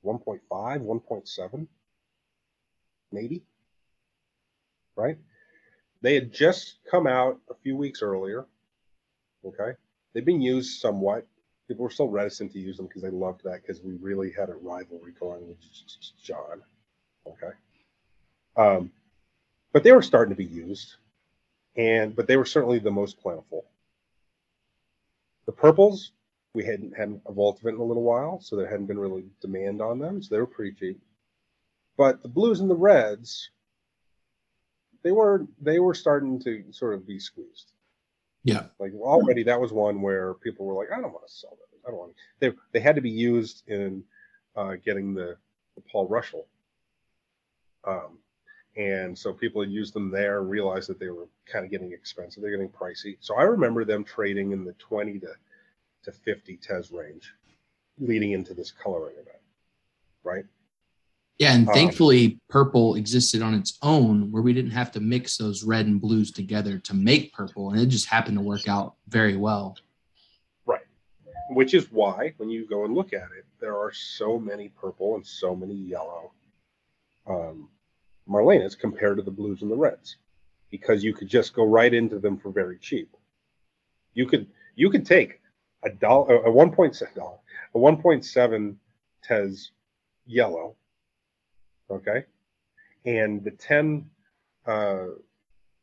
1.5, 0.03 0.41
1.7, 0.49 1.67
maybe. 3.11 3.43
Right? 4.97 5.17
They 6.01 6.15
had 6.15 6.33
just 6.33 6.79
come 6.89 7.07
out 7.07 7.39
a 7.49 7.53
few 7.63 7.77
weeks 7.77 8.01
earlier. 8.01 8.45
Okay. 9.45 9.77
They've 10.13 10.25
been 10.25 10.41
used 10.41 10.81
somewhat. 10.81 11.25
People 11.67 11.83
were 11.83 11.89
still 11.89 12.09
reticent 12.09 12.51
to 12.53 12.59
use 12.59 12.77
them 12.77 12.87
because 12.87 13.01
they 13.01 13.09
loved 13.09 13.43
that 13.43 13.61
because 13.61 13.81
we 13.81 13.93
really 13.93 14.31
had 14.31 14.49
a 14.49 14.55
rivalry 14.55 15.13
going 15.19 15.47
with 15.47 15.57
John. 16.23 16.63
Okay. 17.25 17.53
Um, 18.55 18.91
but 19.73 19.83
they 19.83 19.91
were 19.91 20.01
starting 20.01 20.35
to 20.35 20.37
be 20.37 20.45
used. 20.45 20.95
And 21.75 22.15
but 22.15 22.27
they 22.27 22.37
were 22.37 22.45
certainly 22.45 22.79
the 22.79 22.91
most 22.91 23.19
plentiful. 23.19 23.65
The 25.45 25.51
purples, 25.51 26.11
we 26.53 26.65
hadn't 26.65 26.97
had 26.97 27.21
a 27.25 27.31
Vault 27.31 27.59
event 27.61 27.75
in 27.75 27.81
a 27.81 27.85
little 27.85 28.03
while, 28.03 28.39
so 28.41 28.55
there 28.55 28.69
hadn't 28.69 28.87
been 28.87 28.99
really 28.99 29.25
demand 29.41 29.81
on 29.81 29.99
them, 29.99 30.21
so 30.21 30.33
they 30.33 30.39
were 30.39 30.47
pretty 30.47 30.73
cheap. 30.73 30.99
But 31.95 32.21
the 32.21 32.29
blues 32.29 32.59
and 32.59 32.69
the 32.69 32.75
reds, 32.75 33.49
they 35.03 35.11
were 35.11 35.45
they 35.61 35.79
were 35.79 35.93
starting 35.93 36.39
to 36.41 36.63
sort 36.71 36.93
of 36.93 37.07
be 37.07 37.19
squeezed. 37.19 37.71
Yeah. 38.43 38.63
Like 38.79 38.93
already 38.95 39.43
that 39.43 39.59
was 39.59 39.73
one 39.73 40.01
where 40.01 40.33
people 40.35 40.65
were 40.65 40.73
like, 40.73 40.91
I 40.91 41.01
don't 41.01 41.11
want 41.11 41.27
to 41.27 41.33
sell 41.33 41.51
them. 41.51 41.79
I 41.85 41.89
don't 41.89 41.99
want 41.99 42.13
to. 42.15 42.17
They 42.39 42.55
they 42.71 42.79
had 42.79 42.95
to 42.95 43.01
be 43.01 43.09
used 43.09 43.67
in 43.67 44.03
uh, 44.55 44.75
getting 44.83 45.13
the, 45.13 45.37
the 45.75 45.81
Paul 45.81 46.07
Russell. 46.07 46.47
Um, 47.83 48.19
and 48.75 49.17
so 49.17 49.33
people 49.33 49.61
had 49.61 49.71
used 49.71 49.93
them 49.93 50.11
there 50.11 50.39
and 50.39 50.49
realized 50.49 50.89
that 50.89 50.99
they 50.99 51.09
were 51.09 51.27
kind 51.45 51.65
of 51.65 51.71
getting 51.71 51.93
expensive. 51.93 52.41
They're 52.41 52.51
getting 52.51 52.69
pricey. 52.69 53.17
So 53.19 53.35
I 53.35 53.43
remember 53.43 53.85
them 53.85 54.03
trading 54.03 54.51
in 54.51 54.63
the 54.63 54.73
20 54.73 55.19
to, 55.19 55.33
to 56.03 56.11
50 56.11 56.57
Tez 56.57 56.91
range 56.91 57.33
leading 57.99 58.31
into 58.31 58.53
this 58.53 58.71
coloring 58.71 59.15
event. 59.15 59.41
Right. 60.23 60.45
Yeah, 61.39 61.53
and 61.53 61.67
Um, 61.67 61.73
thankfully, 61.73 62.39
purple 62.49 62.95
existed 62.95 63.41
on 63.43 63.53
its 63.53 63.77
own, 63.83 64.31
where 64.31 64.41
we 64.41 64.53
didn't 64.53 64.71
have 64.71 64.91
to 64.93 64.99
mix 64.99 65.37
those 65.37 65.63
red 65.63 65.85
and 65.85 66.01
blues 66.01 66.31
together 66.31 66.79
to 66.79 66.95
make 66.95 67.31
purple, 67.33 67.69
and 67.69 67.79
it 67.79 67.87
just 67.87 68.07
happened 68.07 68.37
to 68.37 68.43
work 68.43 68.67
out 68.67 68.95
very 69.07 69.37
well. 69.37 69.77
Right. 70.65 70.81
Which 71.51 71.75
is 71.75 71.91
why 71.91 72.33
when 72.37 72.49
you 72.49 72.67
go 72.67 72.85
and 72.85 72.95
look 72.95 73.13
at 73.13 73.29
it, 73.37 73.45
there 73.59 73.77
are 73.77 73.91
so 73.91 74.39
many 74.39 74.69
purple 74.69 75.15
and 75.15 75.25
so 75.25 75.55
many 75.55 75.75
yellow 75.75 76.31
um, 77.27 77.69
Marlenas 78.27 78.77
compared 78.77 79.17
to 79.17 79.23
the 79.23 79.31
blues 79.31 79.61
and 79.61 79.69
the 79.69 79.75
reds, 79.75 80.17
because 80.71 81.03
you 81.03 81.13
could 81.13 81.27
just 81.27 81.53
go 81.53 81.65
right 81.65 81.93
into 81.93 82.19
them 82.19 82.37
for 82.37 82.51
very 82.51 82.77
cheap. 82.79 83.15
You 84.13 84.25
could 84.25 84.47
you 84.75 84.89
could 84.89 85.05
take 85.05 85.39
a 85.83 85.89
dollar 85.89 86.43
a 86.45 86.51
one 86.51 86.71
point 86.71 86.95
seven 86.95 87.13
dollar 87.15 87.37
a 87.75 87.77
one 87.77 88.01
point 88.01 88.25
seven 88.25 88.79
Tez 89.23 89.71
yellow, 90.25 90.75
okay, 91.89 92.25
and 93.05 93.43
the 93.43 93.51
ten 93.51 94.09
uh, 94.65 95.05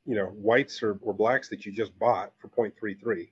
you 0.06 0.14
know 0.14 0.26
whites 0.26 0.82
or, 0.82 0.98
or 1.02 1.12
blacks 1.12 1.48
that 1.48 1.64
you 1.64 1.72
just 1.72 1.98
bought 1.98 2.32
for 2.38 2.48
0.33 2.48 3.30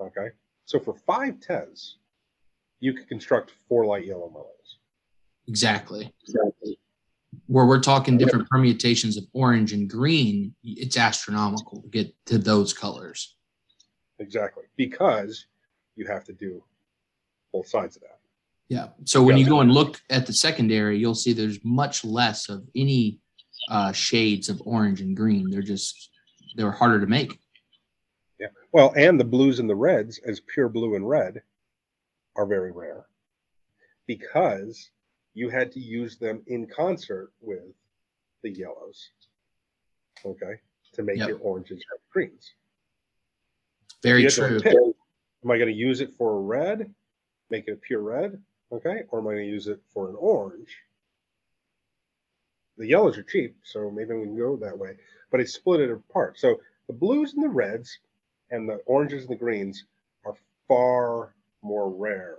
okay 0.00 0.28
so 0.64 0.78
for 0.80 0.94
five 0.94 1.40
Tez, 1.40 1.96
you 2.80 2.94
could 2.94 3.08
construct 3.08 3.52
four 3.68 3.86
light 3.86 4.06
yellow 4.06 4.30
Marlenas. 4.34 4.76
Exactly. 5.46 6.12
Where 7.46 7.66
we're 7.66 7.80
talking 7.80 8.16
different 8.16 8.48
permutations 8.48 9.16
of 9.16 9.24
orange 9.32 9.72
and 9.72 9.88
green, 9.88 10.54
it's 10.62 10.96
astronomical 10.96 11.82
to 11.82 11.88
get 11.88 12.14
to 12.26 12.38
those 12.38 12.72
colors. 12.72 13.36
Exactly. 14.18 14.64
Because 14.76 15.46
you 15.96 16.06
have 16.06 16.24
to 16.24 16.32
do 16.32 16.62
both 17.52 17.68
sides 17.68 17.96
of 17.96 18.02
that. 18.02 18.20
Yeah. 18.68 18.88
So 19.04 19.22
when 19.22 19.36
you 19.36 19.46
go 19.46 19.60
and 19.60 19.70
look 19.72 20.00
at 20.10 20.26
the 20.26 20.32
secondary, 20.32 20.98
you'll 20.98 21.14
see 21.14 21.32
there's 21.32 21.62
much 21.64 22.04
less 22.04 22.48
of 22.48 22.66
any 22.74 23.18
uh, 23.68 23.92
shades 23.92 24.48
of 24.48 24.60
orange 24.64 25.00
and 25.00 25.16
green. 25.16 25.50
They're 25.50 25.62
just 25.62 26.10
they're 26.56 26.70
harder 26.72 27.00
to 27.00 27.06
make. 27.06 27.38
Yeah. 28.40 28.48
Well, 28.72 28.92
and 28.96 29.18
the 29.20 29.24
blues 29.24 29.58
and 29.58 29.68
the 29.68 29.74
reds 29.76 30.18
as 30.26 30.40
pure 30.40 30.68
blue 30.68 30.94
and 30.96 31.08
red 31.08 31.42
are 32.36 32.46
very 32.46 32.72
rare 32.72 33.06
because 34.06 34.90
you 35.34 35.48
had 35.50 35.70
to 35.72 35.80
use 35.80 36.16
them 36.16 36.42
in 36.46 36.66
concert 36.66 37.32
with 37.40 37.62
the 38.42 38.50
yellows. 38.50 39.10
Okay. 40.24 40.54
To 40.94 41.02
make 41.02 41.18
Yep. 41.18 41.28
your 41.28 41.38
oranges 41.38 41.84
and 41.90 42.00
greens. 42.12 42.52
Very 44.02 44.20
You 44.22 44.26
had 44.26 44.34
to 44.34 44.48
true. 44.48 44.60
pick, 44.60 44.74
Am 45.44 45.50
I 45.50 45.58
going 45.58 45.68
to 45.68 45.74
use 45.74 46.00
it 46.00 46.14
for 46.16 46.36
a 46.36 46.40
red, 46.40 46.94
make 47.50 47.68
it 47.68 47.72
a 47.72 47.76
pure 47.76 48.00
red? 48.00 48.40
Okay. 48.72 49.02
Or 49.10 49.20
am 49.20 49.28
I 49.28 49.32
going 49.32 49.44
to 49.44 49.50
use 49.50 49.66
it 49.66 49.80
for 49.92 50.08
an 50.08 50.16
orange? 50.18 50.76
The 52.76 52.88
yellows 52.88 53.16
are 53.18 53.22
cheap, 53.22 53.56
so 53.62 53.90
maybe 53.90 54.14
we 54.14 54.24
can 54.24 54.36
go 54.36 54.56
that 54.56 54.76
way. 54.76 54.96
But 55.30 55.40
I 55.40 55.44
split 55.44 55.80
it 55.80 55.90
apart. 55.90 56.38
So 56.38 56.60
the 56.88 56.92
blues 56.92 57.34
and 57.34 57.42
the 57.42 57.48
reds 57.48 57.98
and 58.50 58.68
the 58.68 58.76
oranges 58.86 59.22
and 59.22 59.30
the 59.30 59.36
greens 59.36 59.84
are 60.24 60.34
far 60.66 61.34
more 61.62 61.88
rare 61.88 62.38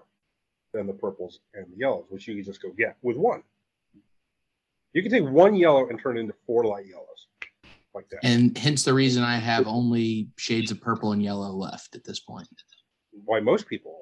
than 0.73 0.88
the 0.88 0.93
purples 0.93 1.39
and 1.53 1.65
the 1.71 1.78
yellows, 1.78 2.05
which 2.09 2.28
you 2.28 2.36
can 2.36 2.43
just 2.43 2.61
go 2.61 2.69
get 2.71 2.97
with 3.01 3.17
one. 3.17 3.43
You 4.93 5.01
can 5.01 5.11
take 5.11 5.23
one 5.23 5.55
yellow 5.55 5.89
and 5.89 5.99
turn 5.99 6.17
it 6.17 6.21
into 6.21 6.36
four 6.45 6.65
light 6.65 6.86
yellows 6.86 7.28
like 7.93 8.09
that. 8.09 8.19
And 8.23 8.57
hence 8.57 8.84
the 8.84 8.93
reason 8.93 9.23
I 9.23 9.38
have 9.38 9.67
only 9.67 10.30
shades 10.38 10.71
of 10.71 10.82
purple 10.82 11.13
and 11.13 11.23
yellow 11.23 11.51
left 11.51 11.95
at 11.95 12.03
this 12.03 12.19
point. 12.19 12.47
why 13.26 13.39
most 13.39 13.67
people. 13.67 13.97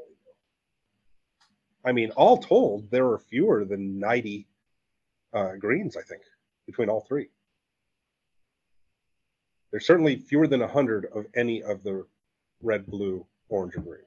I 1.85 1.91
mean, 1.91 2.11
all 2.11 2.37
told, 2.37 2.89
there 2.91 3.07
are 3.07 3.19
fewer 3.19 3.65
than 3.65 3.99
90 3.99 4.47
uh, 5.33 5.55
greens, 5.59 5.97
I 5.97 6.01
think, 6.01 6.21
between 6.65 6.89
all 6.89 7.01
three. 7.01 7.27
There's 9.71 9.85
certainly 9.85 10.17
fewer 10.17 10.47
than 10.47 10.59
100 10.61 11.07
of 11.13 11.25
any 11.35 11.63
of 11.63 11.83
the 11.83 12.05
red, 12.61 12.85
blue, 12.85 13.25
orange, 13.49 13.75
and 13.75 13.83
green. 13.83 14.01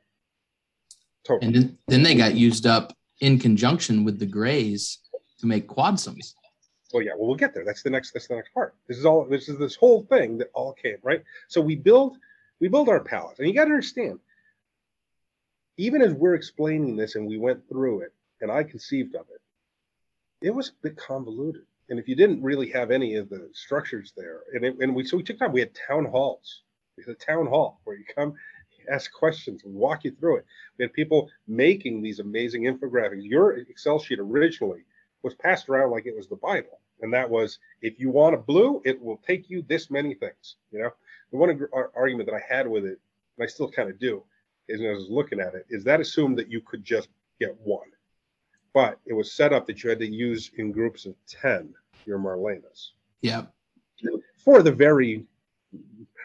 Total. 1.24 1.47
And 1.47 1.55
then, 1.55 1.79
then 1.89 2.03
they 2.03 2.14
got 2.14 2.35
used 2.35 2.66
up 2.66 2.93
in 3.20 3.39
conjunction 3.39 4.05
with 4.05 4.18
the 4.18 4.27
grays 4.27 4.99
to 5.41 5.47
make 5.47 5.68
quadsums. 5.68 6.35
Well, 6.93 7.03
yeah, 7.03 7.12
well, 7.16 7.27
we'll 7.27 7.37
get 7.37 7.53
there. 7.53 7.64
That's 7.64 7.83
the 7.83 7.91
next. 7.91 8.12
That's 8.12 8.29
the 8.29 8.37
next 8.37 8.55
part. 8.55 8.74
This 8.87 8.97
is 8.97 9.05
all. 9.05 9.24
This 9.24 9.49
is 9.49 9.59
this 9.59 9.74
whole 9.74 10.05
thing 10.05 10.39
that 10.39 10.51
all 10.55 10.72
came 10.72 10.99
right. 11.03 11.22
So 11.49 11.61
we 11.61 11.74
build, 11.74 12.16
we 12.61 12.68
build 12.68 12.89
our 12.89 13.01
palette, 13.01 13.39
and 13.39 13.49
you 13.49 13.55
got 13.55 13.64
to 13.64 13.70
understand. 13.70 14.20
Even 15.79 16.03
as 16.03 16.12
we're 16.12 16.35
explaining 16.35 16.97
this, 16.97 17.16
and 17.16 17.27
we 17.27 17.39
went 17.39 17.68
through 17.68 18.01
it, 18.01 18.12
and 18.41 18.51
I 18.51 18.62
conceived 18.62 19.14
of 19.14 19.27
it, 19.33 19.41
it 20.47 20.51
was 20.51 20.68
a 20.68 20.83
bit 20.83 20.97
convoluted. 20.97 21.62
And 21.89 21.99
if 21.99 22.09
you 22.09 22.16
didn't 22.16 22.43
really 22.43 22.70
have 22.70 22.91
any 22.91 23.16
of 23.16 23.29
the 23.29 23.49
structures 23.53 24.12
there, 24.16 24.41
and 24.55 24.64
it, 24.64 24.77
and 24.81 24.95
we 24.95 25.05
so 25.05 25.16
we 25.16 25.22
took 25.22 25.39
time. 25.39 25.53
We 25.53 25.61
had 25.61 25.77
town 25.89 26.05
halls. 26.07 26.62
We 26.97 27.05
had 27.05 27.14
a 27.14 27.18
town 27.18 27.47
hall 27.47 27.81
where 27.85 27.97
you 27.97 28.05
come, 28.14 28.35
ask 28.91 29.12
questions, 29.12 29.62
we 29.64 29.72
walk 29.72 30.05
you 30.05 30.12
through 30.12 30.37
it. 30.37 30.47
We 30.79 30.85
had 30.85 30.93
people 30.93 31.29
making 31.47 32.03
these 32.03 32.20
amazing 32.20 32.62
infographics. 32.62 33.22
Your 33.22 33.59
Excel 33.59 33.99
sheet 33.99 34.18
originally 34.18 34.85
was 35.22 35.35
passed 35.35 35.68
around 35.68 35.91
like 35.91 36.07
it 36.07 36.16
was 36.16 36.29
the 36.29 36.37
Bible. 36.37 36.81
And 37.03 37.12
that 37.12 37.29
was, 37.29 37.59
if 37.83 38.01
you 38.01 38.11
want 38.11 38.35
a 38.35 38.39
blue, 38.39 38.81
it 38.85 39.01
will 39.01 39.20
take 39.27 39.51
you 39.51 39.62
this 39.62 39.91
many 39.91 40.14
things. 40.14 40.57
You 40.70 40.81
know, 40.81 40.91
the 41.31 41.37
one 41.37 41.68
argument 41.95 42.29
that 42.31 42.37
I 42.37 42.55
had 42.55 42.66
with 42.66 42.85
it, 42.85 42.99
and 43.37 43.45
I 43.45 43.47
still 43.47 43.70
kind 43.70 43.91
of 43.91 43.99
do, 43.99 44.22
is 44.68 44.80
when 44.80 44.90
I 44.90 44.94
was 44.94 45.08
looking 45.08 45.40
at 45.40 45.54
it, 45.54 45.66
is 45.68 45.84
that 45.84 46.00
assumed 46.00 46.38
that 46.38 46.50
you 46.50 46.60
could 46.60 46.84
just 46.84 47.08
get 47.40 47.56
one. 47.60 47.88
But 48.74 48.98
it 49.06 49.12
was 49.14 49.32
set 49.32 49.52
up 49.52 49.66
that 49.66 49.82
you 49.82 49.90
had 49.90 49.98
to 50.00 50.06
use 50.06 50.50
in 50.58 50.72
groups 50.72 51.06
of 51.06 51.14
10 51.28 51.74
your 52.04 52.18
Marlenas 52.18 52.90
Yeah. 53.20 53.46
for 54.36 54.62
the 54.62 54.72
very 54.72 55.24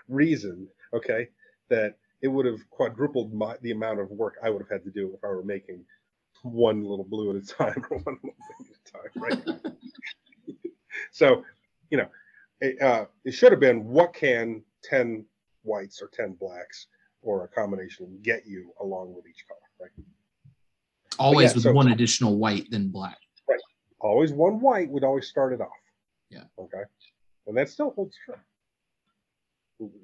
reason, 0.08 0.68
okay, 0.94 1.30
that 1.70 1.98
it 2.22 2.28
would 2.28 2.46
have 2.46 2.70
quadrupled 2.70 3.34
my, 3.34 3.56
the 3.62 3.72
amount 3.72 4.00
of 4.00 4.12
work 4.12 4.36
I 4.44 4.50
would 4.50 4.62
have 4.62 4.70
had 4.70 4.84
to 4.84 4.92
do 4.92 5.14
if 5.16 5.24
I 5.24 5.28
were 5.28 5.44
making 5.44 5.84
one 6.44 6.84
little 6.84 7.06
blue 7.06 7.30
at 7.32 7.36
a 7.44 7.46
time 7.46 7.86
or 7.90 7.98
one 8.00 8.18
little 8.24 8.36
thing 8.48 8.68
at 8.70 8.76
a 8.76 8.92
time, 8.92 9.66
right? 9.66 9.74
so, 11.12 11.44
you 11.90 11.98
know, 11.98 12.08
it, 12.60 12.82
uh, 12.82 13.06
it 13.26 13.32
should 13.32 13.52
have 13.52 13.60
been 13.62 13.86
what 13.88 14.14
can 14.14 14.62
10 14.84 15.26
whites 15.64 16.02
or 16.02 16.08
10 16.08 16.34
blacks 16.34 16.88
or 17.22 17.44
a 17.44 17.48
combination 17.48 18.20
get 18.22 18.46
you 18.46 18.74
along 18.82 19.14
with 19.14 19.26
each 19.28 19.46
color, 19.48 19.60
right? 19.80 20.06
Always 21.20 21.52
yeah, 21.52 21.56
with 21.56 21.64
so- 21.64 21.74
one 21.74 21.92
additional 21.92 22.38
white 22.38 22.70
than 22.72 22.90
black. 22.90 23.18
Right. 23.48 23.60
Always 24.00 24.32
one 24.32 24.60
white 24.60 24.90
would 24.90 25.04
always 25.04 25.28
start 25.28 25.54
it 25.54 25.62
off. 25.62 25.70
Yeah. 26.30 26.44
Okay. 26.58 26.84
And 27.48 27.58
that 27.58 27.70
still 27.70 27.92
holds 27.92 28.16
true. 28.26 28.36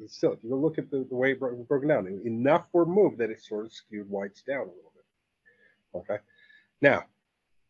It's 0.03 0.15
Still, 0.17 0.33
if 0.33 0.39
you 0.43 0.55
look 0.55 0.77
at 0.79 0.89
the, 0.89 1.05
the 1.09 1.15
way 1.15 1.31
it 1.31 1.39
bro- 1.39 1.55
broken 1.67 1.87
down, 1.87 2.07
enough 2.25 2.65
were 2.73 2.85
moved 2.85 3.19
that 3.19 3.29
it 3.29 3.41
sort 3.43 3.65
of 3.65 3.73
skewed 3.73 4.09
whites 4.09 4.41
down 4.41 4.61
a 4.61 4.63
little 4.63 4.91
bit. 4.95 6.01
Okay. 6.01 6.17
Now, 6.81 7.05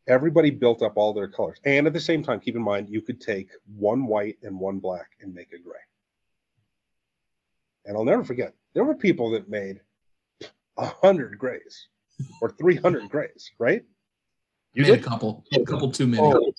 everybody 0.08 0.50
built 0.50 0.82
up 0.82 0.94
all 0.96 1.14
their 1.14 1.28
colors. 1.28 1.60
And 1.66 1.86
at 1.86 1.94
the 1.94 2.00
same 2.00 2.24
time, 2.24 2.40
keep 2.40 2.56
in 2.56 2.62
mind, 2.62 2.90
you 2.90 3.02
could 3.02 3.20
take 3.20 3.50
one 3.76 4.08
white 4.08 4.38
and 4.42 4.58
one 4.60 4.80
black 4.80 5.12
and 5.22 5.34
make 5.34 5.52
a 5.54 5.60
gray. 5.60 5.80
And 7.86 7.96
I'll 7.98 8.06
never 8.06 8.24
forget, 8.24 8.54
there 8.78 8.86
were 8.86 8.94
people 8.94 9.32
that 9.32 9.50
made 9.50 9.82
a 10.78 10.86
hundred 10.86 11.36
grays 11.40 11.88
or 12.44 12.52
300 12.52 13.10
grays, 13.10 13.50
right? 13.58 13.84
You 14.74 14.84
made 14.84 14.90
did? 14.90 15.00
a 15.00 15.04
couple, 15.04 15.44
a 15.52 15.64
couple 15.64 15.92
too 15.92 16.06
many. 16.06 16.22
Oh, 16.22 16.54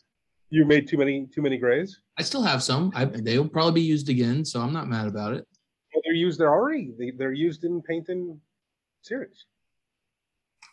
you 0.50 0.64
made 0.64 0.88
too 0.88 0.96
many, 0.96 1.28
too 1.32 1.42
many 1.42 1.58
grays. 1.58 2.00
I 2.18 2.22
still 2.24 2.42
have 2.42 2.60
some. 2.60 2.90
I, 2.96 3.04
they'll 3.04 3.48
probably 3.48 3.80
be 3.80 3.86
used 3.86 4.08
again, 4.08 4.44
so 4.44 4.60
I'm 4.60 4.72
not 4.72 4.88
mad 4.88 5.06
about 5.06 5.34
it. 5.34 5.46
Well, 5.94 6.02
they're 6.04 6.12
used. 6.12 6.40
They're 6.40 6.50
already. 6.50 6.92
They, 6.98 7.12
they're 7.12 7.30
used 7.30 7.62
in 7.62 7.82
painting 7.82 8.40
series. 9.02 9.44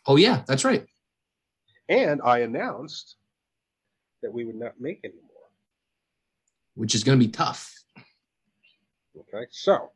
Oh 0.04 0.16
yeah, 0.16 0.42
that's 0.48 0.64
right. 0.64 0.84
And 1.88 2.20
I 2.24 2.38
announced 2.40 3.14
that 4.20 4.32
we 4.32 4.44
would 4.44 4.56
not 4.56 4.80
make 4.80 4.98
any 5.04 5.14
more, 5.14 5.46
which 6.74 6.96
is 6.96 7.04
going 7.04 7.20
to 7.20 7.24
be 7.24 7.30
tough. 7.30 7.72
Okay, 9.16 9.46
so 9.52 9.92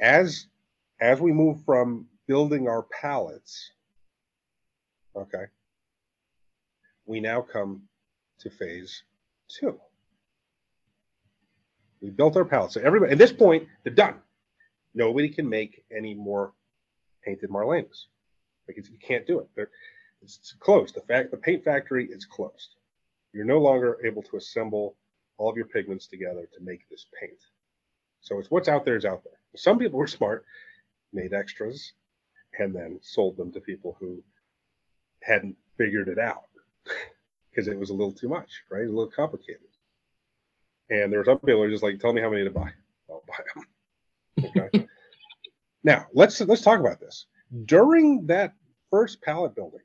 as 0.00 0.46
as 1.00 1.20
we 1.20 1.32
move 1.32 1.64
from 1.64 2.06
building 2.26 2.68
our 2.68 2.82
palettes, 2.82 3.72
okay, 5.16 5.44
we 7.06 7.20
now 7.20 7.40
come 7.40 7.82
to 8.40 8.50
phase 8.50 9.02
two. 9.48 9.78
We 12.00 12.10
built 12.10 12.36
our 12.36 12.44
palettes. 12.44 12.74
So 12.74 12.80
everybody 12.80 13.12
at 13.12 13.18
this 13.18 13.32
point, 13.32 13.66
they're 13.82 13.92
done. 13.92 14.16
Nobody 14.94 15.28
can 15.28 15.48
make 15.48 15.84
any 15.94 16.14
more 16.14 16.52
painted 17.24 17.50
Marlenas. 17.50 18.06
Like 18.68 18.76
you 18.76 18.98
can't 18.98 19.26
do 19.26 19.40
it. 19.40 19.48
They're, 19.54 19.70
it's 20.22 20.54
closed. 20.60 20.94
The 20.94 21.00
fact 21.02 21.30
the 21.30 21.36
paint 21.36 21.64
factory 21.64 22.06
is 22.06 22.24
closed. 22.24 22.76
You're 23.32 23.44
no 23.44 23.58
longer 23.58 23.98
able 24.04 24.22
to 24.22 24.36
assemble 24.36 24.96
all 25.36 25.50
of 25.50 25.56
your 25.56 25.66
pigments 25.66 26.06
together 26.06 26.48
to 26.54 26.64
make 26.64 26.88
this 26.88 27.06
paint. 27.20 27.38
So 28.24 28.38
it's 28.38 28.50
what's 28.50 28.68
out 28.68 28.84
there 28.84 28.96
is 28.96 29.04
out 29.04 29.22
there. 29.22 29.38
Some 29.54 29.78
people 29.78 29.98
were 29.98 30.06
smart, 30.06 30.44
made 31.12 31.34
extras, 31.34 31.92
and 32.58 32.74
then 32.74 32.98
sold 33.02 33.36
them 33.36 33.52
to 33.52 33.60
people 33.60 33.96
who 34.00 34.22
hadn't 35.22 35.56
figured 35.76 36.08
it 36.08 36.18
out 36.18 36.44
because 37.50 37.68
it 37.68 37.78
was 37.78 37.90
a 37.90 37.94
little 37.94 38.12
too 38.12 38.28
much, 38.28 38.62
right? 38.70 38.86
A 38.86 38.88
little 38.88 39.10
complicated. 39.14 39.60
And 40.90 41.12
there 41.12 41.20
were 41.20 41.24
some 41.24 41.38
people 41.38 41.54
who 41.54 41.60
were 41.60 41.70
just 41.70 41.82
like, 41.82 42.00
tell 42.00 42.12
me 42.12 42.22
how 42.22 42.30
many 42.30 42.44
to 42.44 42.50
buy. 42.50 42.70
I'll 43.10 43.24
buy 43.28 43.44
them. 43.54 44.52
Okay. 44.56 44.88
now 45.84 46.06
let's 46.14 46.40
let's 46.40 46.62
talk 46.62 46.80
about 46.80 47.00
this. 47.00 47.26
During 47.66 48.26
that 48.26 48.54
first 48.90 49.20
palette 49.20 49.54
building, 49.54 49.80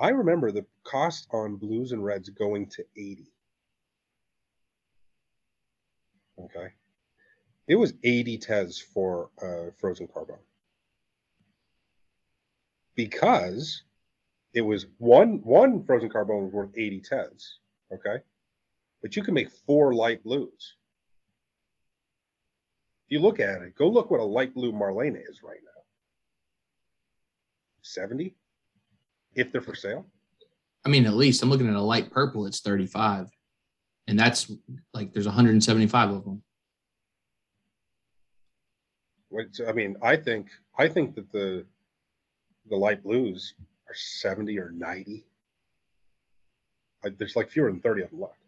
I 0.00 0.08
remember 0.08 0.50
the 0.50 0.64
cost 0.84 1.28
on 1.30 1.56
blues 1.56 1.92
and 1.92 2.02
reds 2.02 2.30
going 2.30 2.68
to 2.70 2.84
80. 2.96 3.32
Okay. 6.38 6.68
It 7.68 7.76
was 7.76 7.94
80 8.02 8.38
tez 8.38 8.78
for 8.78 9.30
uh, 9.40 9.70
frozen 9.78 10.08
carbon. 10.12 10.36
Because 12.94 13.82
it 14.52 14.60
was 14.60 14.86
one 14.98 15.40
one 15.42 15.84
frozen 15.84 16.10
carbon 16.10 16.44
was 16.44 16.52
worth 16.52 16.70
80 16.76 17.00
tez. 17.00 17.58
Okay. 17.92 18.22
But 19.00 19.16
you 19.16 19.22
can 19.22 19.34
make 19.34 19.50
four 19.66 19.94
light 19.94 20.22
blues. 20.22 20.76
If 23.06 23.12
you 23.12 23.20
look 23.20 23.40
at 23.40 23.62
it, 23.62 23.74
go 23.76 23.88
look 23.88 24.10
what 24.10 24.20
a 24.20 24.24
light 24.24 24.54
blue 24.54 24.72
Marlena 24.72 25.18
is 25.28 25.42
right 25.42 25.58
now. 25.64 25.82
70 27.82 28.34
if 29.34 29.50
they're 29.50 29.60
for 29.60 29.74
sale. 29.74 30.06
I 30.84 30.88
mean, 30.88 31.06
at 31.06 31.14
least 31.14 31.42
I'm 31.42 31.50
looking 31.50 31.68
at 31.68 31.74
a 31.74 31.80
light 31.80 32.10
purple, 32.10 32.46
it's 32.46 32.60
35. 32.60 33.28
And 34.08 34.18
that's 34.18 34.50
like 34.92 35.12
there's 35.12 35.26
175 35.26 36.10
of 36.10 36.24
them. 36.24 36.42
I 39.66 39.72
mean, 39.72 39.96
I 40.02 40.16
think 40.16 40.48
I 40.76 40.88
think 40.88 41.14
that 41.14 41.30
the 41.32 41.64
the 42.68 42.76
light 42.76 43.02
blues 43.02 43.54
are 43.88 43.94
70 43.94 44.58
or 44.58 44.70
90. 44.70 45.24
there's 47.18 47.36
like 47.36 47.50
fewer 47.50 47.70
than 47.70 47.80
30 47.80 48.02
of 48.02 48.10
them 48.10 48.20
left. 48.20 48.38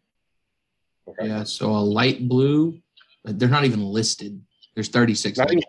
Okay. 1.08 1.28
Yeah, 1.28 1.44
so 1.44 1.70
a 1.70 1.78
light 1.78 2.28
blue, 2.28 2.80
they're 3.24 3.48
not 3.48 3.64
even 3.64 3.82
listed. 3.82 4.40
There's 4.74 4.88
36. 4.88 5.38
Even, 5.38 5.60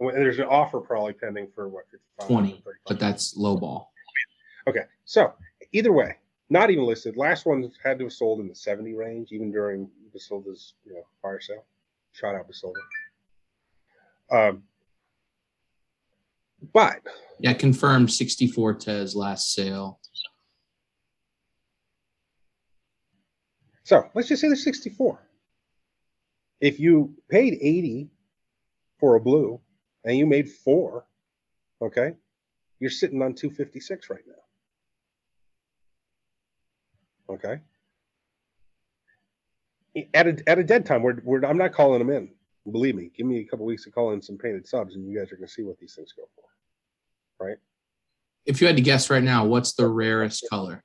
there's 0.00 0.38
an 0.38 0.44
offer 0.44 0.80
probably 0.80 1.12
pending 1.12 1.48
for 1.54 1.68
what 1.68 1.84
20, 2.20 2.62
but 2.86 2.98
that's 2.98 3.36
low 3.36 3.56
ball. 3.56 3.92
Okay, 4.66 4.84
so 5.04 5.34
either 5.72 5.92
way, 5.92 6.16
not 6.54 6.70
even 6.70 6.86
listed. 6.86 7.16
Last 7.16 7.46
one 7.46 7.68
had 7.82 7.98
to 7.98 8.04
have 8.04 8.12
sold 8.12 8.38
in 8.38 8.46
the 8.46 8.54
70 8.54 8.94
range, 8.94 9.32
even 9.32 9.50
during 9.50 9.90
Basilda's 10.14 10.74
you 10.86 10.94
know 10.94 11.02
fire 11.20 11.40
sale. 11.40 11.64
Shot 12.12 12.36
out 12.36 12.48
Basilda. 12.48 12.80
Um, 14.30 14.62
but 16.72 17.00
yeah, 17.40 17.54
confirmed 17.54 18.12
64 18.12 18.74
Tez 18.74 19.16
last 19.16 19.52
sale. 19.52 19.98
So 23.82 24.08
let's 24.14 24.28
just 24.28 24.40
say 24.40 24.46
there's 24.46 24.62
64. 24.62 25.18
If 26.60 26.78
you 26.78 27.16
paid 27.28 27.58
80 27.60 28.08
for 29.00 29.16
a 29.16 29.20
blue 29.20 29.60
and 30.04 30.16
you 30.16 30.24
made 30.24 30.48
four, 30.48 31.04
okay, 31.82 32.14
you're 32.78 32.90
sitting 32.90 33.20
on 33.22 33.34
256 33.34 34.08
right 34.08 34.20
now. 34.26 34.43
Okay. 37.28 37.60
At 40.12 40.26
a, 40.26 40.42
at 40.48 40.58
a 40.58 40.64
dead 40.64 40.84
time, 40.84 41.02
we're, 41.02 41.20
we're, 41.22 41.44
I'm 41.44 41.58
not 41.58 41.72
calling 41.72 42.00
them 42.00 42.10
in. 42.10 42.30
Believe 42.70 42.94
me, 42.94 43.10
give 43.16 43.26
me 43.26 43.40
a 43.40 43.44
couple 43.44 43.66
weeks 43.66 43.84
to 43.84 43.90
call 43.90 44.12
in 44.12 44.22
some 44.22 44.38
painted 44.38 44.66
subs, 44.66 44.96
and 44.96 45.06
you 45.06 45.18
guys 45.18 45.30
are 45.30 45.36
going 45.36 45.46
to 45.46 45.52
see 45.52 45.62
what 45.62 45.78
these 45.78 45.94
things 45.94 46.12
go 46.16 46.24
for. 46.34 47.46
Right? 47.46 47.58
If 48.46 48.60
you 48.60 48.66
had 48.66 48.76
to 48.76 48.82
guess 48.82 49.10
right 49.10 49.22
now, 49.22 49.44
what's 49.44 49.74
the 49.74 49.86
rarest 49.86 50.46
color? 50.50 50.82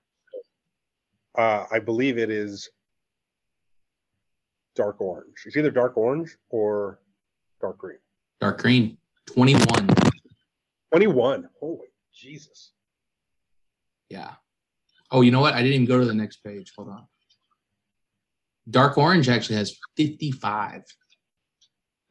Uh, 1.37 1.65
I 1.71 1.79
believe 1.79 2.17
it 2.17 2.29
is 2.29 2.69
dark 4.75 4.99
orange. 5.01 5.43
It's 5.45 5.57
either 5.57 5.71
dark 5.71 5.97
orange 5.97 6.35
or 6.49 6.99
dark 7.61 7.77
green. 7.77 7.99
Dark 8.39 8.61
green. 8.61 8.97
21. 9.27 9.89
21. 10.91 11.49
Holy 11.59 11.87
Jesus. 12.13 12.71
Yeah. 14.09 14.33
Oh, 15.11 15.21
you 15.21 15.31
know 15.31 15.41
what? 15.41 15.53
I 15.53 15.61
didn't 15.61 15.73
even 15.73 15.87
go 15.87 15.99
to 15.99 16.05
the 16.05 16.13
next 16.13 16.43
page. 16.43 16.71
Hold 16.77 16.89
on. 16.89 17.07
Dark 18.69 18.97
orange 18.97 19.29
actually 19.29 19.55
has 19.55 19.77
55. 19.97 20.83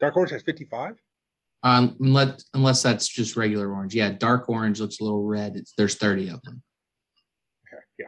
Dark 0.01 0.17
orange 0.17 0.33
has 0.33 0.43
55? 0.43 0.97
Um, 1.65 1.97
unless 2.01 2.45
unless 2.55 2.83
that's 2.83 3.09
just 3.09 3.37
regular 3.37 3.73
orange. 3.73 3.95
Yeah, 3.95 4.11
dark 4.11 4.49
orange 4.49 4.81
looks 4.81 5.01
a 5.01 5.05
little 5.05 5.25
red. 5.25 5.57
It's 5.57 5.73
there's 5.77 5.97
30 5.97 6.29
of 6.29 6.43
them. 6.43 6.63
Okay, 7.67 7.83
yeah. 7.99 8.07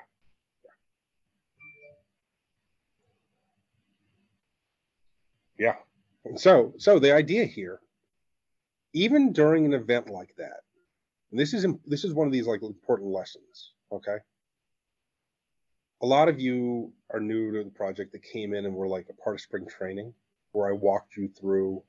Yeah. 5.59 5.75
And 6.25 6.41
so 6.41 6.75
so 6.79 7.01
the 7.01 7.13
idea 7.13 7.45
here, 7.45 7.81
even 8.93 9.33
during 9.33 9.65
an 9.65 9.75
event 9.75 10.09
like 10.09 10.33
that, 10.39 10.61
this 11.33 11.53
is 11.53 11.67
this 11.87 12.05
is 12.05 12.15
one 12.15 12.29
of 12.29 12.33
these 12.33 12.47
like 12.47 12.63
important 12.63 13.11
lessons, 13.11 13.73
okay? 13.93 14.19
A 16.03 16.07
lot 16.07 16.29
of 16.29 16.41
you 16.41 16.93
are 17.11 17.21
new 17.21 17.53
to 17.53 17.65
the 17.65 17.71
project 17.71 18.13
that 18.13 18.23
came 18.23 18.55
in 18.55 18.65
and 18.65 18.75
were 18.75 18.89
like 18.89 19.09
a 19.11 19.23
part 19.23 19.37
of 19.37 19.41
spring 19.41 19.67
training 19.67 20.15
where 20.53 20.69
I 20.69 20.73
walked 20.73 21.17
you 21.17 21.29
through 21.29 21.83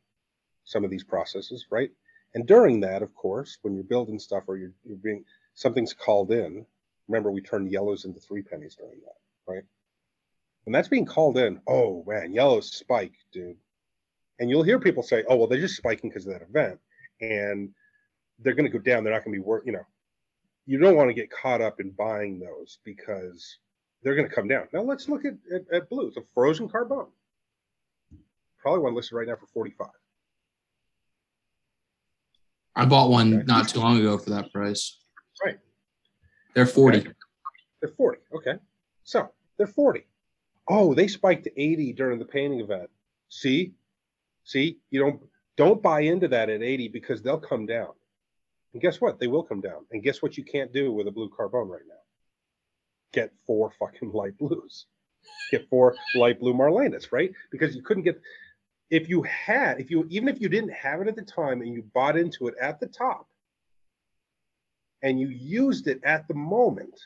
some 0.63 0.83
of 0.83 0.91
these 0.91 1.03
processes, 1.03 1.67
right? 1.69 1.91
And 2.33 2.47
during 2.47 2.79
that, 2.81 3.01
of 3.01 3.13
course, 3.13 3.57
when 3.61 3.73
you're 3.73 3.83
building 3.83 4.19
stuff 4.19 4.43
or 4.47 4.57
you're, 4.57 4.73
you're 4.85 4.97
being 4.97 5.23
something's 5.53 5.93
called 5.93 6.31
in, 6.31 6.65
remember 7.07 7.31
we 7.31 7.41
turned 7.41 7.71
yellows 7.71 8.05
into 8.05 8.19
three 8.19 8.41
pennies 8.41 8.75
during 8.75 8.99
that, 9.01 9.51
right? 9.51 9.63
And 10.65 10.75
that's 10.75 10.87
being 10.87 11.05
called 11.05 11.37
in. 11.37 11.59
Oh 11.67 12.03
man, 12.07 12.33
yellows 12.33 12.71
spike, 12.71 13.15
dude. 13.31 13.57
And 14.39 14.49
you'll 14.49 14.63
hear 14.63 14.79
people 14.79 15.03
say, 15.03 15.23
"Oh, 15.27 15.35
well, 15.35 15.47
they're 15.47 15.59
just 15.59 15.75
spiking 15.75 16.09
because 16.09 16.25
of 16.25 16.33
that 16.33 16.41
event, 16.41 16.79
and 17.19 17.69
they're 18.39 18.53
going 18.53 18.71
to 18.71 18.77
go 18.77 18.83
down. 18.83 19.03
They're 19.03 19.13
not 19.13 19.23
going 19.23 19.35
to 19.35 19.41
be 19.41 19.45
worth." 19.45 19.65
You 19.65 19.73
know, 19.73 19.85
you 20.65 20.77
don't 20.77 20.95
want 20.95 21.09
to 21.09 21.13
get 21.13 21.31
caught 21.31 21.61
up 21.61 21.79
in 21.79 21.91
buying 21.91 22.39
those 22.39 22.79
because 22.83 23.57
they're 24.03 24.15
going 24.15 24.27
to 24.27 24.33
come 24.33 24.47
down. 24.47 24.67
Now 24.73 24.81
let's 24.81 25.07
look 25.07 25.25
at, 25.25 25.33
at, 25.53 25.61
at 25.73 25.87
It's 25.91 26.17
A 26.17 26.21
frozen 26.33 26.67
carbon 26.69 27.07
probably 28.61 28.81
one 28.81 28.95
listed 28.95 29.13
right 29.13 29.27
now 29.27 29.35
for 29.35 29.47
45. 29.47 29.87
I 32.75 32.85
bought 32.85 33.09
one 33.09 33.33
okay. 33.33 33.43
not 33.45 33.67
too 33.67 33.79
long 33.79 33.99
ago 33.99 34.17
for 34.17 34.29
that 34.29 34.51
price. 34.53 34.99
Right. 35.43 35.57
They're 36.53 36.65
40. 36.65 36.99
Okay. 36.99 37.09
They're 37.81 37.91
40. 37.91 38.19
Okay. 38.35 38.53
So 39.03 39.29
they're 39.57 39.67
40. 39.67 40.05
Oh, 40.69 40.93
they 40.93 41.07
spiked 41.07 41.43
to 41.45 41.61
80 41.61 41.93
during 41.93 42.19
the 42.19 42.25
painting 42.25 42.61
event. 42.61 42.89
See? 43.29 43.73
See, 44.43 44.77
you 44.89 44.99
don't 44.99 45.21
don't 45.57 45.81
buy 45.81 46.01
into 46.01 46.27
that 46.29 46.49
at 46.49 46.63
80 46.63 46.87
because 46.87 47.21
they'll 47.21 47.39
come 47.39 47.65
down. 47.65 47.89
And 48.73 48.81
guess 48.81 49.01
what? 49.01 49.19
They 49.19 49.27
will 49.27 49.43
come 49.43 49.59
down. 49.59 49.85
And 49.91 50.01
guess 50.01 50.21
what 50.21 50.37
you 50.37 50.43
can't 50.43 50.71
do 50.71 50.93
with 50.93 51.07
a 51.07 51.11
blue 51.11 51.29
carbone 51.29 51.67
right 51.67 51.81
now? 51.87 51.95
Get 53.13 53.31
four 53.45 53.71
fucking 53.79 54.11
light 54.13 54.37
blues. 54.37 54.85
Get 55.51 55.69
four 55.69 55.95
light 56.15 56.39
blue 56.39 56.53
Marlenas, 56.53 57.11
right? 57.11 57.31
Because 57.51 57.75
you 57.75 57.83
couldn't 57.83 58.03
get 58.03 58.19
if 58.89 59.07
you 59.07 59.23
had, 59.23 59.79
if 59.79 59.89
you 59.89 60.05
even 60.09 60.27
if 60.27 60.41
you 60.41 60.49
didn't 60.49 60.73
have 60.73 61.01
it 61.01 61.07
at 61.07 61.15
the 61.15 61.21
time 61.21 61.61
and 61.61 61.73
you 61.73 61.81
bought 61.93 62.17
into 62.17 62.47
it 62.47 62.55
at 62.59 62.79
the 62.79 62.87
top 62.87 63.27
and 65.01 65.19
you 65.19 65.29
used 65.29 65.87
it 65.87 66.01
at 66.03 66.27
the 66.27 66.33
moment, 66.33 66.99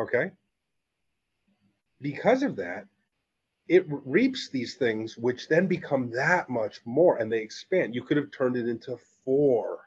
okay? 0.00 0.32
Because 2.00 2.42
of 2.42 2.56
that, 2.56 2.86
it 3.68 3.84
reaps 3.88 4.48
these 4.48 4.74
things 4.74 5.16
which 5.16 5.48
then 5.48 5.66
become 5.66 6.10
that 6.10 6.48
much 6.48 6.80
more 6.84 7.18
and 7.18 7.30
they 7.30 7.40
expand. 7.40 7.94
You 7.94 8.02
could 8.02 8.16
have 8.16 8.30
turned 8.30 8.56
it 8.56 8.68
into 8.68 8.98
four 9.24 9.80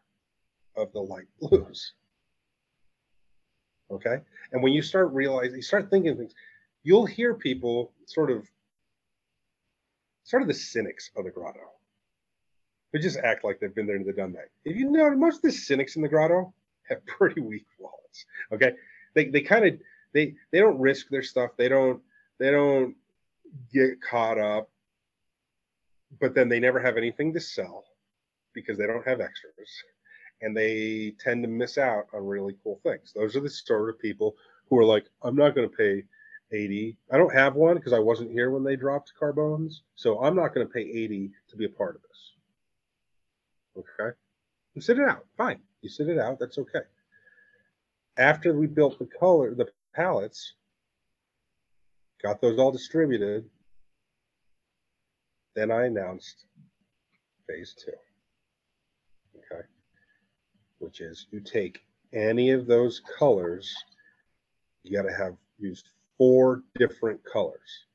of 0.75 0.93
the 0.93 1.01
light 1.01 1.27
blues. 1.39 1.93
Okay. 3.91 4.19
And 4.51 4.63
when 4.63 4.73
you 4.73 4.81
start 4.81 5.11
realizing, 5.11 5.57
you 5.57 5.61
start 5.61 5.89
thinking 5.89 6.15
things, 6.15 6.33
you'll 6.83 7.05
hear 7.05 7.33
people 7.33 7.91
sort 8.05 8.31
of, 8.31 8.49
sort 10.23 10.41
of 10.41 10.47
the 10.47 10.53
cynics 10.53 11.11
of 11.15 11.25
the 11.25 11.31
grotto. 11.31 11.59
They 12.93 12.99
just 12.99 13.17
act 13.17 13.43
like 13.43 13.59
they've 13.59 13.73
been 13.73 13.87
there 13.87 13.95
and 13.95 14.15
done 14.15 14.33
that. 14.33 14.49
If 14.65 14.75
you 14.75 14.89
know, 14.89 15.11
most 15.11 15.37
of 15.37 15.41
the 15.43 15.51
cynics 15.51 15.95
in 15.95 16.01
the 16.01 16.09
grotto 16.09 16.53
have 16.89 17.05
pretty 17.05 17.41
weak 17.41 17.65
wallets. 17.79 18.25
Okay. 18.51 18.73
They, 19.13 19.25
they 19.25 19.41
kind 19.41 19.65
of, 19.65 19.79
they, 20.13 20.35
they 20.51 20.59
don't 20.59 20.79
risk 20.79 21.09
their 21.09 21.23
stuff. 21.23 21.51
They 21.57 21.67
don't, 21.67 22.01
they 22.39 22.51
don't 22.51 22.95
get 23.73 24.01
caught 24.01 24.39
up, 24.39 24.69
but 26.19 26.33
then 26.33 26.49
they 26.49 26.59
never 26.59 26.79
have 26.79 26.97
anything 26.97 27.33
to 27.33 27.39
sell 27.39 27.85
because 28.53 28.77
they 28.77 28.87
don't 28.87 29.05
have 29.07 29.21
extras 29.21 29.53
and 30.41 30.55
they 30.55 31.13
tend 31.19 31.43
to 31.43 31.49
miss 31.49 31.77
out 31.77 32.07
on 32.13 32.25
really 32.25 32.55
cool 32.63 32.79
things. 32.83 33.13
Those 33.13 33.35
are 33.35 33.41
the 33.41 33.49
sort 33.49 33.89
of 33.89 33.99
people 33.99 34.35
who 34.69 34.77
are 34.79 34.85
like, 34.85 35.05
I'm 35.21 35.35
not 35.35 35.55
going 35.55 35.69
to 35.69 35.75
pay 35.75 36.03
80. 36.51 36.97
I 37.11 37.17
don't 37.17 37.33
have 37.33 37.55
one 37.55 37.75
because 37.75 37.93
I 37.93 37.99
wasn't 37.99 38.31
here 38.31 38.51
when 38.51 38.63
they 38.63 38.75
dropped 38.75 39.13
carbones. 39.17 39.83
So 39.95 40.23
I'm 40.23 40.35
not 40.35 40.53
going 40.53 40.67
to 40.67 40.73
pay 40.73 40.81
80 40.81 41.31
to 41.49 41.57
be 41.57 41.65
a 41.65 41.69
part 41.69 41.95
of 41.95 42.01
this. 42.01 42.31
Okay. 43.77 44.15
You 44.73 44.81
sit 44.81 44.99
it 44.99 45.07
out. 45.07 45.25
Fine. 45.37 45.59
You 45.81 45.89
sit 45.89 46.09
it 46.09 46.17
out. 46.17 46.39
That's 46.39 46.57
okay. 46.57 46.81
After 48.17 48.53
we 48.53 48.67
built 48.67 48.99
the 48.99 49.05
color, 49.05 49.53
the 49.55 49.67
palettes, 49.95 50.53
got 52.21 52.41
those 52.41 52.59
all 52.59 52.71
distributed, 52.71 53.49
then 55.55 55.71
I 55.71 55.85
announced 55.85 56.45
phase 57.47 57.75
two. 57.77 57.91
Which 60.81 60.99
is 60.99 61.27
you 61.31 61.39
take 61.39 61.83
any 62.11 62.49
of 62.49 62.65
those 62.65 63.01
colors, 63.17 63.73
you 64.83 64.97
got 64.97 65.07
to 65.07 65.15
have 65.15 65.35
used 65.59 65.89
four 66.17 66.63
different 66.75 67.21
colors. 67.23 67.85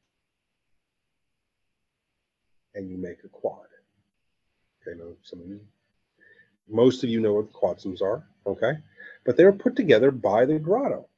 And 2.76 2.88
you 2.88 2.96
make 2.96 3.24
a 3.24 3.28
quad. 3.28 3.66
Okay, 4.80 4.96
now 4.96 5.10
some 5.22 5.40
of 5.40 5.48
you, 5.48 5.60
most 6.68 7.02
of 7.02 7.10
you 7.10 7.20
know 7.20 7.34
what 7.34 7.52
the 7.52 7.58
quadsums 7.58 8.02
are, 8.02 8.24
okay? 8.46 8.74
But 9.24 9.36
they 9.36 9.44
were 9.44 9.52
put 9.52 9.74
together 9.74 10.12
by 10.12 10.44
the 10.44 10.60
grotto. 10.60 11.08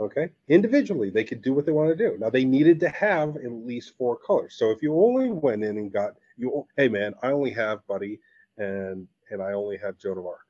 Okay, 0.00 0.30
individually 0.48 1.10
they 1.10 1.22
could 1.22 1.42
do 1.42 1.52
what 1.52 1.66
they 1.66 1.72
want 1.72 1.90
to 1.90 2.10
do. 2.10 2.16
Now 2.18 2.30
they 2.30 2.44
needed 2.44 2.80
to 2.80 2.88
have 2.88 3.36
at 3.36 3.52
least 3.52 3.96
four 3.98 4.16
colors. 4.16 4.54
So 4.56 4.70
if 4.70 4.82
you 4.82 4.94
only 4.94 5.30
went 5.30 5.62
in 5.62 5.76
and 5.76 5.92
got 5.92 6.14
you, 6.38 6.66
hey 6.78 6.88
man, 6.88 7.14
I 7.22 7.28
only 7.28 7.50
have 7.50 7.86
Buddy 7.86 8.18
and 8.56 9.06
and 9.30 9.42
I 9.42 9.52
only 9.52 9.76
have 9.78 9.98
Joan 9.98 10.18
of 10.18 10.26
Arc, 10.26 10.46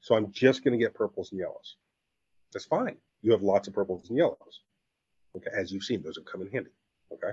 so 0.00 0.14
I'm 0.14 0.30
just 0.32 0.64
going 0.64 0.78
to 0.78 0.84
get 0.84 0.94
purples 0.94 1.32
and 1.32 1.40
yellows. 1.40 1.76
That's 2.52 2.64
fine. 2.64 2.96
You 3.22 3.32
have 3.32 3.42
lots 3.42 3.68
of 3.68 3.74
purples 3.74 4.08
and 4.08 4.18
yellows. 4.18 4.60
Okay, 5.36 5.50
as 5.54 5.72
you've 5.72 5.84
seen, 5.84 6.02
those 6.02 6.16
have 6.16 6.24
come 6.24 6.42
in 6.42 6.50
handy. 6.50 6.70
Okay, 7.12 7.32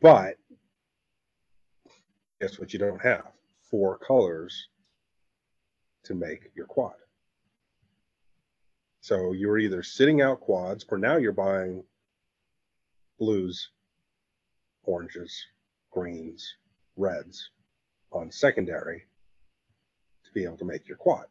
but 0.00 0.36
guess 2.40 2.58
what? 2.58 2.72
You 2.72 2.78
don't 2.78 3.02
have 3.02 3.26
four 3.70 3.98
colors 3.98 4.68
to 6.04 6.14
make 6.14 6.50
your 6.54 6.66
quad. 6.66 6.94
So 9.00 9.32
you're 9.32 9.58
either 9.58 9.82
sitting 9.82 10.20
out 10.20 10.40
quads 10.40 10.84
or 10.88 10.98
now 10.98 11.16
you're 11.16 11.32
buying 11.32 11.82
blues, 13.18 13.70
oranges, 14.84 15.46
greens, 15.90 16.56
reds 16.96 17.50
on 18.12 18.30
secondary 18.30 19.04
to 20.28 20.34
be 20.34 20.44
able 20.44 20.56
to 20.58 20.64
make 20.64 20.86
your 20.86 20.96
quad. 20.96 21.26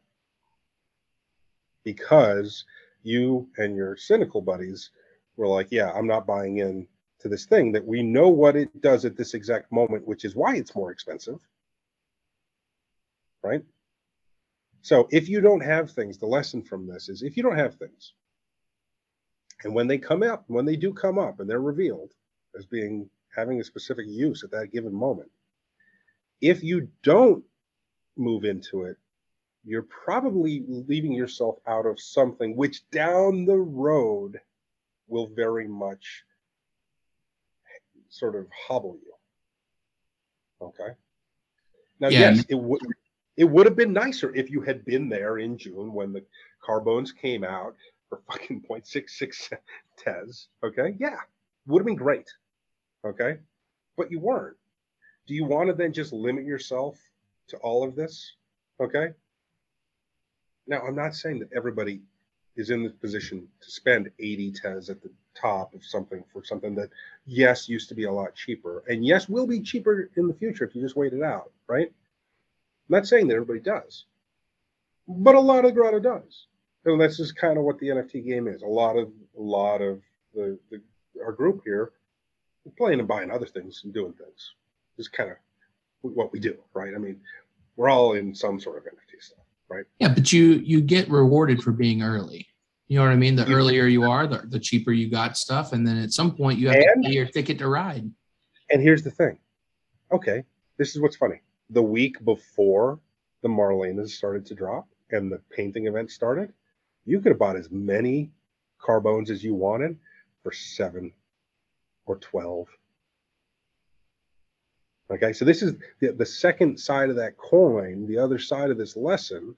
Because 1.84 2.66
you 3.04 3.48
and 3.58 3.76
your 3.76 3.96
cynical 3.96 4.42
buddies 4.42 4.90
were 5.38 5.48
like, 5.48 5.68
yeah, 5.72 5.92
I'm 5.92 6.08
not 6.08 6.28
buying 6.28 6.58
in 6.58 6.88
to 7.20 7.30
this 7.30 7.46
thing 7.46 7.72
that 7.72 7.86
we 7.86 8.04
know 8.04 8.28
what 8.28 8.56
it 8.56 8.82
does 8.82 9.06
at 9.06 9.16
this 9.16 9.34
exact 9.34 9.72
moment, 9.72 10.08
which 10.08 10.26
is 10.26 10.36
why 10.36 10.56
it's 10.56 10.76
more 10.76 10.92
expensive. 10.92 11.40
Right? 13.44 13.64
So 14.82 15.08
if 15.12 15.30
you 15.30 15.42
don't 15.42 15.64
have 15.64 15.92
things, 15.92 16.18
the 16.18 16.26
lesson 16.26 16.62
from 16.62 16.88
this 16.88 17.10
is 17.10 17.22
if 17.22 17.38
you 17.38 17.44
don't 17.44 17.58
have 17.58 17.76
things, 17.76 18.14
and 19.64 19.74
when 19.74 19.88
they 19.88 19.98
come 19.98 20.24
up, 20.24 20.44
when 20.48 20.66
they 20.66 20.76
do 20.76 20.94
come 20.94 21.18
up 21.18 21.40
and 21.40 21.50
they're 21.50 21.60
revealed 21.60 22.14
as 22.58 22.66
being 22.66 23.10
having 23.36 23.60
a 23.60 23.64
specific 23.64 24.06
use 24.08 24.44
at 24.44 24.52
that 24.52 24.72
given 24.72 24.94
moment, 24.94 25.30
if 26.42 26.64
you 26.64 26.88
don't 27.04 27.44
move 28.18 28.44
into 28.44 28.84
it, 28.84 28.98
you're 29.64 29.84
probably 29.84 30.64
leaving 30.68 31.12
yourself 31.12 31.58
out 31.68 31.86
of 31.86 32.00
something 32.00 32.56
which 32.56 32.90
down 32.90 33.46
the 33.46 33.58
road 33.58 34.40
will 35.08 35.28
very 35.28 35.68
much 35.68 36.24
sort 38.10 38.36
of 38.36 38.48
hobble 38.68 38.98
you. 39.04 39.14
Okay. 40.68 40.90
Now, 42.00 42.10
Yeah. 42.10 42.20
yes, 42.32 42.46
it 42.50 42.56
would 42.56 42.82
it 43.36 43.44
would 43.46 43.68
have 43.68 43.76
been 43.76 43.94
nicer 43.94 44.34
if 44.34 44.50
you 44.50 44.62
had 44.62 44.84
been 44.84 45.10
there 45.10 45.38
in 45.38 45.60
June 45.60 45.94
when 45.94 46.12
the 46.12 46.26
carbones 46.60 47.12
came 47.12 47.44
out 47.44 47.76
for 48.10 48.20
fucking 48.32 48.62
0.66 48.68 49.54
tez. 49.98 50.48
Okay. 50.64 50.96
Yeah. 51.00 51.18
Would 51.68 51.82
have 51.82 51.86
been 51.86 51.96
great. 51.96 52.28
Okay. 53.06 53.38
But 53.96 54.10
you 54.10 54.20
weren't. 54.20 54.58
Do 55.28 55.36
you 55.36 55.46
want 55.46 55.68
to 55.68 55.74
then 55.76 55.94
just 55.94 56.14
limit 56.14 56.46
yourself 56.46 56.98
to 57.50 57.58
all 57.58 57.84
of 57.84 57.96
this? 57.96 58.34
Okay. 58.80 59.10
Now, 60.68 60.82
I'm 60.82 60.96
not 60.96 61.16
saying 61.16 61.40
that 61.40 61.54
everybody 61.56 62.02
is 62.56 62.72
in 62.72 62.84
the 62.84 62.90
position 62.90 63.48
to 63.62 63.72
spend 63.72 64.12
80 64.20 64.52
tez 64.52 64.90
at 64.90 65.02
the 65.02 65.12
top 65.36 65.74
of 65.74 65.86
something 65.86 66.24
for 66.34 66.44
something 66.44 66.76
that, 66.76 66.90
yes, 67.26 67.70
used 67.70 67.90
to 67.90 67.96
be 67.96 68.06
a 68.06 68.12
lot 68.12 68.36
cheaper. 68.36 68.84
And 68.88 69.06
yes, 69.06 69.30
will 69.30 69.48
be 69.48 69.62
cheaper 69.62 70.10
in 70.18 70.28
the 70.28 70.34
future 70.34 70.66
if 70.66 70.76
you 70.76 70.82
just 70.82 70.96
wait 70.96 71.14
it 71.14 71.24
out. 71.24 71.52
Right. 71.68 71.88
I'm 71.88 72.96
not 72.96 73.08
saying 73.08 73.28
that 73.28 73.36
everybody 73.36 73.60
does, 73.60 74.06
but 75.08 75.36
a 75.36 75.40
lot 75.40 75.66
of 75.66 75.66
the 75.66 75.72
grotto 75.72 76.00
does. 76.00 76.48
And 76.86 77.02
that's 77.02 77.18
just 77.18 77.36
kind 77.36 77.58
of 77.58 77.66
what 77.66 77.80
the 77.80 77.90
NFT 77.90 78.26
game 78.26 78.48
is. 78.48 78.62
A 78.62 78.68
lot 78.68 78.96
of 78.96 79.10
a 79.38 79.42
lot 79.42 79.82
of 79.82 80.02
the, 80.34 80.58
the 80.72 80.82
our 81.22 81.34
group 81.34 81.62
here 81.66 81.92
playing 82.78 83.00
and 83.00 83.08
buying 83.08 83.30
other 83.30 83.46
things 83.46 83.82
and 83.84 83.94
doing 83.94 84.14
things. 84.14 84.54
Is 84.98 85.10
kind 85.10 85.30
of 85.30 85.38
what 86.02 86.32
we 86.32 86.40
do, 86.40 86.56
right? 86.74 86.94
I 86.94 86.98
mean, 86.98 87.20
we're 87.76 87.90
all 87.90 88.14
in 88.14 88.34
some 88.34 88.60
sort 88.60 88.78
of 88.78 88.84
NFT 88.84 89.22
stuff, 89.22 89.46
right? 89.70 89.86
Yeah, 90.00 90.14
but 90.14 90.32
you 90.32 90.54
you 90.64 90.82
get 90.82 91.10
rewarded 91.10 91.62
for 91.62 91.72
being 91.72 92.02
early. 92.02 92.48
You 92.88 92.98
know 92.98 93.06
what 93.06 93.12
I 93.12 93.18
mean? 93.18 93.36
The 93.36 93.46
earlier 93.52 93.86
you 93.88 94.04
are, 94.04 94.28
the, 94.28 94.44
the 94.48 94.60
cheaper 94.60 94.92
you 94.94 95.10
got 95.10 95.38
stuff, 95.38 95.74
and 95.74 95.86
then 95.86 95.98
at 95.98 96.14
some 96.14 96.34
point 96.36 96.58
you 96.60 96.68
have 96.70 96.78
And- 96.78 97.04
to 97.04 97.10
pay 97.10 97.16
your 97.16 97.26
ticket 97.26 97.58
to 97.60 97.68
ride. 97.68 98.10
And 98.70 98.82
here's 98.82 99.04
the 99.04 99.12
thing. 99.12 99.38
Okay, 100.12 100.44
this 100.78 100.96
is 100.96 101.02
what's 101.02 101.16
funny. 101.16 101.42
The 101.70 101.82
week 101.82 102.24
before 102.24 103.00
the 103.42 103.50
Marlenas 103.50 104.10
started 104.10 104.46
to 104.48 104.56
drop 104.56 104.88
and 105.12 105.32
the 105.32 105.40
painting 105.52 105.88
event 105.88 106.12
started, 106.12 106.54
you 107.06 107.20
could 107.20 107.30
have 107.32 107.40
bought 107.40 107.56
as 107.58 107.70
many 107.72 108.32
carbones 108.80 109.30
as 109.30 109.44
you 109.44 109.54
wanted 109.54 109.98
for 110.44 110.52
seven 110.54 111.12
or 112.06 112.18
12. 112.18 112.68
Okay, 115.10 115.32
so 115.32 115.46
this 115.46 115.62
is 115.62 115.76
the, 116.00 116.12
the 116.12 116.26
second 116.26 116.78
side 116.80 117.10
of 117.10 117.16
that 117.16 117.38
coin. 117.38 118.06
The 118.08 118.18
other 118.18 118.40
side 118.40 118.70
of 118.70 118.78
this 118.78 118.98
lesson 118.98 119.56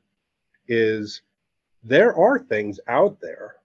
is 0.68 1.22
there 1.84 2.16
are 2.16 2.38
things 2.38 2.80
out 2.88 3.18
there 3.22 3.56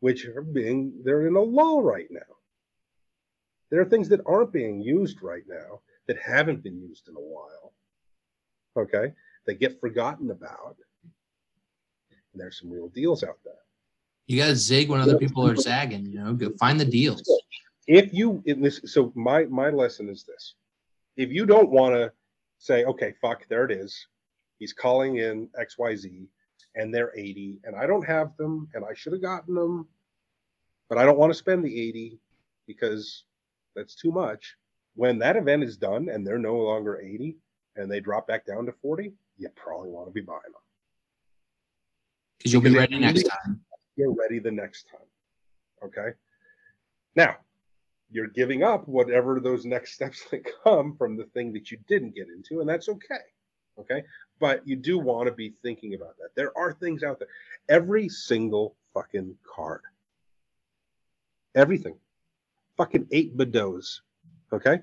which 0.00 0.24
are 0.26 0.42
being, 0.42 0.92
they're 1.04 1.26
in 1.26 1.36
a 1.36 1.40
lull 1.40 1.82
right 1.82 2.08
now. 2.10 2.20
There 3.70 3.80
are 3.80 3.84
things 3.84 4.08
that 4.08 4.22
aren't 4.26 4.52
being 4.52 4.80
used 4.80 5.22
right 5.22 5.44
now 5.46 5.80
that 6.08 6.18
haven't 6.18 6.64
been 6.64 6.80
used 6.80 7.08
in 7.08 7.14
a 7.14 7.20
while. 7.20 7.72
Okay, 8.76 9.12
they 9.46 9.54
get 9.54 9.80
forgotten 9.80 10.30
about. 10.30 10.76
And 12.32 12.40
there's 12.40 12.58
some 12.58 12.70
real 12.70 12.88
deals 12.88 13.22
out 13.22 13.38
there. 13.44 13.54
You 14.26 14.38
got 14.38 14.46
to 14.46 14.56
zig 14.56 14.88
when 14.88 15.00
other 15.00 15.18
people 15.18 15.46
are 15.46 15.56
zagging. 15.56 16.06
You 16.06 16.20
know, 16.20 16.32
go 16.34 16.50
find 16.58 16.80
the 16.80 16.84
deals. 16.84 17.22
If 17.90 18.14
you 18.14 18.40
in 18.46 18.62
this, 18.62 18.80
so 18.84 19.10
my 19.16 19.46
my 19.46 19.70
lesson 19.70 20.08
is 20.08 20.22
this: 20.22 20.54
if 21.16 21.32
you 21.32 21.44
don't 21.44 21.70
want 21.70 21.96
to 21.96 22.12
say, 22.58 22.84
okay, 22.84 23.14
fuck, 23.20 23.48
there 23.48 23.64
it 23.64 23.72
is, 23.72 24.06
he's 24.60 24.72
calling 24.72 25.16
in 25.16 25.48
XYZ 25.60 26.28
and 26.76 26.94
they're 26.94 27.12
80 27.16 27.58
and 27.64 27.74
I 27.74 27.86
don't 27.88 28.06
have 28.06 28.36
them 28.36 28.68
and 28.74 28.84
I 28.84 28.94
should 28.94 29.12
have 29.12 29.22
gotten 29.22 29.56
them, 29.56 29.88
but 30.88 30.98
I 30.98 31.04
don't 31.04 31.18
want 31.18 31.32
to 31.32 31.38
spend 31.38 31.64
the 31.64 31.80
80 31.88 32.20
because 32.68 33.24
that's 33.74 33.96
too 33.96 34.12
much. 34.12 34.54
When 34.94 35.18
that 35.18 35.36
event 35.36 35.64
is 35.64 35.76
done 35.76 36.10
and 36.10 36.24
they're 36.24 36.38
no 36.38 36.58
longer 36.58 37.00
80 37.00 37.38
and 37.74 37.90
they 37.90 37.98
drop 37.98 38.28
back 38.28 38.46
down 38.46 38.66
to 38.66 38.72
40, 38.72 39.12
you 39.36 39.48
probably 39.56 39.88
want 39.88 40.06
to 40.06 40.12
be 40.12 40.20
buying 40.20 40.40
them. 40.44 40.62
Because 42.38 42.52
you'll 42.52 42.62
be 42.62 42.70
ready 42.70 43.00
next 43.00 43.24
time. 43.24 43.60
You're 43.96 44.14
ready 44.14 44.38
the 44.38 44.52
next 44.52 44.86
time. 44.88 45.08
Okay. 45.84 46.10
Now, 47.16 47.36
you're 48.10 48.26
giving 48.26 48.62
up 48.62 48.86
whatever 48.88 49.40
those 49.40 49.64
next 49.64 49.94
steps 49.94 50.24
that 50.30 50.46
come 50.64 50.96
from 50.96 51.16
the 51.16 51.24
thing 51.24 51.52
that 51.52 51.70
you 51.70 51.78
didn't 51.88 52.14
get 52.14 52.28
into, 52.28 52.60
and 52.60 52.68
that's 52.68 52.88
okay. 52.88 53.20
Okay. 53.78 54.04
But 54.38 54.66
you 54.66 54.76
do 54.76 54.98
want 54.98 55.26
to 55.26 55.32
be 55.32 55.54
thinking 55.62 55.94
about 55.94 56.16
that. 56.18 56.34
There 56.34 56.56
are 56.56 56.72
things 56.72 57.02
out 57.02 57.18
there. 57.18 57.28
Every 57.68 58.08
single 58.08 58.74
fucking 58.94 59.36
card. 59.44 59.82
Everything. 61.54 61.96
Fucking 62.76 63.08
eight 63.10 63.36
Badeaus. 63.36 64.00
Okay. 64.52 64.80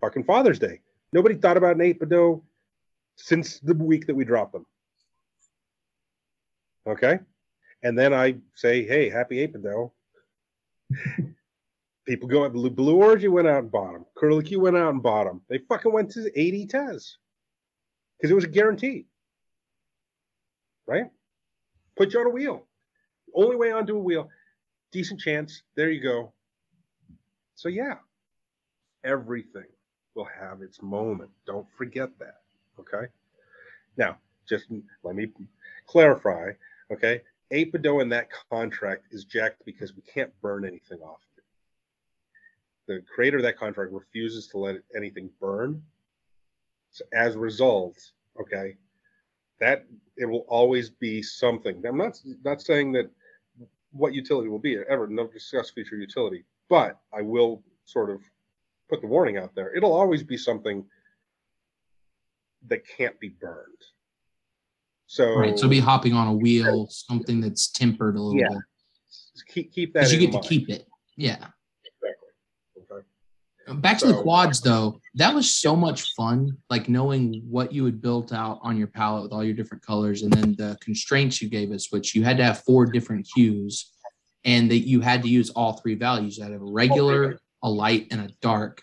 Fucking 0.00 0.24
Father's 0.24 0.58
Day. 0.58 0.80
Nobody 1.12 1.34
thought 1.34 1.56
about 1.56 1.76
an 1.76 1.82
eight 1.82 2.00
Badeau 2.00 2.42
since 3.16 3.58
the 3.60 3.74
week 3.74 4.06
that 4.06 4.14
we 4.14 4.24
dropped 4.24 4.52
them. 4.52 4.66
Okay. 6.86 7.18
And 7.82 7.98
then 7.98 8.14
I 8.14 8.36
say, 8.54 8.86
hey, 8.86 9.08
happy 9.08 9.40
eight 9.40 9.52
Badeau. 9.52 9.92
People 12.10 12.28
go 12.28 12.44
at 12.44 12.52
Blue, 12.52 12.70
Blue 12.70 12.96
Orgy 12.96 13.28
went 13.28 13.46
out 13.46 13.60
and 13.60 13.70
bought 13.70 13.92
them. 13.92 14.04
Curlicue 14.20 14.58
went 14.58 14.76
out 14.76 14.92
and 14.92 15.00
bought 15.00 15.26
them. 15.26 15.42
They 15.48 15.58
fucking 15.58 15.92
went 15.92 16.10
to 16.10 16.28
80 16.34 16.66
Tez 16.66 17.18
because 18.18 18.32
it 18.32 18.34
was 18.34 18.42
a 18.42 18.48
guarantee. 18.48 19.06
Right? 20.88 21.04
Put 21.96 22.12
you 22.12 22.18
on 22.18 22.26
a 22.26 22.30
wheel. 22.30 22.66
Only 23.32 23.54
way 23.54 23.70
onto 23.70 23.94
a 23.94 24.00
wheel. 24.00 24.28
Decent 24.90 25.20
chance. 25.20 25.62
There 25.76 25.88
you 25.88 26.02
go. 26.02 26.32
So, 27.54 27.68
yeah, 27.68 27.98
everything 29.04 29.68
will 30.16 30.26
have 30.36 30.62
its 30.62 30.82
moment. 30.82 31.30
Don't 31.46 31.68
forget 31.78 32.10
that. 32.18 32.40
Okay. 32.80 33.06
Now, 33.96 34.18
just 34.48 34.64
let 35.04 35.14
me 35.14 35.28
clarify. 35.86 36.50
Okay. 36.90 37.20
Badeau 37.52 38.00
in 38.00 38.08
that 38.08 38.30
contract 38.50 39.04
is 39.12 39.24
jacked 39.24 39.64
because 39.64 39.94
we 39.94 40.02
can't 40.02 40.32
burn 40.42 40.64
anything 40.64 40.98
off. 41.02 41.20
The 42.90 43.00
creator 43.02 43.36
of 43.36 43.44
that 43.44 43.56
contract 43.56 43.92
refuses 43.92 44.48
to 44.48 44.58
let 44.58 44.78
anything 44.96 45.30
burn. 45.40 45.80
So 46.90 47.04
as 47.12 47.36
a 47.36 47.38
result, 47.38 47.96
okay, 48.40 48.78
that 49.60 49.86
it 50.16 50.24
will 50.24 50.44
always 50.48 50.90
be 50.90 51.22
something. 51.22 51.86
I'm 51.86 51.96
not 51.96 52.20
not 52.44 52.60
saying 52.60 52.90
that 52.94 53.08
what 53.92 54.12
utility 54.12 54.48
will 54.48 54.58
be 54.58 54.76
ever. 54.88 55.06
No 55.06 55.28
discuss 55.28 55.70
future 55.70 55.94
utility, 55.94 56.42
but 56.68 56.98
I 57.12 57.22
will 57.22 57.62
sort 57.84 58.10
of 58.10 58.22
put 58.88 59.00
the 59.02 59.06
warning 59.06 59.38
out 59.38 59.54
there. 59.54 59.72
It'll 59.72 59.92
always 59.92 60.24
be 60.24 60.36
something 60.36 60.84
that 62.66 62.84
can't 62.84 63.20
be 63.20 63.28
burned. 63.28 63.82
So 65.06 65.36
Right. 65.36 65.56
So 65.56 65.68
be 65.68 65.78
hopping 65.78 66.12
on 66.12 66.26
a 66.26 66.34
wheel, 66.34 66.88
something 66.90 67.40
that's 67.40 67.70
tempered 67.70 68.16
a 68.16 68.20
little 68.20 68.40
Yeah. 68.40 68.48
bit. 68.48 69.46
keep 69.46 69.72
keep 69.72 69.92
that. 69.92 70.00
Because 70.00 70.12
you 70.12 70.18
get 70.26 70.32
to 70.42 70.48
keep 70.48 70.68
it. 70.68 70.88
Yeah. 71.16 71.50
Back 73.74 73.98
to 73.98 74.06
the 74.06 74.20
quads 74.20 74.60
though, 74.60 75.00
that 75.14 75.34
was 75.34 75.48
so 75.48 75.76
much 75.76 76.12
fun. 76.14 76.56
Like 76.68 76.88
knowing 76.88 77.42
what 77.48 77.72
you 77.72 77.84
had 77.84 78.02
built 78.02 78.32
out 78.32 78.58
on 78.62 78.76
your 78.76 78.88
palette 78.88 79.22
with 79.22 79.32
all 79.32 79.44
your 79.44 79.54
different 79.54 79.84
colors, 79.84 80.22
and 80.22 80.32
then 80.32 80.54
the 80.56 80.76
constraints 80.80 81.40
you 81.40 81.48
gave 81.48 81.70
us, 81.70 81.92
which 81.92 82.14
you 82.14 82.24
had 82.24 82.36
to 82.38 82.44
have 82.44 82.64
four 82.64 82.86
different 82.86 83.28
hues, 83.34 83.92
and 84.44 84.70
that 84.70 84.78
you 84.78 85.00
had 85.00 85.22
to 85.22 85.28
use 85.28 85.50
all 85.50 85.74
three 85.74 85.94
values. 85.94 86.36
You 86.36 86.44
had 86.44 86.52
a 86.52 86.58
regular, 86.58 87.38
a 87.62 87.70
light, 87.70 88.08
and 88.10 88.20
a 88.20 88.32
dark, 88.40 88.82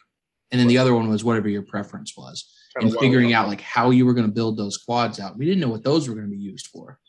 and 0.51 0.59
then 0.59 0.67
the 0.67 0.77
other 0.77 0.93
one 0.93 1.09
was 1.09 1.23
whatever 1.23 1.49
your 1.49 1.63
preference 1.63 2.15
was. 2.15 2.53
And 2.79 2.95
figuring 2.99 3.33
out 3.33 3.47
like 3.47 3.61
how 3.61 3.89
you 3.89 4.05
were 4.05 4.13
going 4.13 4.27
to 4.27 4.31
build 4.31 4.55
those 4.55 4.77
quads 4.77 5.19
out. 5.19 5.35
We 5.35 5.45
didn't 5.45 5.61
know 5.61 5.67
what 5.67 5.83
those 5.83 6.07
were 6.07 6.13
going 6.13 6.27
to 6.27 6.31
be 6.31 6.38
used 6.38 6.67
for. 6.67 6.99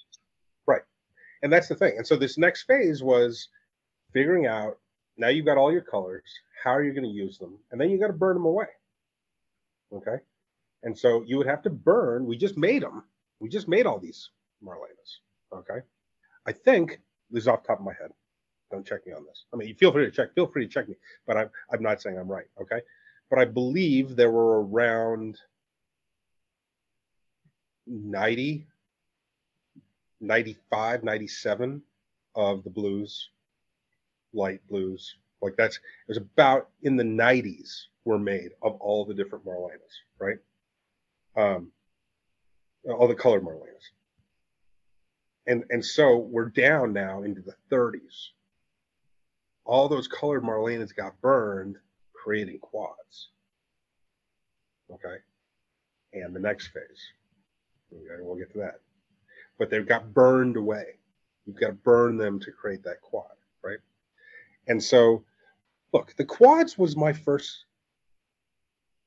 Right, 0.66 0.80
and 1.42 1.52
that's 1.52 1.68
the 1.68 1.74
thing. 1.74 1.92
And 1.98 2.06
so 2.06 2.16
this 2.16 2.38
next 2.38 2.62
phase 2.62 3.02
was 3.02 3.48
figuring 4.14 4.46
out 4.46 4.78
now 5.18 5.28
you've 5.28 5.46
got 5.46 5.58
all 5.58 5.72
your 5.72 5.82
colors, 5.82 6.22
how 6.62 6.70
are 6.70 6.82
you 6.82 6.92
going 6.92 7.04
to 7.04 7.10
use 7.10 7.38
them? 7.38 7.58
And 7.70 7.80
then 7.80 7.90
you 7.90 7.98
got 7.98 8.08
to 8.08 8.12
burn 8.12 8.34
them 8.34 8.46
away. 8.46 8.66
Okay. 9.92 10.16
And 10.82 10.96
so 10.96 11.22
you 11.26 11.36
would 11.38 11.46
have 11.46 11.62
to 11.62 11.70
burn, 11.70 12.26
we 12.26 12.36
just 12.36 12.56
made 12.56 12.82
them. 12.82 13.04
We 13.40 13.48
just 13.48 13.68
made 13.68 13.86
all 13.86 13.98
these 13.98 14.30
Marlenas. 14.64 15.18
Okay. 15.52 15.80
I 16.46 16.52
think 16.52 17.00
this 17.30 17.42
is 17.42 17.48
off 17.48 17.62
the 17.62 17.68
top 17.68 17.80
of 17.80 17.84
my 17.84 17.94
head. 18.00 18.10
Don't 18.70 18.86
check 18.86 19.06
me 19.06 19.12
on 19.12 19.24
this. 19.24 19.44
I 19.52 19.56
mean, 19.56 19.74
feel 19.76 19.92
free 19.92 20.04
to 20.04 20.10
check, 20.10 20.34
feel 20.34 20.46
free 20.46 20.66
to 20.66 20.72
check 20.72 20.88
me, 20.88 20.96
but 21.26 21.36
I'm, 21.36 21.50
I'm 21.72 21.82
not 21.82 22.00
saying 22.00 22.18
I'm 22.18 22.30
right. 22.30 22.46
Okay. 22.60 22.80
But 23.30 23.38
I 23.38 23.44
believe 23.44 24.16
there 24.16 24.30
were 24.30 24.62
around 24.62 25.38
90 27.86 28.66
95, 30.20 31.04
97 31.04 31.82
of 32.34 32.64
the 32.64 32.70
blues, 32.70 33.30
light 34.32 34.60
blues. 34.68 35.16
Like 35.40 35.54
that's 35.56 35.76
it 35.76 36.08
was 36.08 36.16
about 36.16 36.68
in 36.82 36.96
the 36.96 37.04
90s 37.04 37.84
were 38.04 38.18
made 38.18 38.50
of 38.62 38.74
all 38.80 39.04
the 39.04 39.14
different 39.14 39.44
Marlenas, 39.44 39.78
right? 40.18 40.38
Um, 41.36 41.70
all 42.88 43.08
the 43.08 43.14
colored 43.14 43.44
Marlenas. 43.44 43.92
And 45.46 45.64
and 45.70 45.84
so 45.84 46.16
we're 46.16 46.48
down 46.48 46.92
now 46.92 47.22
into 47.22 47.42
the 47.42 47.54
30s. 47.70 48.28
All 49.64 49.88
those 49.88 50.08
colored 50.08 50.42
Marlenas 50.42 50.94
got 50.94 51.20
burned, 51.20 51.76
creating 52.12 52.58
quads. 52.58 53.28
Okay. 54.90 55.16
And 56.14 56.34
the 56.34 56.40
next 56.40 56.68
phase. 56.68 57.12
Okay, 57.92 58.22
we'll 58.22 58.36
get 58.36 58.50
to 58.52 58.58
that 58.58 58.80
but 59.58 59.70
they've 59.70 59.86
got 59.86 60.14
burned 60.14 60.56
away. 60.56 60.84
You've 61.46 61.60
got 61.60 61.68
to 61.68 61.72
burn 61.72 62.16
them 62.16 62.38
to 62.40 62.52
create 62.52 62.84
that 62.84 63.00
quad, 63.00 63.26
right? 63.62 63.78
And 64.68 64.82
so, 64.82 65.24
look, 65.92 66.14
the 66.16 66.24
quads 66.24 66.78
was 66.78 66.96
my 66.96 67.12
first 67.12 67.64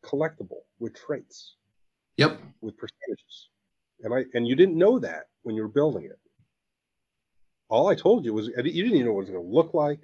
collectible 0.03 0.64
with 0.80 0.95
traits, 0.95 1.55
Yep. 2.18 2.39
with 2.62 2.76
percentages, 2.78 3.49
and 4.03 4.14
I 4.14 4.26
and 4.34 4.47
you 4.47 4.55
didn't 4.55 4.78
know 4.78 4.99
that 4.99 5.30
when 5.43 5.55
you 5.55 5.62
were 5.62 5.68
building 5.68 6.05
it. 6.05 6.20
All 7.70 7.88
I 7.88 7.95
told 7.95 8.26
you 8.26 8.34
was 8.34 8.47
you 8.47 8.55
didn't 8.55 8.76
even 8.76 9.05
know 9.05 9.14
what 9.14 9.22
it 9.22 9.26
was 9.26 9.30
going 9.30 9.45
to 9.45 9.55
look 9.55 9.74
like. 9.74 10.01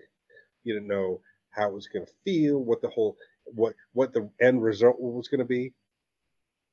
You 0.63 0.73
didn't 0.73 0.87
know 0.87 1.21
how 1.49 1.67
it 1.67 1.73
was 1.73 1.87
going 1.87 2.05
to 2.05 2.11
feel, 2.23 2.59
what 2.59 2.81
the 2.81 2.89
whole 2.89 3.17
what 3.45 3.73
what 3.93 4.13
the 4.13 4.29
end 4.39 4.61
result 4.61 4.99
was 4.99 5.27
going 5.27 5.39
to 5.39 5.45
be 5.45 5.73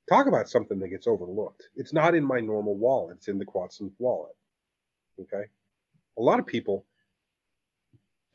talk 0.08 0.26
about 0.26 0.48
something 0.48 0.78
that 0.80 0.88
gets 0.88 1.06
overlooked. 1.06 1.62
It's 1.76 1.92
not 1.92 2.14
in 2.14 2.24
my 2.24 2.40
normal 2.40 2.76
wallet. 2.76 3.16
It's 3.16 3.28
in 3.28 3.38
the 3.38 3.46
Quadsum 3.46 3.90
wallet. 3.98 4.36
Okay. 5.20 5.44
A 6.18 6.22
lot 6.22 6.38
of 6.38 6.46
people 6.46 6.84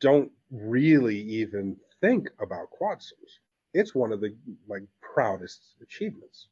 don't 0.00 0.30
really 0.50 1.18
even 1.18 1.76
think 2.00 2.30
about 2.40 2.68
Quadsums. 2.70 3.38
It's 3.74 3.94
one 3.94 4.12
of 4.12 4.20
the 4.20 4.34
like 4.68 4.82
proudest 5.00 5.74
achievements. 5.82 6.48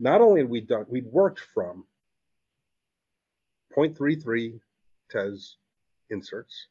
Not 0.00 0.20
only 0.20 0.40
had 0.40 0.50
we 0.50 0.60
done, 0.60 0.86
we'd 0.88 1.06
worked 1.06 1.40
from 1.40 1.84
0.33 3.76 4.60
Tez 5.10 5.56
inserts 6.10 6.66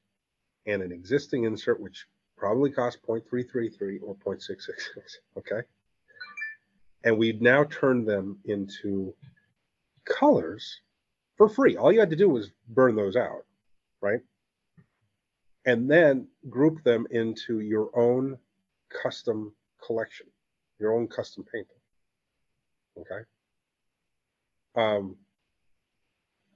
and 0.66 0.82
an 0.82 0.92
existing 0.92 1.46
insert, 1.46 1.80
which 1.80 2.06
probably 2.38 2.72
cost 2.72 3.00
0.333 3.08 4.00
or 4.04 4.16
0.666. 4.16 4.78
Okay 5.38 5.62
and 7.04 7.18
we've 7.18 7.42
now 7.42 7.64
turned 7.66 8.06
them 8.06 8.38
into 8.46 9.14
colors 10.06 10.82
for 11.38 11.48
free. 11.48 11.78
All 11.78 11.92
you 11.92 12.00
had 12.00 12.10
to 12.10 12.16
do 12.16 12.30
was 12.30 12.52
burn 12.70 12.96
those 12.96 13.16
out, 13.16 13.46
right? 14.02 14.20
And 15.68 15.92
then 15.92 16.28
group 16.50 16.82
them 16.84 17.06
into 17.12 17.60
your 17.60 17.92
own 17.94 18.38
custom 18.90 19.54
collection, 19.86 20.26
your 20.80 20.94
own 20.94 21.08
custom 21.08 21.46
painting. 21.54 21.76
Okay. 22.98 23.26
Um, 24.76 25.18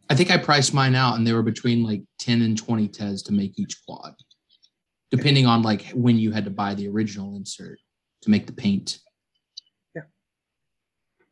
I 0.09 0.15
think 0.15 0.31
I 0.31 0.37
priced 0.37 0.73
mine 0.73 0.95
out 0.95 1.17
and 1.17 1.27
they 1.27 1.33
were 1.33 1.43
between 1.43 1.83
like 1.83 2.01
10 2.19 2.41
and 2.41 2.57
20 2.57 2.87
Tez 2.87 3.21
to 3.23 3.33
make 3.33 3.59
each 3.59 3.83
quad, 3.85 4.13
depending 5.09 5.45
on 5.45 5.61
like 5.61 5.89
when 5.89 6.17
you 6.17 6.31
had 6.31 6.45
to 6.45 6.51
buy 6.51 6.73
the 6.73 6.87
original 6.87 7.35
insert 7.35 7.79
to 8.21 8.29
make 8.29 8.47
the 8.47 8.53
paint. 8.53 8.99
Yeah. 9.93 10.03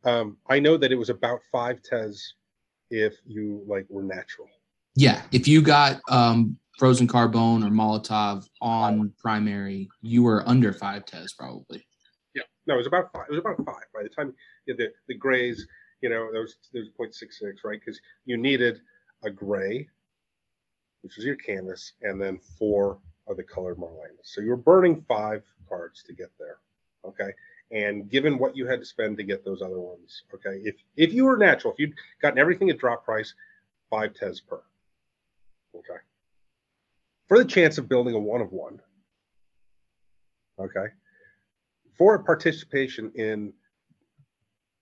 Um, 0.04 0.36
I 0.48 0.60
know 0.60 0.76
that 0.76 0.92
it 0.92 0.96
was 0.96 1.08
about 1.08 1.40
five 1.50 1.82
tez 1.82 2.34
if 2.90 3.14
you 3.26 3.64
like 3.66 3.86
were 3.88 4.02
natural. 4.02 4.48
Yeah. 4.96 5.22
If 5.32 5.48
you 5.48 5.62
got 5.62 6.00
um, 6.10 6.58
Frozen 6.80 7.08
Carbone 7.08 7.62
or 7.62 7.68
Molotov 7.68 8.48
on 8.62 9.12
primary, 9.18 9.90
you 10.00 10.22
were 10.22 10.42
under 10.48 10.72
five 10.72 11.04
Tez 11.04 11.34
probably. 11.34 11.86
Yeah, 12.34 12.44
no, 12.66 12.72
it 12.72 12.78
was 12.78 12.86
about 12.86 13.12
five. 13.12 13.26
It 13.28 13.32
was 13.32 13.40
about 13.40 13.58
five 13.66 13.84
by 13.92 14.02
the 14.02 14.08
time 14.08 14.32
you 14.64 14.72
had 14.72 14.78
the 14.78 14.90
the 15.06 15.14
grays 15.14 15.66
You 16.00 16.08
know, 16.08 16.32
those 16.32 16.56
those 16.72 16.88
0.66, 16.98 17.64
right? 17.64 17.78
Because 17.78 18.00
you 18.24 18.38
needed 18.38 18.80
a 19.22 19.30
gray, 19.30 19.90
which 21.02 21.18
is 21.18 21.24
your 21.26 21.36
canvas, 21.36 21.92
and 22.00 22.18
then 22.18 22.40
four 22.58 22.98
of 23.28 23.36
the 23.36 23.42
colored 23.42 23.76
Marlena. 23.76 24.16
So 24.22 24.40
you 24.40 24.48
were 24.48 24.56
burning 24.56 25.04
five 25.06 25.42
cards 25.68 26.02
to 26.04 26.14
get 26.14 26.30
there. 26.38 26.60
Okay. 27.04 27.30
And 27.72 28.08
given 28.08 28.38
what 28.38 28.56
you 28.56 28.66
had 28.66 28.80
to 28.80 28.86
spend 28.86 29.18
to 29.18 29.22
get 29.22 29.44
those 29.44 29.60
other 29.60 29.80
ones, 29.80 30.22
okay, 30.32 30.62
if 30.64 30.76
if 30.96 31.12
you 31.12 31.26
were 31.26 31.36
natural, 31.36 31.74
if 31.74 31.78
you'd 31.78 31.94
gotten 32.22 32.38
everything 32.38 32.70
at 32.70 32.78
drop 32.78 33.04
price, 33.04 33.34
five 33.90 34.14
tez 34.14 34.40
per. 34.40 34.62
Okay. 35.74 36.00
For 37.30 37.38
the 37.38 37.44
chance 37.44 37.78
of 37.78 37.88
building 37.88 38.16
a 38.16 38.18
one 38.18 38.40
of 38.40 38.50
one. 38.50 38.80
Okay. 40.58 40.86
For 41.96 42.16
a 42.16 42.24
participation 42.24 43.12
in 43.14 43.52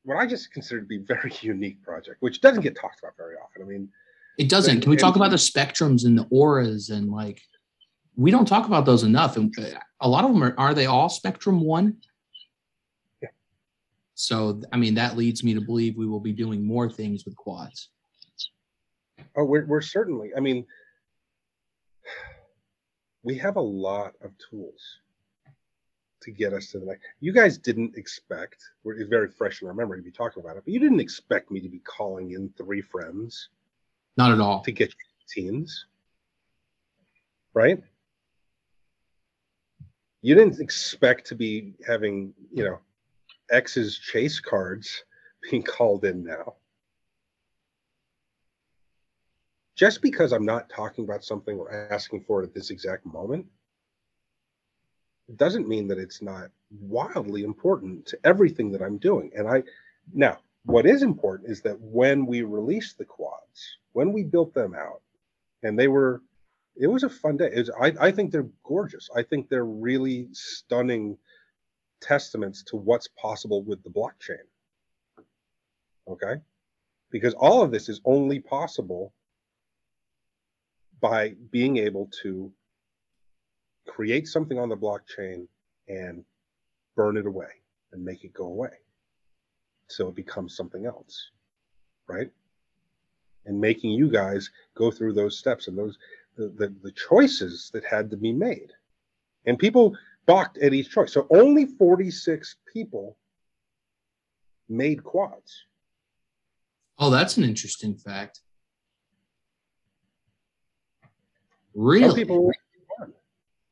what 0.04 0.16
I 0.16 0.26
just 0.26 0.50
consider 0.50 0.80
to 0.80 0.86
be 0.86 0.96
a 0.96 1.00
very 1.00 1.30
unique 1.42 1.82
project, 1.82 2.16
which 2.20 2.40
doesn't 2.40 2.62
get 2.62 2.74
talked 2.74 3.00
about 3.00 3.18
very 3.18 3.34
often. 3.34 3.60
I 3.60 3.66
mean, 3.66 3.90
it 4.38 4.48
doesn't. 4.48 4.80
Can 4.80 4.88
we 4.88 4.96
talk 4.96 5.16
about 5.16 5.30
the 5.30 5.36
spectrums 5.36 6.06
and 6.06 6.16
the 6.16 6.26
auras 6.30 6.88
and 6.88 7.10
like 7.10 7.42
we 8.16 8.30
don't 8.30 8.48
talk 8.48 8.66
about 8.66 8.86
those 8.86 9.02
enough? 9.02 9.36
And 9.36 9.54
uh, 9.58 9.78
a 10.00 10.08
lot 10.08 10.24
of 10.24 10.32
them 10.32 10.42
are 10.42 10.54
are 10.56 10.72
they 10.72 10.86
all 10.86 11.10
spectrum 11.10 11.60
one? 11.60 11.98
Yeah. 13.20 13.28
So 14.14 14.62
I 14.72 14.78
mean 14.78 14.94
that 14.94 15.18
leads 15.18 15.44
me 15.44 15.52
to 15.52 15.60
believe 15.60 15.98
we 15.98 16.06
will 16.06 16.20
be 16.20 16.32
doing 16.32 16.66
more 16.66 16.88
things 16.88 17.26
with 17.26 17.36
quads. 17.36 17.90
Oh, 19.36 19.44
we're 19.44 19.66
we're 19.66 19.82
certainly. 19.82 20.30
I 20.34 20.40
mean, 20.40 20.64
we 23.28 23.36
have 23.36 23.56
a 23.56 23.60
lot 23.60 24.14
of 24.22 24.30
tools 24.38 24.80
to 26.22 26.30
get 26.30 26.54
us 26.54 26.68
to 26.70 26.78
the 26.78 26.86
next. 26.86 27.02
You 27.20 27.30
guys 27.30 27.58
didn't 27.58 27.94
expect. 27.94 28.56
It's 28.86 29.10
very 29.10 29.28
fresh 29.28 29.60
in 29.60 29.68
our 29.68 29.74
memory 29.74 29.98
to 29.98 30.02
be 30.02 30.10
talking 30.10 30.42
about 30.42 30.56
it, 30.56 30.62
but 30.64 30.72
you 30.72 30.80
didn't 30.80 31.00
expect 31.00 31.50
me 31.50 31.60
to 31.60 31.68
be 31.68 31.80
calling 31.80 32.30
in 32.30 32.48
three 32.56 32.80
friends 32.80 33.50
Not 34.16 34.32
at 34.32 34.40
all. 34.40 34.62
to 34.62 34.72
get 34.72 34.94
teens, 35.28 35.84
right? 37.52 37.82
You 40.22 40.34
didn't 40.34 40.58
expect 40.58 41.26
to 41.26 41.34
be 41.34 41.74
having, 41.86 42.32
you 42.50 42.64
know, 42.64 42.78
X's 43.50 43.98
chase 43.98 44.40
cards 44.40 45.04
being 45.50 45.62
called 45.62 46.06
in 46.06 46.24
now. 46.24 46.54
Just 49.78 50.02
because 50.02 50.32
I'm 50.32 50.44
not 50.44 50.68
talking 50.68 51.04
about 51.04 51.22
something 51.22 51.56
or 51.56 51.88
asking 51.92 52.22
for 52.22 52.42
it 52.42 52.46
at 52.46 52.52
this 52.52 52.70
exact 52.70 53.06
moment, 53.06 53.46
doesn't 55.36 55.68
mean 55.68 55.86
that 55.86 55.98
it's 55.98 56.20
not 56.20 56.50
wildly 56.80 57.44
important 57.44 58.04
to 58.06 58.18
everything 58.24 58.72
that 58.72 58.82
I'm 58.82 58.98
doing. 58.98 59.30
And 59.36 59.46
I, 59.46 59.62
now, 60.12 60.38
what 60.64 60.84
is 60.84 61.04
important 61.04 61.48
is 61.48 61.60
that 61.62 61.80
when 61.80 62.26
we 62.26 62.42
released 62.42 62.98
the 62.98 63.04
quads, 63.04 63.78
when 63.92 64.12
we 64.12 64.24
built 64.24 64.52
them 64.52 64.74
out, 64.74 65.00
and 65.62 65.78
they 65.78 65.86
were, 65.86 66.22
it 66.74 66.88
was 66.88 67.04
a 67.04 67.08
fun 67.08 67.36
day. 67.36 67.52
Was, 67.54 67.70
I, 67.80 67.94
I 68.00 68.10
think 68.10 68.32
they're 68.32 68.48
gorgeous. 68.64 69.08
I 69.14 69.22
think 69.22 69.48
they're 69.48 69.64
really 69.64 70.26
stunning 70.32 71.16
testaments 72.00 72.64
to 72.64 72.76
what's 72.76 73.06
possible 73.06 73.62
with 73.62 73.84
the 73.84 73.90
blockchain. 73.90 74.42
Okay? 76.08 76.40
Because 77.12 77.34
all 77.34 77.62
of 77.62 77.70
this 77.70 77.88
is 77.88 78.00
only 78.04 78.40
possible 78.40 79.12
by 81.00 81.34
being 81.50 81.76
able 81.76 82.10
to 82.22 82.52
create 83.86 84.28
something 84.28 84.58
on 84.58 84.68
the 84.68 84.76
blockchain 84.76 85.46
and 85.88 86.24
burn 86.96 87.16
it 87.16 87.26
away 87.26 87.48
and 87.92 88.04
make 88.04 88.24
it 88.24 88.32
go 88.32 88.44
away. 88.44 88.70
So 89.88 90.08
it 90.08 90.14
becomes 90.14 90.54
something 90.54 90.84
else 90.84 91.30
right? 92.08 92.30
And 93.44 93.60
making 93.60 93.92
you 93.92 94.10
guys 94.10 94.50
go 94.74 94.90
through 94.90 95.12
those 95.12 95.38
steps 95.38 95.68
and 95.68 95.78
those 95.78 95.96
the, 96.36 96.48
the, 96.56 96.74
the 96.82 96.92
choices 96.92 97.70
that 97.72 97.84
had 97.84 98.10
to 98.10 98.16
be 98.16 98.32
made. 98.32 98.72
And 99.46 99.58
people 99.58 99.96
balked 100.26 100.58
at 100.58 100.74
each 100.74 100.90
choice. 100.90 101.12
So 101.12 101.26
only 101.30 101.66
46 101.66 102.56
people 102.72 103.16
made 104.68 105.02
quads. 105.02 105.64
Oh, 106.98 107.10
that's 107.10 107.36
an 107.36 107.44
interesting 107.44 107.96
fact. 107.96 108.40
Some 111.67 111.67
Really? 111.78 112.24
people. 112.24 112.50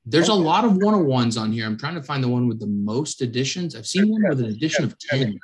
There's 0.05 0.29
a 0.29 0.35
lot 0.35 0.65
of 0.65 0.77
one 0.77 0.95
on 0.95 1.07
ones 1.07 1.37
on 1.37 1.51
here. 1.51 1.67
I'm 1.67 1.77
trying 1.77 1.97
to 1.97 2.03
find 2.03 2.23
the 2.23 2.29
one 2.29 2.47
with 2.47 2.61
the 2.61 2.69
most 2.69 3.21
additions. 3.21 3.75
I've 3.75 3.89
seen 3.89 4.09
one 4.09 4.23
with 4.29 4.39
an 4.39 4.47
addition 4.47 4.85
of 4.85 4.97
10. 4.97 5.37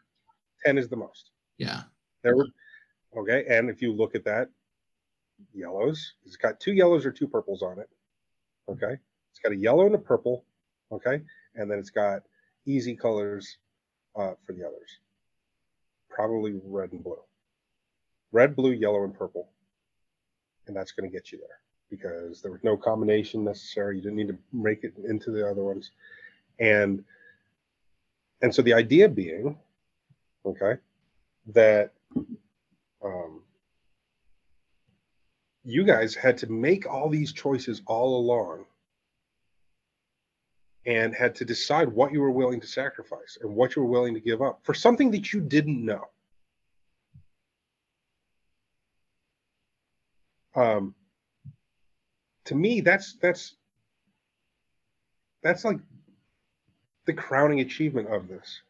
10 0.64 0.78
is 0.78 0.88
the 0.88 0.96
most 0.96 1.32
Yeah. 1.58 1.82
There 2.22 2.36
were 2.36 2.46
okay, 3.16 3.44
and 3.48 3.68
if 3.68 3.82
you 3.82 3.92
look 3.92 4.14
at 4.14 4.24
that, 4.26 4.48
yellows, 5.52 6.14
it's 6.24 6.36
got 6.36 6.60
two 6.60 6.72
yellows 6.72 7.04
or 7.04 7.10
two 7.10 7.26
purples 7.26 7.62
on 7.62 7.80
it. 7.80 7.90
Okay, 8.68 8.96
it's 9.32 9.40
got 9.42 9.50
a 9.50 9.56
yellow 9.56 9.86
and 9.86 9.96
a 9.96 9.98
purple. 9.98 10.44
Okay, 10.92 11.20
and 11.56 11.68
then 11.68 11.80
it's 11.80 11.90
got 11.90 12.22
easy 12.64 12.94
colors 12.94 13.58
uh, 14.14 14.34
for 14.46 14.52
the 14.52 14.64
others. 14.64 15.00
Probably 16.08 16.60
red 16.64 16.92
and 16.92 17.02
blue. 17.02 17.18
Red, 18.30 18.54
blue, 18.54 18.70
yellow, 18.70 19.02
and 19.02 19.12
purple, 19.12 19.48
and 20.68 20.76
that's 20.76 20.92
going 20.92 21.10
to 21.10 21.12
get 21.12 21.32
you 21.32 21.38
there 21.38 21.61
because 21.92 22.40
there 22.40 22.50
was 22.50 22.64
no 22.64 22.74
combination 22.74 23.44
necessary. 23.44 23.96
You 23.96 24.02
didn't 24.02 24.16
need 24.16 24.28
to 24.28 24.38
make 24.50 24.82
it 24.82 24.94
into 25.06 25.30
the 25.30 25.46
other 25.46 25.62
ones, 25.62 25.90
and 26.58 27.04
and 28.40 28.52
so 28.52 28.62
the 28.62 28.72
idea 28.72 29.08
being, 29.08 29.58
okay, 30.46 30.80
that 31.48 31.92
um, 33.04 33.42
you 35.64 35.84
guys 35.84 36.14
had 36.14 36.38
to 36.38 36.50
make 36.50 36.90
all 36.90 37.10
these 37.10 37.32
choices 37.32 37.82
all 37.86 38.18
along 38.18 38.64
and 40.86 41.14
had 41.14 41.34
to 41.36 41.44
decide 41.44 41.88
what 41.88 42.10
you 42.10 42.20
were 42.20 42.30
willing 42.30 42.60
to 42.60 42.66
sacrifice 42.66 43.38
and 43.42 43.54
what 43.54 43.76
you 43.76 43.82
were 43.82 43.88
willing 43.88 44.14
to 44.14 44.20
give 44.20 44.40
up 44.40 44.60
for 44.64 44.74
something 44.74 45.10
that 45.10 45.32
you 45.32 45.40
didn't 45.40 45.84
know. 45.84 46.08
Um, 50.54 50.94
to 52.46 52.54
me, 52.54 52.80
that's 52.80 53.14
that's 53.14 53.54
that's 55.42 55.64
like 55.64 55.78
the 57.06 57.12
crowning 57.12 57.60
achievement 57.60 58.08
of 58.08 58.28
this. 58.28 58.62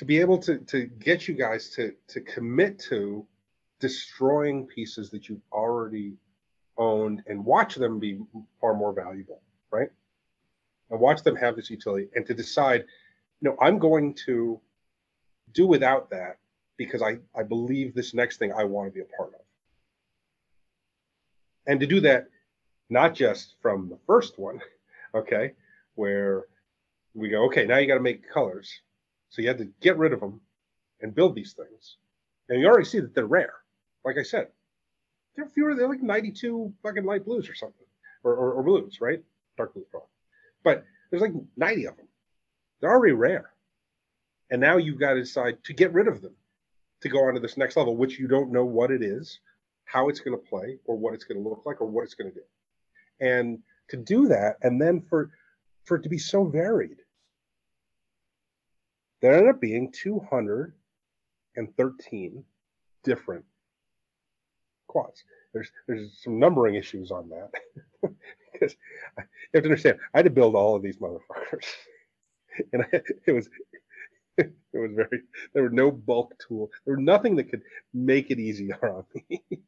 to 0.00 0.06
be 0.06 0.18
able 0.18 0.38
to 0.38 0.56
to 0.60 0.86
get 0.86 1.28
you 1.28 1.34
guys 1.34 1.68
to 1.68 1.92
to 2.08 2.22
commit 2.22 2.78
to 2.78 3.26
destroying 3.80 4.66
pieces 4.66 5.10
that 5.10 5.28
you've 5.28 5.42
already 5.52 6.14
owned 6.78 7.22
and 7.26 7.44
watch 7.44 7.74
them 7.74 7.98
be 7.98 8.18
far 8.62 8.72
more 8.72 8.94
valuable 8.94 9.42
right 9.70 9.90
and 10.88 10.98
watch 10.98 11.22
them 11.22 11.36
have 11.36 11.54
this 11.54 11.68
utility 11.68 12.08
and 12.14 12.24
to 12.24 12.32
decide 12.32 12.82
you 13.42 13.50
know 13.50 13.56
i'm 13.60 13.78
going 13.78 14.14
to 14.14 14.58
do 15.52 15.66
without 15.66 16.08
that 16.08 16.38
because 16.88 17.02
i 17.02 17.16
i 17.34 17.42
believe 17.42 17.94
this 17.94 18.14
next 18.14 18.38
thing 18.38 18.52
i 18.52 18.64
want 18.64 18.88
to 18.88 18.94
be 18.94 19.00
a 19.00 19.16
part 19.16 19.32
of 19.34 19.40
and 21.66 21.80
to 21.80 21.86
do 21.86 22.00
that 22.00 22.28
not 22.88 23.14
just 23.14 23.54
from 23.60 23.88
the 23.88 23.98
first 24.06 24.38
one 24.38 24.60
okay 25.14 25.52
where 25.94 26.44
we 27.14 27.28
go 27.28 27.44
okay 27.44 27.64
now 27.64 27.78
you 27.78 27.86
got 27.86 27.94
to 27.94 28.00
make 28.00 28.28
colors 28.28 28.80
so 29.30 29.40
you 29.42 29.48
had 29.48 29.58
to 29.58 29.68
get 29.80 29.96
rid 29.96 30.12
of 30.12 30.20
them 30.20 30.40
and 31.00 31.14
build 31.14 31.34
these 31.34 31.52
things. 31.52 31.96
And 32.48 32.60
you 32.60 32.66
already 32.66 32.84
see 32.84 33.00
that 33.00 33.14
they're 33.14 33.26
rare. 33.26 33.54
Like 34.04 34.18
I 34.18 34.22
said, 34.22 34.48
they're 35.36 35.46
fewer, 35.46 35.74
they're 35.74 35.88
like 35.88 36.02
92 36.02 36.72
fucking 36.82 37.04
light 37.04 37.24
blues 37.24 37.48
or 37.48 37.54
something, 37.54 37.86
or, 38.24 38.34
or, 38.34 38.52
or 38.54 38.62
blues, 38.62 39.00
right? 39.00 39.22
Dark 39.56 39.74
blues, 39.74 39.86
probably. 39.90 40.08
But 40.64 40.84
there's 41.10 41.22
like 41.22 41.32
90 41.56 41.86
of 41.86 41.96
them. 41.96 42.08
They're 42.80 42.90
already 42.90 43.14
rare. 43.14 43.50
And 44.50 44.60
now 44.60 44.78
you've 44.78 44.98
got 44.98 45.14
to 45.14 45.20
decide 45.20 45.62
to 45.64 45.72
get 45.72 45.92
rid 45.92 46.08
of 46.08 46.22
them 46.22 46.34
to 47.02 47.08
go 47.08 47.26
on 47.26 47.34
to 47.34 47.40
this 47.40 47.56
next 47.56 47.76
level, 47.76 47.96
which 47.96 48.18
you 48.18 48.26
don't 48.28 48.52
know 48.52 48.64
what 48.64 48.90
it 48.90 49.02
is, 49.02 49.40
how 49.84 50.08
it's 50.08 50.20
going 50.20 50.38
to 50.38 50.48
play, 50.48 50.78
or 50.84 50.96
what 50.96 51.14
it's 51.14 51.24
going 51.24 51.42
to 51.42 51.48
look 51.48 51.62
like, 51.64 51.80
or 51.80 51.86
what 51.86 52.04
it's 52.04 52.14
going 52.14 52.30
to 52.30 52.34
do. 52.34 52.44
And 53.20 53.60
to 53.88 53.96
do 53.96 54.28
that, 54.28 54.58
and 54.62 54.80
then 54.80 55.02
for 55.02 55.30
for 55.84 55.96
it 55.96 56.02
to 56.02 56.08
be 56.08 56.18
so 56.18 56.44
varied, 56.44 56.98
there 59.20 59.34
ended 59.34 59.54
up 59.54 59.60
being 59.60 59.92
213 59.92 62.44
different 63.02 63.44
quads. 64.86 65.24
There's 65.52 65.72
there's 65.86 66.18
some 66.22 66.38
numbering 66.38 66.76
issues 66.76 67.10
on 67.10 67.28
that 67.30 67.50
because 68.52 68.76
you 69.16 69.24
have 69.54 69.62
to 69.62 69.68
understand 69.68 69.98
I 70.14 70.18
had 70.18 70.26
to 70.26 70.30
build 70.30 70.54
all 70.54 70.76
of 70.76 70.82
these 70.82 70.98
motherfuckers, 70.98 71.66
and 72.72 72.82
I, 72.82 73.00
it 73.26 73.32
was 73.32 73.48
it 74.38 74.52
was 74.72 74.90
very 74.94 75.22
there 75.52 75.62
were 75.62 75.70
no 75.70 75.90
bulk 75.90 76.34
tool 76.46 76.70
there 76.84 76.96
was 76.96 77.04
nothing 77.04 77.36
that 77.36 77.50
could 77.50 77.62
make 77.92 78.30
it 78.30 78.38
easier 78.38 78.78
on 78.82 79.04
me. 79.30 79.42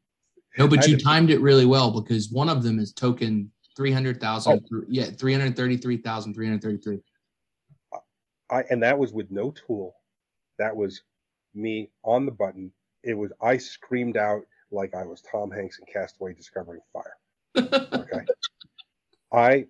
No, 0.58 0.68
but 0.68 0.84
I 0.84 0.86
you 0.88 0.98
timed 0.98 1.30
it 1.30 1.40
really 1.40 1.64
well 1.64 1.90
because 1.90 2.30
one 2.30 2.50
of 2.50 2.62
them 2.62 2.78
is 2.78 2.92
token 2.92 3.50
300,000. 3.74 4.52
Oh. 4.52 4.80
Yeah, 4.88 5.06
333,333. 5.06 6.98
I 8.50 8.62
and 8.68 8.82
that 8.82 8.98
was 8.98 9.12
with 9.12 9.30
no 9.30 9.50
tool. 9.52 9.94
That 10.58 10.76
was 10.76 11.02
me 11.54 11.90
on 12.04 12.26
the 12.26 12.32
button. 12.32 12.70
It 13.02 13.14
was 13.14 13.32
I 13.40 13.56
screamed 13.56 14.16
out 14.16 14.42
like 14.70 14.94
I 14.94 15.04
was 15.04 15.22
Tom 15.22 15.50
Hanks 15.50 15.78
in 15.78 15.86
Castaway 15.90 16.34
Discovering 16.34 16.80
Fire. 16.92 17.16
Okay. 17.92 18.24
I 19.32 19.66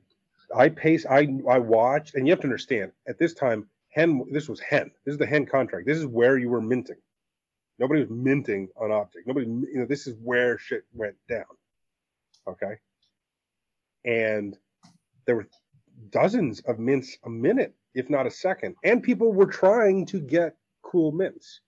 I 0.57 0.69
pace 0.69 1.07
I 1.09 1.29
I 1.49 1.59
watched 1.59 2.17
and 2.17 2.27
you 2.27 2.33
have 2.33 2.41
to 2.41 2.47
understand 2.47 2.91
at 3.07 3.19
this 3.19 3.35
time 3.35 3.69
hen 3.93 4.25
this 4.33 4.49
was 4.49 4.61
hen. 4.61 4.91
This 5.05 5.13
is 5.13 5.19
the 5.19 5.27
hen 5.27 5.47
contract. 5.47 5.87
This 5.87 5.99
is 5.99 6.07
where 6.07 6.39
you 6.39 6.49
were 6.49 6.61
minting. 6.61 6.97
Nobody 7.79 8.01
was 8.01 8.11
minting 8.11 8.69
on 8.81 8.91
objkt. 8.91 9.27
Nobody 9.27 9.47
you 9.47 9.81
know 9.81 9.87
this 9.87 10.07
is 10.07 10.17
where 10.23 10.59
shit 10.59 10.85
went 10.93 11.17
down. 11.29 11.45
Okay. 12.47 12.75
And 14.05 14.57
there 15.27 15.37
were 15.37 15.49
dozens 16.11 16.61
of 16.61 16.79
mints 16.79 17.17
a 17.25 17.31
minute, 17.31 17.75
if 17.95 18.11
not 18.11 18.27
a 18.27 18.31
second. 18.31 18.75
And 18.83 19.03
people 19.03 19.33
were 19.33 19.47
trying 19.47 20.07
to 20.07 20.21
get 20.21 20.57
cool 20.83 21.13
mints. 21.13 21.61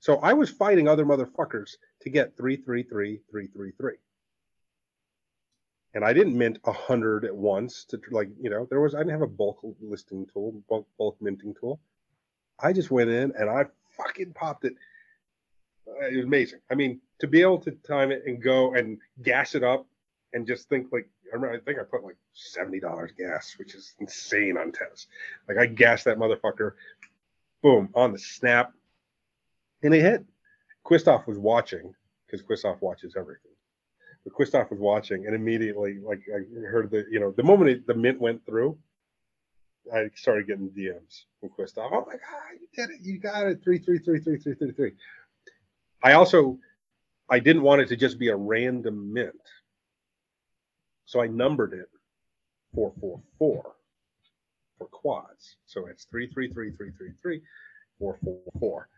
So 0.00 0.16
I 0.16 0.32
was 0.32 0.50
fighting 0.50 0.88
other 0.88 1.04
motherfuckers 1.04 1.76
to 2.02 2.10
get 2.10 2.36
333, 2.36 3.20
333. 3.30 3.92
And 5.94 6.04
I 6.04 6.12
didn't 6.12 6.38
mint 6.38 6.58
a 6.64 6.72
hundred 6.72 7.24
at 7.24 7.34
once 7.34 7.84
to 7.86 8.00
like, 8.10 8.28
you 8.40 8.48
know, 8.48 8.66
there 8.70 8.80
was, 8.80 8.94
I 8.94 8.98
didn't 8.98 9.12
have 9.12 9.22
a 9.22 9.26
bulk 9.26 9.58
listing 9.80 10.26
tool, 10.32 10.62
bulk, 10.68 10.86
bulk 10.98 11.16
minting 11.20 11.54
tool. 11.58 11.80
I 12.62 12.72
just 12.72 12.90
went 12.90 13.10
in 13.10 13.32
and 13.36 13.50
I 13.50 13.64
fucking 13.96 14.32
popped 14.34 14.64
it. 14.64 14.74
Uh, 15.88 16.06
It 16.06 16.16
was 16.16 16.26
amazing. 16.26 16.60
I 16.70 16.74
mean, 16.74 17.00
to 17.18 17.26
be 17.26 17.42
able 17.42 17.58
to 17.60 17.72
time 17.72 18.12
it 18.12 18.22
and 18.26 18.40
go 18.40 18.74
and 18.74 18.98
gas 19.22 19.54
it 19.54 19.64
up 19.64 19.86
and 20.32 20.46
just 20.46 20.68
think 20.68 20.92
like, 20.92 21.08
I 21.32 21.34
remember, 21.34 21.56
I 21.56 21.60
think 21.60 21.78
I 21.78 21.82
put 21.82 22.04
like 22.04 22.16
$70 22.36 23.16
gas, 23.16 23.54
which 23.58 23.74
is 23.74 23.94
insane 23.98 24.56
on 24.56 24.72
Tez. 24.72 25.06
Like 25.48 25.58
I 25.58 25.66
gassed 25.66 26.04
that 26.04 26.18
motherfucker, 26.18 26.72
boom, 27.62 27.88
on 27.94 28.12
the 28.12 28.18
snap, 28.18 28.72
and 29.82 29.94
it 29.94 30.02
hit. 30.02 30.24
Quistoff 30.84 31.26
was 31.26 31.38
watching 31.38 31.94
because 32.26 32.42
Quistoff 32.44 32.80
watches 32.80 33.14
everything. 33.16 33.52
But 34.24 34.34
Quistoff 34.34 34.70
was 34.70 34.78
watching, 34.78 35.26
and 35.26 35.34
immediately, 35.34 35.98
like 35.98 36.20
I 36.28 36.40
heard 36.66 36.90
the, 36.90 37.06
you 37.10 37.20
know, 37.20 37.32
the 37.32 37.42
moment 37.42 37.70
it, 37.70 37.86
the 37.86 37.94
mint 37.94 38.20
went 38.20 38.44
through, 38.44 38.78
I 39.92 40.10
started 40.14 40.46
getting 40.46 40.68
DMs 40.70 41.24
from 41.40 41.50
Quistoff. 41.50 41.90
Oh 41.90 42.04
my 42.06 42.12
god, 42.12 42.60
you 42.60 42.68
did 42.74 42.90
it! 42.90 43.00
You 43.02 43.18
got 43.18 43.46
it! 43.46 43.62
Three, 43.64 43.78
three, 43.78 43.98
three, 43.98 44.20
three, 44.20 44.38
three, 44.38 44.54
three, 44.54 44.72
three. 44.72 44.92
I 46.02 46.12
also, 46.12 46.58
I 47.30 47.38
didn't 47.38 47.62
want 47.62 47.80
it 47.80 47.88
to 47.88 47.96
just 47.96 48.18
be 48.18 48.28
a 48.28 48.36
random 48.36 49.12
mint, 49.12 49.34
so 51.06 51.22
I 51.22 51.26
numbered 51.26 51.72
it 51.72 51.88
four, 52.74 52.92
four, 53.00 53.20
four 53.38 53.72
for 54.78 54.86
quads. 54.86 55.56
So 55.66 55.86
it's 55.86 56.04
three, 56.04 56.28
three, 56.30 56.52
three, 56.52 56.72
three, 56.72 56.92
three, 56.96 57.12
three, 57.22 57.40
four, 57.98 58.18
four, 58.22 58.40
four 58.58 58.88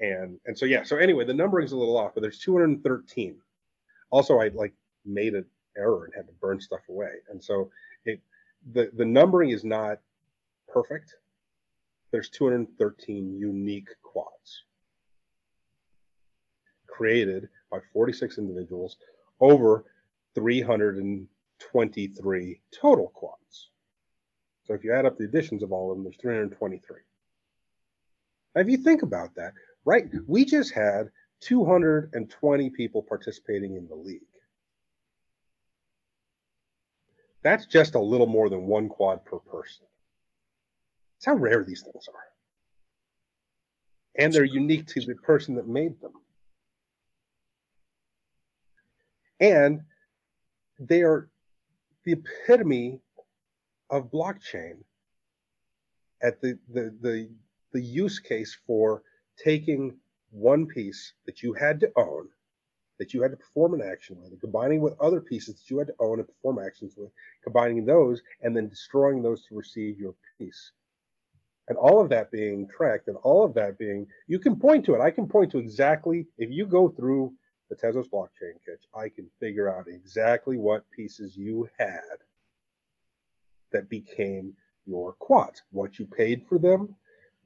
and 0.00 0.38
and 0.44 0.58
so 0.58 0.66
yeah 0.66 0.82
so 0.82 0.96
anyway 0.96 1.24
the 1.24 1.32
numbering's 1.32 1.72
a 1.72 1.76
little 1.76 1.96
off 1.96 2.12
but 2.14 2.20
there's 2.20 2.38
213 2.38 3.36
also 4.10 4.38
i 4.38 4.48
like 4.48 4.74
made 5.04 5.34
an 5.34 5.44
error 5.76 6.04
and 6.04 6.14
had 6.14 6.26
to 6.26 6.32
burn 6.40 6.60
stuff 6.60 6.80
away. 6.88 7.12
And 7.30 7.40
so 7.42 7.70
it 8.04 8.20
the 8.72 8.90
the 8.96 9.04
numbering 9.04 9.50
is 9.50 9.64
not 9.64 9.98
perfect. 10.68 11.16
There's 12.10 12.28
213 12.30 13.38
unique 13.38 13.90
quads 14.02 14.64
created 16.86 17.48
by 17.70 17.78
46 17.92 18.38
individuals 18.38 18.96
over 19.40 19.84
323 20.34 22.60
total 22.72 23.08
quads. 23.08 23.68
So 24.64 24.72
if 24.74 24.82
you 24.82 24.94
add 24.94 25.04
up 25.04 25.18
the 25.18 25.24
additions 25.24 25.62
of 25.62 25.72
all 25.72 25.90
of 25.90 25.96
them 25.96 26.04
there's 26.04 26.16
323 26.16 26.96
now 28.54 28.62
if 28.62 28.68
you 28.68 28.78
think 28.78 29.02
about 29.02 29.34
that 29.36 29.52
right? 29.86 30.06
We 30.26 30.44
just 30.44 30.74
had 30.74 31.08
220 31.46 32.70
people 32.70 33.02
participating 33.02 33.76
in 33.76 33.86
the 33.86 33.94
league. 33.94 34.20
That's 37.44 37.66
just 37.66 37.94
a 37.94 38.00
little 38.00 38.26
more 38.26 38.48
than 38.48 38.66
one 38.66 38.88
quad 38.88 39.24
per 39.24 39.38
person. 39.38 39.86
That's 41.14 41.26
how 41.26 41.34
rare 41.34 41.62
these 41.62 41.82
things 41.82 42.08
are. 42.08 42.24
And 44.18 44.32
they're 44.32 44.42
unique 44.42 44.86
to 44.88 45.00
the 45.02 45.14
person 45.14 45.54
that 45.54 45.68
made 45.68 46.00
them. 46.00 46.14
And 49.38 49.82
they 50.80 51.02
are 51.02 51.28
the 52.04 52.12
epitome 52.12 52.98
of 53.88 54.10
blockchain 54.10 54.78
at 56.20 56.40
the, 56.40 56.58
the, 56.72 56.92
the, 57.00 57.30
the 57.72 57.80
use 57.80 58.18
case 58.18 58.58
for 58.66 59.04
taking 59.38 59.96
one 60.30 60.66
piece 60.66 61.12
that 61.24 61.42
you 61.42 61.52
had 61.52 61.80
to 61.80 61.90
own, 61.96 62.28
that 62.98 63.12
you 63.12 63.22
had 63.22 63.30
to 63.30 63.36
perform 63.36 63.74
an 63.74 63.82
action 63.82 64.16
with, 64.20 64.32
and 64.32 64.40
combining 64.40 64.80
with 64.80 64.98
other 65.00 65.20
pieces 65.20 65.54
that 65.54 65.70
you 65.70 65.78
had 65.78 65.88
to 65.88 65.94
own 65.98 66.18
and 66.18 66.28
perform 66.28 66.58
actions 66.58 66.94
with, 66.96 67.10
combining 67.44 67.84
those, 67.84 68.22
and 68.42 68.56
then 68.56 68.68
destroying 68.68 69.22
those 69.22 69.44
to 69.46 69.54
receive 69.54 69.98
your 69.98 70.14
piece. 70.38 70.72
And 71.68 71.76
all 71.76 72.00
of 72.00 72.08
that 72.10 72.30
being 72.30 72.68
tracked, 72.68 73.08
and 73.08 73.16
all 73.18 73.44
of 73.44 73.54
that 73.54 73.76
being, 73.78 74.06
you 74.28 74.38
can 74.38 74.56
point 74.56 74.84
to 74.86 74.94
it. 74.94 75.00
I 75.00 75.10
can 75.10 75.26
point 75.26 75.50
to 75.52 75.58
exactly, 75.58 76.26
if 76.38 76.50
you 76.50 76.64
go 76.66 76.88
through 76.88 77.32
the 77.68 77.76
Tezos 77.76 78.08
blockchain 78.08 78.54
catch, 78.64 78.84
I 78.94 79.08
can 79.08 79.28
figure 79.40 79.68
out 79.68 79.88
exactly 79.88 80.56
what 80.56 80.88
pieces 80.90 81.36
you 81.36 81.68
had 81.78 82.18
that 83.72 83.88
became 83.88 84.54
your 84.86 85.14
quads, 85.14 85.62
what 85.72 85.98
you 85.98 86.06
paid 86.06 86.46
for 86.48 86.58
them, 86.58 86.94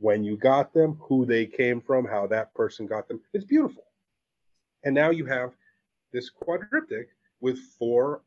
when 0.00 0.24
you 0.24 0.36
got 0.36 0.72
them, 0.72 0.98
who 1.00 1.24
they 1.24 1.46
came 1.46 1.80
from, 1.80 2.06
how 2.06 2.26
that 2.26 2.52
person 2.54 2.86
got 2.86 3.06
them. 3.06 3.20
It's 3.32 3.44
beautiful. 3.44 3.84
And 4.82 4.94
now 4.94 5.10
you 5.10 5.26
have 5.26 5.52
this 6.12 6.30
quadriptych 6.30 7.06
with 7.40 7.58
four 7.78 8.22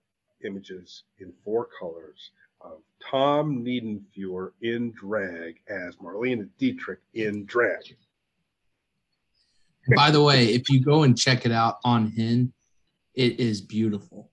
images 0.46 1.04
in 1.20 1.34
four 1.44 1.68
colors 1.80 2.32
of 2.62 2.80
Tom 3.04 3.64
Niedenfuer 3.66 4.52
in 4.62 4.92
drag 4.92 5.56
as 5.68 5.96
Marlene 5.98 6.48
Dietrich 6.58 7.00
in 7.14 7.46
drag. 7.46 7.98
By 9.96 10.12
the 10.12 10.22
way, 10.22 10.46
if 10.46 10.70
you 10.70 10.82
go 10.82 11.04
and 11.04 11.18
check 11.18 11.46
it 11.46 11.52
out 11.52 11.80
on 11.84 12.12
Hen, 12.12 12.54
it 13.16 13.40
is 13.40 13.62
beautiful. 13.62 14.30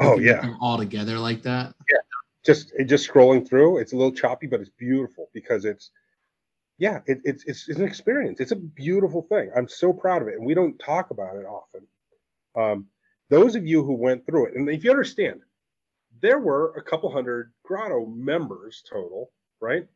Oh 0.00 0.18
If 0.18 0.24
you 0.24 0.34
put 0.34 0.44
yeah, 0.44 0.54
all 0.60 0.76
together 0.76 1.18
like 1.18 1.42
that. 1.42 1.74
Just 2.44 2.72
just 2.86 3.08
scrolling 3.08 3.48
through. 3.48 3.78
It's 3.78 3.92
a 3.92 3.96
little 3.96 4.12
choppy, 4.12 4.46
but 4.46 4.60
it's 4.60 4.70
beautiful 4.70 5.30
because 5.32 5.64
it's 5.64 5.90
yeah, 6.78 7.00
it, 7.06 7.20
it's 7.24 7.44
it's 7.44 7.68
it's 7.68 7.78
an 7.78 7.86
experience. 7.86 8.40
It's 8.40 8.52
a 8.52 8.56
beautiful 8.56 9.22
thing. 9.22 9.50
I'm 9.56 9.68
so 9.68 9.92
proud 9.92 10.22
of 10.22 10.28
it, 10.28 10.34
and 10.34 10.46
we 10.46 10.54
don't 10.54 10.78
talk 10.78 11.10
about 11.10 11.36
it 11.36 11.46
often. 11.46 11.86
Um, 12.56 12.86
those 13.30 13.54
of 13.54 13.66
you 13.66 13.82
who 13.82 13.94
went 13.94 14.26
through 14.26 14.46
it, 14.46 14.54
and 14.54 14.68
if 14.68 14.84
you 14.84 14.90
understand, 14.90 15.40
there 16.20 16.38
were 16.38 16.74
a 16.76 16.82
couple 16.82 17.10
hundred 17.10 17.52
Grotto 17.64 18.06
members 18.06 18.82
total, 18.88 19.30
right? 19.60 19.86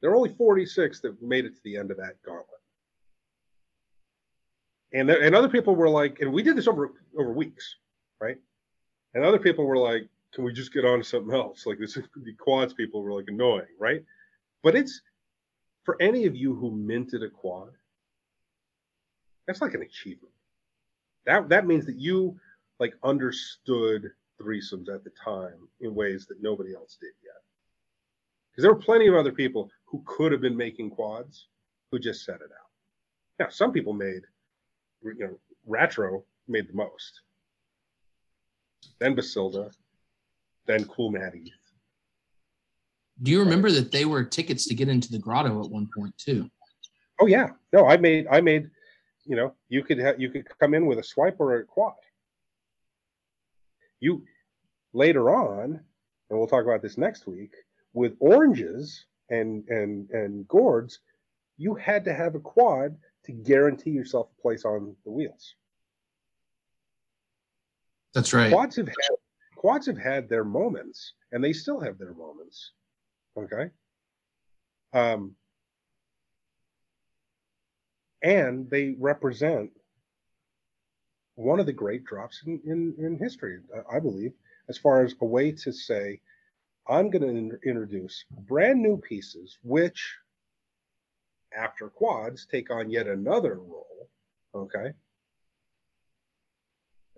There 0.00 0.10
were 0.10 0.16
only 0.16 0.34
46 0.34 1.00
that 1.00 1.22
made 1.22 1.44
it 1.44 1.54
to 1.56 1.62
the 1.62 1.76
end 1.76 1.90
of 1.90 1.98
that 1.98 2.22
gauntlet. 2.24 2.46
And 4.92 5.08
there, 5.08 5.22
and 5.22 5.34
other 5.34 5.48
people 5.48 5.76
were 5.76 5.90
like, 5.90 6.20
and 6.20 6.32
we 6.32 6.42
did 6.42 6.56
this 6.56 6.66
over 6.66 6.92
over 7.18 7.32
weeks, 7.32 7.76
right? 8.20 8.38
And 9.14 9.24
other 9.24 9.38
people 9.38 9.64
were 9.66 9.76
like, 9.76 10.08
can 10.34 10.44
we 10.44 10.52
just 10.52 10.72
get 10.72 10.84
on 10.84 10.98
to 10.98 11.04
something 11.04 11.34
else? 11.34 11.66
Like 11.66 11.78
this, 11.78 11.94
the 11.94 12.32
quads 12.38 12.72
people 12.72 13.02
were 13.02 13.12
like 13.12 13.26
annoying, 13.28 13.66
right? 13.78 14.04
But 14.62 14.76
it's 14.76 15.00
for 15.84 16.00
any 16.00 16.26
of 16.26 16.36
you 16.36 16.54
who 16.54 16.70
minted 16.70 17.22
a 17.22 17.30
quad, 17.30 17.70
that's 19.46 19.60
like 19.60 19.74
an 19.74 19.82
achievement. 19.82 20.32
That 21.26 21.48
that 21.48 21.66
means 21.66 21.86
that 21.86 21.96
you 21.96 22.38
like 22.78 22.94
understood 23.02 24.10
threesomes 24.40 24.88
at 24.88 25.04
the 25.04 25.10
time 25.22 25.68
in 25.80 25.94
ways 25.94 26.26
that 26.26 26.42
nobody 26.42 26.74
else 26.74 26.96
did 27.00 27.12
yet. 27.22 27.42
Because 28.50 28.62
there 28.62 28.72
were 28.72 28.80
plenty 28.80 29.06
of 29.06 29.14
other 29.14 29.32
people 29.32 29.70
who 29.84 30.02
could 30.06 30.32
have 30.32 30.40
been 30.40 30.56
making 30.56 30.90
quads 30.90 31.48
who 31.90 31.98
just 31.98 32.24
set 32.24 32.36
it 32.36 32.50
out. 32.52 32.70
Now, 33.38 33.48
some 33.48 33.72
people 33.72 33.92
made, 33.92 34.22
you 35.02 35.14
know, 35.18 35.38
Ratro 35.68 36.22
made 36.48 36.68
the 36.68 36.74
most. 36.74 37.22
Then 38.98 39.14
Basilda, 39.14 39.72
then 40.70 40.84
Cool 40.84 41.10
Maddie. 41.10 41.52
Do 43.22 43.30
you 43.30 43.40
remember 43.40 43.70
that 43.72 43.92
they 43.92 44.04
were 44.04 44.24
tickets 44.24 44.66
to 44.68 44.74
get 44.74 44.88
into 44.88 45.10
the 45.10 45.18
grotto 45.18 45.62
at 45.62 45.70
one 45.70 45.88
point 45.94 46.16
too? 46.16 46.48
Oh 47.20 47.26
yeah, 47.26 47.50
no, 47.72 47.86
I 47.86 47.96
made 47.96 48.26
I 48.30 48.40
made, 48.40 48.70
you 49.26 49.36
know, 49.36 49.54
you 49.68 49.82
could 49.82 49.98
have 49.98 50.20
you 50.20 50.30
could 50.30 50.46
come 50.58 50.72
in 50.74 50.86
with 50.86 50.98
a 50.98 51.02
swipe 51.02 51.36
or 51.38 51.56
a 51.56 51.64
quad. 51.64 51.94
You 53.98 54.24
later 54.94 55.28
on, 55.28 55.80
and 56.30 56.38
we'll 56.38 56.46
talk 56.46 56.64
about 56.64 56.80
this 56.80 56.96
next 56.96 57.26
week, 57.26 57.52
with 57.92 58.14
oranges 58.20 59.04
and 59.28 59.68
and 59.68 60.08
and 60.10 60.48
gourds, 60.48 61.00
you 61.58 61.74
had 61.74 62.04
to 62.06 62.14
have 62.14 62.34
a 62.34 62.40
quad 62.40 62.96
to 63.24 63.32
guarantee 63.32 63.90
yourself 63.90 64.28
a 64.38 64.42
place 64.42 64.64
on 64.64 64.96
the 65.04 65.10
wheels. 65.10 65.54
That's 68.14 68.32
right. 68.32 68.50
Quads 68.50 68.76
have 68.76 68.88
had 68.88 68.94
quads 69.60 69.86
have 69.86 69.98
had 69.98 70.26
their 70.26 70.42
moments 70.42 71.12
and 71.32 71.44
they 71.44 71.52
still 71.52 71.78
have 71.78 71.98
their 71.98 72.14
moments. 72.14 72.72
Okay. 73.36 73.68
Um, 74.94 75.36
and 78.22 78.70
they 78.70 78.94
represent 78.98 79.70
one 81.34 81.60
of 81.60 81.66
the 81.66 81.74
great 81.74 82.06
drops 82.06 82.42
in, 82.46 82.58
in, 82.64 82.94
in 83.04 83.18
history, 83.18 83.58
I 83.92 84.00
believe, 84.00 84.32
as 84.70 84.78
far 84.78 85.04
as 85.04 85.14
a 85.20 85.26
way 85.26 85.52
to 85.52 85.72
say, 85.74 86.22
I'm 86.88 87.10
going 87.10 87.20
to 87.20 87.28
in- 87.28 87.58
introduce 87.62 88.24
brand 88.30 88.80
new 88.80 88.96
pieces, 88.96 89.58
which 89.62 90.16
after 91.54 91.90
quads 91.90 92.46
take 92.50 92.70
on 92.70 92.88
yet 92.88 93.06
another 93.06 93.56
role. 93.56 94.08
Okay. 94.54 94.94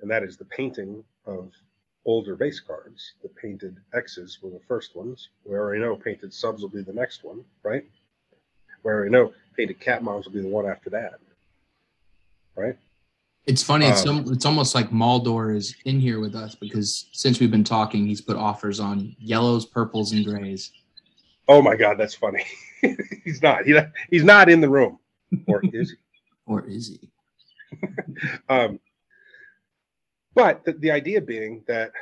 And 0.00 0.10
that 0.10 0.24
is 0.24 0.36
the 0.36 0.44
painting 0.46 1.04
of 1.24 1.52
older 2.04 2.36
base 2.36 2.60
cards. 2.60 3.14
The 3.22 3.28
painted 3.28 3.76
X's 3.94 4.38
were 4.42 4.50
the 4.50 4.60
first 4.66 4.96
ones. 4.96 5.28
We 5.44 5.54
already 5.56 5.80
know 5.80 5.96
painted 5.96 6.32
subs 6.32 6.62
will 6.62 6.68
be 6.68 6.82
the 6.82 6.92
next 6.92 7.24
one, 7.24 7.44
right? 7.62 7.84
We 8.82 8.90
already 8.90 9.10
know 9.10 9.32
painted 9.56 9.80
cat 9.80 10.02
moms 10.02 10.26
will 10.26 10.32
be 10.32 10.42
the 10.42 10.48
one 10.48 10.66
after 10.66 10.90
that, 10.90 11.14
right? 12.56 12.76
It's 13.46 13.62
funny. 13.62 13.86
It's 13.86 14.06
Um, 14.06 14.24
some, 14.24 14.32
it's 14.32 14.46
almost 14.46 14.74
like 14.74 14.90
Maldor 14.90 15.56
is 15.56 15.74
in 15.84 15.98
here 15.98 16.20
with 16.20 16.34
us 16.34 16.54
because 16.54 17.06
since 17.12 17.40
we've 17.40 17.50
been 17.50 17.64
talking, 17.64 18.06
he's 18.06 18.20
put 18.20 18.36
offers 18.36 18.78
on 18.78 19.16
yellows, 19.18 19.66
purples, 19.66 20.12
and 20.12 20.24
grays. 20.24 20.72
Oh 21.48 21.60
my 21.60 21.74
God, 21.74 21.98
that's 21.98 22.14
funny. 22.14 22.44
he's 23.24 23.42
not. 23.42 23.64
He, 23.64 23.76
he's 24.10 24.22
not 24.22 24.48
in 24.48 24.60
the 24.60 24.68
room, 24.68 24.98
or 25.46 25.62
is 25.72 25.90
he? 25.90 25.96
Or 26.44 26.66
is 26.66 26.88
he? 26.88 27.08
Um, 28.48 28.80
but 30.34 30.64
the, 30.64 30.72
the 30.72 30.90
idea 30.90 31.20
being 31.20 31.62
that 31.66 31.92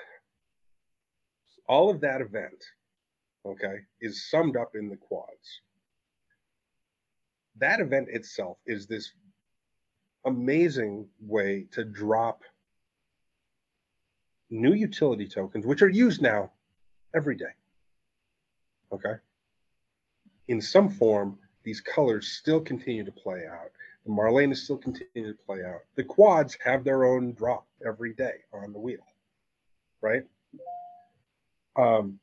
all 1.68 1.90
of 1.90 2.00
that 2.00 2.20
event, 2.20 2.64
okay, 3.46 3.80
is 4.00 4.28
summed 4.28 4.56
up 4.56 4.72
in 4.74 4.88
the 4.88 4.96
quads. 4.96 5.60
That 7.58 7.80
event 7.80 8.08
itself 8.10 8.58
is 8.66 8.86
this 8.86 9.12
amazing 10.24 11.06
way 11.20 11.66
to 11.72 11.84
drop 11.84 12.42
new 14.50 14.72
utility 14.72 15.28
tokens, 15.28 15.66
which 15.66 15.82
are 15.82 15.88
used 15.88 16.20
now 16.20 16.50
every 17.14 17.36
day. 17.36 17.54
Okay. 18.92 19.14
In 20.48 20.60
some 20.60 20.88
form, 20.88 21.38
these 21.62 21.80
colors 21.80 22.26
still 22.28 22.60
continue 22.60 23.04
to 23.04 23.12
play 23.12 23.44
out. 23.46 23.70
The 24.06 24.12
Marlena 24.12 24.56
still 24.56 24.78
continue 24.78 25.32
to 25.32 25.38
play 25.46 25.64
out. 25.64 25.80
The 25.94 26.04
quads 26.04 26.56
have 26.64 26.84
their 26.84 27.04
own 27.04 27.32
drop 27.32 27.66
every 27.84 28.14
day 28.14 28.36
on 28.52 28.72
the 28.72 28.78
wheel, 28.78 29.06
right? 30.00 30.24
Um, 31.76 32.18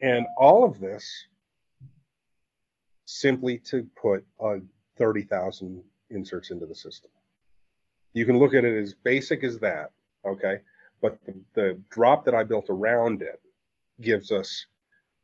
and 0.00 0.26
all 0.38 0.64
of 0.64 0.78
this 0.78 1.26
simply 3.04 3.58
to 3.58 3.86
put 4.00 4.24
uh, 4.40 4.56
30,000 4.96 5.82
inserts 6.10 6.50
into 6.50 6.66
the 6.66 6.74
system. 6.74 7.10
You 8.12 8.24
can 8.24 8.38
look 8.38 8.54
at 8.54 8.64
it 8.64 8.80
as 8.80 8.94
basic 8.94 9.44
as 9.44 9.58
that, 9.58 9.90
okay? 10.24 10.60
But 11.00 11.18
the, 11.24 11.34
the 11.54 11.80
drop 11.90 12.24
that 12.24 12.34
I 12.34 12.44
built 12.44 12.66
around 12.68 13.22
it 13.22 13.40
gives 14.00 14.32
us 14.32 14.66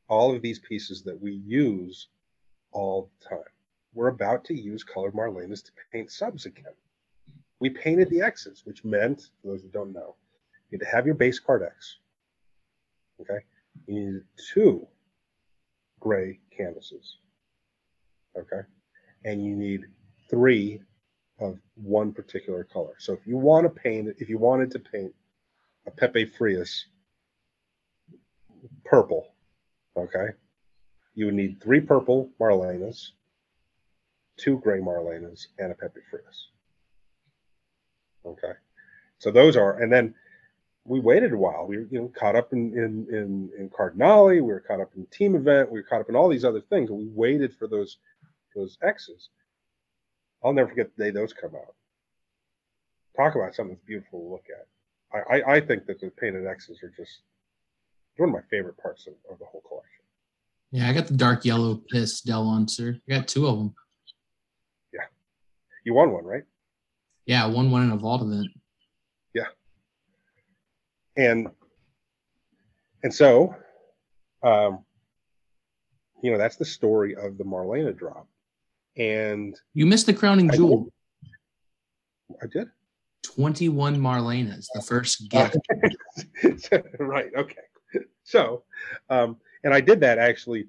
all 0.09 0.35
of 0.35 0.43
these 0.43 0.59
pieces 0.59 1.03
that 1.05 1.21
we 1.21 1.33
use 1.33 2.09
all 2.73 3.11
the 3.21 3.29
time. 3.29 3.52
We're 3.95 4.09
about 4.09 4.45
to 4.47 4.55
use 4.55 4.83
colored 4.85 5.15
Marlenas 5.15 5.65
to 5.65 5.73
paint 5.93 6.11
subs 6.11 6.47
again. 6.47 6.73
We 7.61 7.71
painted 7.71 8.11
the 8.11 8.23
X's, 8.23 8.63
which 8.65 8.85
meant, 8.85 9.31
for 9.41 9.49
those 9.49 9.63
who 9.63 9.69
don't 9.69 9.93
know, 9.93 10.17
you 10.71 10.79
had 10.79 10.87
to 10.87 10.97
have 10.97 11.07
your 11.07 11.15
base 11.15 11.39
card 11.39 11.63
X. 11.63 11.99
Okay? 13.21 13.45
You 13.87 13.95
needed 13.95 14.25
two 14.53 14.87
gray 16.01 16.41
canvases. 16.57 17.19
Okay? 18.37 18.67
And 19.25 19.45
you 19.45 19.55
need 19.55 19.87
three 20.29 20.81
of 21.41 21.59
one 21.75 22.13
particular 22.13 22.65
color. 22.65 22.95
So 22.99 23.13
if 23.13 23.27
you 23.27 23.37
want 23.37 23.65
to 23.65 23.81
paint 23.81 24.09
if 24.19 24.29
you 24.29 24.39
wanted 24.39 24.71
to 24.73 24.79
paint 24.79 25.13
a 25.87 25.91
Pepe 25.91 26.27
Frias 26.27 26.87
purple, 28.85 29.35
okay, 29.97 30.29
you 31.15 31.27
would 31.27 31.35
need 31.35 31.61
three 31.61 31.81
purple 31.81 32.31
Marlenas, 32.41 33.11
two 34.37 34.59
gray 34.59 34.81
Marlenas, 34.81 35.47
and 35.59 35.73
a 35.73 35.75
Pepe 35.75 36.01
Frias. 36.11 36.49
Okay. 38.25 38.53
So 39.19 39.31
those 39.31 39.57
are, 39.57 39.81
and 39.81 39.93
then 39.93 40.15
we 40.85 41.01
waited 41.01 41.33
a 41.33 41.37
while. 41.37 41.67
We 41.67 41.79
were, 41.79 41.87
you 41.91 42.01
know, 42.01 42.09
caught 42.09 42.37
up 42.37 42.53
in 42.53 42.73
in 42.73 43.07
in, 43.15 43.51
in 43.59 43.71
Cardinali. 43.71 44.37
We 44.37 44.53
were 44.53 44.61
caught 44.61 44.81
up 44.81 44.91
in 44.97 45.07
team 45.07 45.37
event. 45.37 45.71
We 45.71 45.81
were 45.81 45.87
caught 45.87 46.01
up 46.01 46.09
in 46.09 46.17
all 46.17 46.29
these 46.29 46.45
other 46.45 46.61
things. 46.61 46.91
And 46.91 46.99
we 46.99 47.09
waited 47.09 47.55
for 47.55 47.69
those 47.69 47.99
those 48.55 48.79
X's. 48.83 49.29
I'll 50.45 50.53
never 50.53 50.71
forget 50.71 50.91
the 50.97 51.05
day 51.05 51.11
those 51.11 51.33
come 51.33 51.55
out. 51.55 51.75
Talk 53.17 53.37
about 53.37 53.55
something 53.55 53.75
that's 53.77 53.87
beautiful 53.87 54.21
to 54.21 54.33
look 54.33 54.47
at. 54.51 54.67
I, 55.15 55.37
I, 55.37 55.55
I 55.57 55.61
think 55.61 55.87
that 55.87 56.01
the 56.01 56.11
painted 56.11 56.47
X's 56.47 56.83
are 56.83 56.93
just 56.97 57.23
one 58.17 58.31
of 58.31 58.35
my 58.35 58.41
favorite 58.51 58.77
parts 58.79 59.07
of, 59.07 59.15
of 59.31 59.39
the 59.39 59.45
whole 59.45 59.63
collection. 59.69 60.05
Yeah, 60.71 60.89
I 60.89 60.93
got 60.95 61.07
the 61.07 61.17
dark 61.17 61.45
yellow 61.45 61.83
piss 61.91 62.23
Del 62.23 62.67
sir. 62.67 62.99
I 63.09 63.15
got 63.15 63.29
two 63.29 63.47
of 63.47 63.59
them. 63.59 63.75
You 65.85 65.95
won 65.95 66.13
one, 66.13 66.25
right? 66.25 66.45
Yeah, 67.27 67.47
one 67.47 67.55
won 67.55 67.71
one 67.71 67.83
in 67.85 67.91
a 67.93 67.97
vault 67.97 68.23
event. 68.23 68.49
Yeah. 69.35 69.47
And 71.17 71.49
and 73.03 73.13
so 73.13 73.55
um 74.43 74.85
you 76.23 76.31
know 76.31 76.39
that's 76.39 76.57
the 76.57 76.65
story 76.65 77.15
of 77.17 77.37
the 77.39 77.45
marlena 77.45 77.97
drop 77.97 78.27
and 78.97 79.59
You 79.75 79.87
missed 79.87 80.07
the 80.07 80.15
crowning 80.15 80.51
I 80.51 80.57
jewel. 80.57 80.89
i 82.43 82.47
did 82.47 82.69
21 83.25 83.97
Marlenas, 83.99 84.67
the 84.75 84.83
first 84.83 85.31
gift. 85.31 85.57
right 86.99 87.31
okay 87.37 87.57
so 88.25 88.65
um 89.11 89.37
and 89.65 89.73
i 89.73 89.81
did 89.81 90.01
that 90.01 90.19
actually 90.19 90.67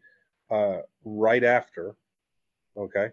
uh 0.52 0.78
right 1.04 1.44
after 1.44 1.96
okay 2.78 3.10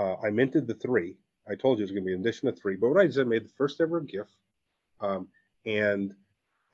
uh 0.00 0.16
i 0.24 0.30
minted 0.30 0.66
the 0.66 0.74
three 0.74 1.16
i 1.48 1.54
told 1.54 1.78
you 1.78 1.82
it 1.82 1.84
was 1.84 1.90
going 1.92 2.02
to 2.02 2.06
be 2.06 2.14
an 2.14 2.20
addition 2.20 2.48
of 2.48 2.58
three 2.58 2.76
but 2.76 2.88
what 2.88 3.00
i 3.00 3.06
did 3.06 3.18
I 3.18 3.24
made 3.24 3.44
the 3.44 3.52
first 3.56 3.80
ever 3.80 4.00
gift 4.00 4.36
um 5.00 5.28
and 5.66 6.14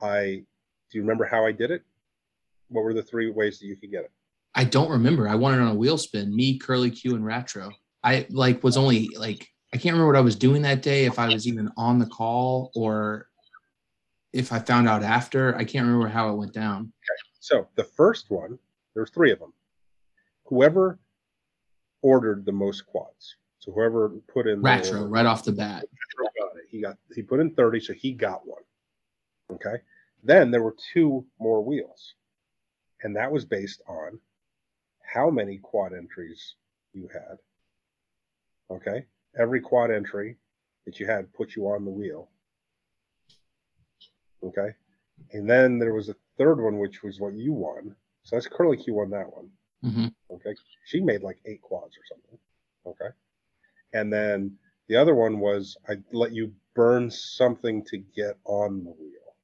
i 0.01 0.43
do 0.89 0.97
you 0.97 1.01
remember 1.01 1.25
how 1.25 1.45
i 1.45 1.51
did 1.51 1.71
it 1.71 1.83
what 2.69 2.83
were 2.83 2.93
the 2.93 3.03
three 3.03 3.29
ways 3.29 3.59
that 3.59 3.65
you 3.67 3.75
could 3.75 3.91
get 3.91 4.03
it 4.03 4.11
I 4.57 4.63
don't 4.63 4.89
remember. 4.89 5.29
I 5.29 5.35
won 5.35 5.53
it 5.53 5.61
on 5.61 5.67
a 5.67 5.75
wheel 5.75 5.99
spin. 5.99 6.35
Me, 6.35 6.57
Curly 6.57 6.89
Q, 6.89 7.13
and 7.13 7.23
Ratro. 7.23 7.71
I 8.03 8.25
like 8.31 8.63
was 8.63 8.75
only 8.75 9.07
like 9.15 9.47
I 9.71 9.77
can't 9.77 9.93
remember 9.93 10.07
what 10.07 10.17
I 10.17 10.21
was 10.21 10.35
doing 10.35 10.63
that 10.63 10.81
day. 10.81 11.05
If 11.05 11.19
I 11.19 11.27
was 11.27 11.47
even 11.47 11.71
on 11.77 11.99
the 11.99 12.07
call 12.07 12.71
or 12.73 13.27
if 14.33 14.51
I 14.51 14.57
found 14.59 14.89
out 14.89 15.03
after. 15.03 15.55
I 15.55 15.63
can't 15.63 15.85
remember 15.85 16.07
how 16.07 16.29
it 16.31 16.37
went 16.37 16.53
down. 16.53 16.91
So 17.39 17.67
the 17.75 17.83
first 17.83 18.31
one, 18.31 18.57
there's 18.95 19.11
three 19.11 19.31
of 19.31 19.37
them. 19.37 19.53
Whoever 20.45 20.99
ordered 22.01 22.45
the 22.45 22.51
most 22.51 22.85
quads. 22.85 23.35
So 23.59 23.71
whoever 23.71 24.09
put 24.33 24.47
in 24.47 24.61
Ratro 24.61 25.01
order- 25.01 25.07
right 25.07 25.25
off 25.25 25.43
the 25.43 25.51
bat. 25.51 25.85
Got 26.39 26.57
it. 26.57 26.65
He 26.69 26.81
got 26.81 26.97
he 27.15 27.21
put 27.21 27.39
in 27.39 27.51
30, 27.51 27.79
so 27.79 27.93
he 27.93 28.13
got 28.13 28.47
one. 28.47 28.61
Okay. 29.51 29.81
Then 30.23 30.51
there 30.51 30.63
were 30.63 30.75
two 30.93 31.25
more 31.39 31.63
wheels. 31.63 32.15
And 33.03 33.15
that 33.15 33.31
was 33.31 33.45
based 33.45 33.81
on 33.87 34.19
how 35.03 35.29
many 35.29 35.57
quad 35.57 35.93
entries 35.93 36.55
you 36.93 37.07
had. 37.13 37.37
Okay. 38.69 39.05
Every 39.39 39.61
quad 39.61 39.91
entry 39.91 40.37
that 40.85 40.99
you 40.99 41.05
had 41.05 41.31
put 41.33 41.55
you 41.55 41.67
on 41.67 41.85
the 41.85 41.91
wheel. 41.91 42.29
Okay. 44.43 44.69
And 45.31 45.49
then 45.49 45.79
there 45.79 45.93
was 45.93 46.09
a 46.09 46.15
third 46.37 46.61
one, 46.61 46.77
which 46.77 47.03
was 47.03 47.19
what 47.19 47.33
you 47.33 47.53
won. 47.53 47.95
So 48.23 48.35
that's 48.35 48.47
Curly 48.47 48.77
Q 48.77 48.95
won 48.95 49.09
that 49.11 49.31
one. 49.31 49.49
Hmm 49.81 50.07
Okay. 50.31 50.55
She 50.85 50.99
made 50.99 51.21
like 51.21 51.37
eight 51.45 51.61
quads 51.61 51.95
or 51.95 52.05
something. 52.09 52.39
Okay. 52.85 53.13
And 53.93 54.11
then 54.11 54.57
the 54.87 54.95
other 54.95 55.15
one 55.15 55.39
was 55.39 55.77
I 55.87 55.95
let 56.11 56.33
you 56.33 56.53
burn 56.75 57.09
something 57.09 57.83
to 57.85 57.97
get 57.97 58.37
on 58.45 58.83
the 58.83 58.91
wheel. 58.91 59.35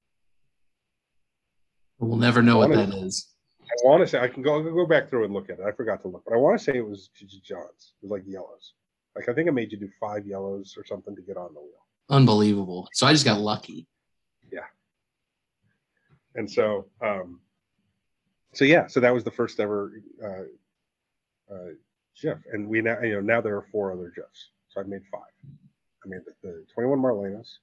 We'll 1.99 2.17
never 2.17 2.41
know 2.41 2.57
what 2.57 2.71
that 2.73 2.93
is. 2.93 3.27
I 3.61 3.87
want 3.87 4.01
to 4.01 4.07
say 4.07 4.19
I 4.19 4.27
can 4.27 4.43
go 4.43 4.55
I'll 4.55 4.63
go 4.63 4.85
back 4.85 5.09
through 5.09 5.23
and 5.25 5.33
look 5.33 5.49
at 5.49 5.59
it. 5.59 5.65
I 5.65 5.71
forgot 5.71 6.01
to 6.01 6.07
look, 6.09 6.23
but 6.25 6.33
I 6.33 6.37
want 6.37 6.59
to 6.59 6.63
say 6.63 6.73
it 6.75 6.85
was 6.85 7.09
J- 7.15 7.25
John's. 7.43 7.93
It 8.01 8.03
was 8.03 8.11
like 8.11 8.23
yellows. 8.27 8.73
Like 9.15 9.29
I 9.29 9.33
think 9.33 9.47
I 9.47 9.51
made 9.51 9.71
you 9.71 9.77
do 9.77 9.89
five 9.99 10.25
yellows 10.27 10.75
or 10.77 10.85
something 10.85 11.15
to 11.15 11.21
get 11.21 11.37
on 11.37 11.53
the 11.53 11.59
wheel. 11.59 11.85
Unbelievable. 12.09 12.89
So 12.93 13.07
I 13.07 13.13
just 13.13 13.25
got 13.25 13.39
lucky. 13.39 13.87
Yeah. 14.51 14.65
And 16.35 16.49
so, 16.49 16.87
um, 17.01 17.39
so 18.53 18.65
yeah, 18.65 18.87
so 18.87 18.99
that 18.99 19.13
was 19.13 19.23
the 19.23 19.31
first 19.31 19.59
ever 19.59 19.91
uh, 20.23 21.53
uh, 21.53 21.57
GIF, 22.21 22.37
and 22.51 22.67
we 22.67 22.81
now 22.81 22.99
you 23.01 23.13
know 23.15 23.21
now 23.21 23.41
there 23.41 23.55
are 23.55 23.65
four 23.71 23.91
other 23.91 24.11
GIFs. 24.15 24.49
So 24.69 24.79
I've 24.79 24.87
made 24.87 25.01
five. 25.11 25.21
I 26.05 26.07
made 26.07 26.21
the, 26.25 26.33
the 26.47 26.65
21 26.73 26.99
Marlenas, 26.99 27.57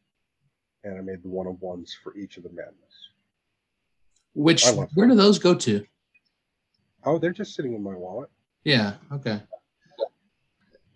and 0.85 0.99
I 0.99 1.03
made 1.03 1.23
the 1.23 1.29
one 1.29 1.47
of 1.47 1.61
ones 1.61 1.97
for 2.03 2.17
each 2.17 2.37
of 2.37 2.43
the 2.45 2.51
madness. 2.51 2.75
Which 4.35 4.65
where 4.95 5.09
do 5.09 5.15
those 5.15 5.39
go 5.39 5.55
to? 5.55 5.85
Oh, 7.05 7.19
they're 7.19 7.33
just 7.33 7.55
sitting 7.55 7.75
in 7.75 7.83
my 7.83 7.95
wallet. 7.95 8.31
Yeah. 8.65 8.95
Okay. 9.13 9.41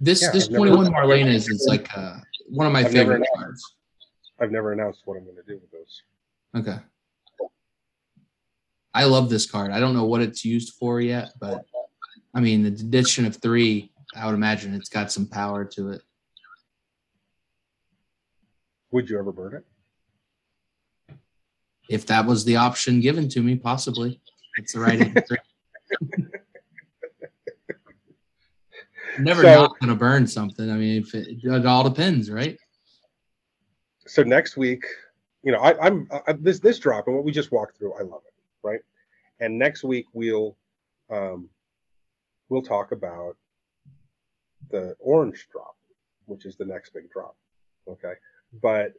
This 0.01 0.23
Yeah, 0.23 0.31
this 0.33 0.45
I've 0.45 0.53
never- 0.53 0.67
21 0.67 0.93
Marlenas 0.93 1.51
is 1.51 1.67
like 1.69 1.89
uh, 1.97 2.19
one 2.49 2.67
of 2.67 2.73
my 2.73 2.81
I've 2.81 2.93
favorite 2.93 3.27
cards. 3.35 3.75
I've 4.41 4.51
never 4.51 4.73
announced 4.73 5.03
what 5.05 5.17
I'm 5.17 5.25
going 5.25 5.37
to 5.37 5.43
do 5.43 5.55
with 5.61 5.71
those. 5.71 6.03
Okay. 6.57 6.79
I 8.95 9.05
love 9.05 9.29
this 9.29 9.51
card. 9.51 9.73
I 9.73 9.81
don't 9.81 9.95
know 9.95 10.05
what 10.05 10.21
it's 10.21 10.45
used 10.45 10.75
for 10.75 11.01
yet, 11.01 11.33
but 11.41 11.65
I 12.35 12.41
mean, 12.41 12.63
the 12.63 12.69
addition 12.69 13.27
of 13.27 13.37
three, 13.37 13.91
I 14.17 14.27
would 14.27 14.35
imagine 14.35 14.73
it's 14.75 14.89
got 14.89 15.11
some 15.11 15.27
power 15.27 15.65
to 15.65 15.91
it. 15.91 16.03
Would 18.93 19.11
you 19.11 19.19
ever 19.19 19.33
burn 19.33 19.55
it? 19.57 19.65
If 21.91 22.07
that 22.07 22.25
was 22.25 22.45
the 22.45 22.57
option 22.57 23.01
given 23.01 23.29
to 23.31 23.43
me, 23.43 23.57
possibly. 23.57 24.21
It's 24.57 24.73
the 24.73 24.81
right 24.81 25.01
answer. 25.01 25.39
Never 29.19 29.43
So- 29.43 29.55
not 29.55 29.79
going 29.81 29.91
to 29.91 29.97
burn 29.97 30.27
something. 30.27 30.71
I 30.71 30.75
mean, 30.75 31.03
if 31.03 31.15
it, 31.15 31.39
it 31.43 31.67
all 31.67 31.85
depends, 31.85 32.31
right? 32.31 32.59
So 34.07 34.23
next 34.23 34.57
week, 34.57 34.85
you 35.43 35.51
know, 35.53 35.59
I, 35.59 35.79
I'm 35.87 36.09
I, 36.27 36.33
this 36.35 36.59
this 36.59 36.79
drop 36.79 37.07
and 37.07 37.17
what 37.17 37.25
we 37.25 37.33
just 37.33 37.51
walked 37.53 37.79
through. 37.79 37.95
I 37.95 38.03
love 38.03 38.23
it, 38.27 38.34
right? 38.65 38.81
And 39.39 39.59
next 39.59 39.85
week 39.85 40.07
we'll 40.13 40.57
um, 41.11 41.49
we'll 42.49 42.63
talk 42.63 42.93
about 42.93 43.37
the 44.71 44.97
orange 44.99 45.47
drop, 45.53 45.77
which 46.25 46.47
is 46.47 46.57
the 46.57 46.65
next 46.65 46.95
big 46.95 47.11
drop. 47.11 47.37
Okay, 47.87 48.15
but 48.63 48.95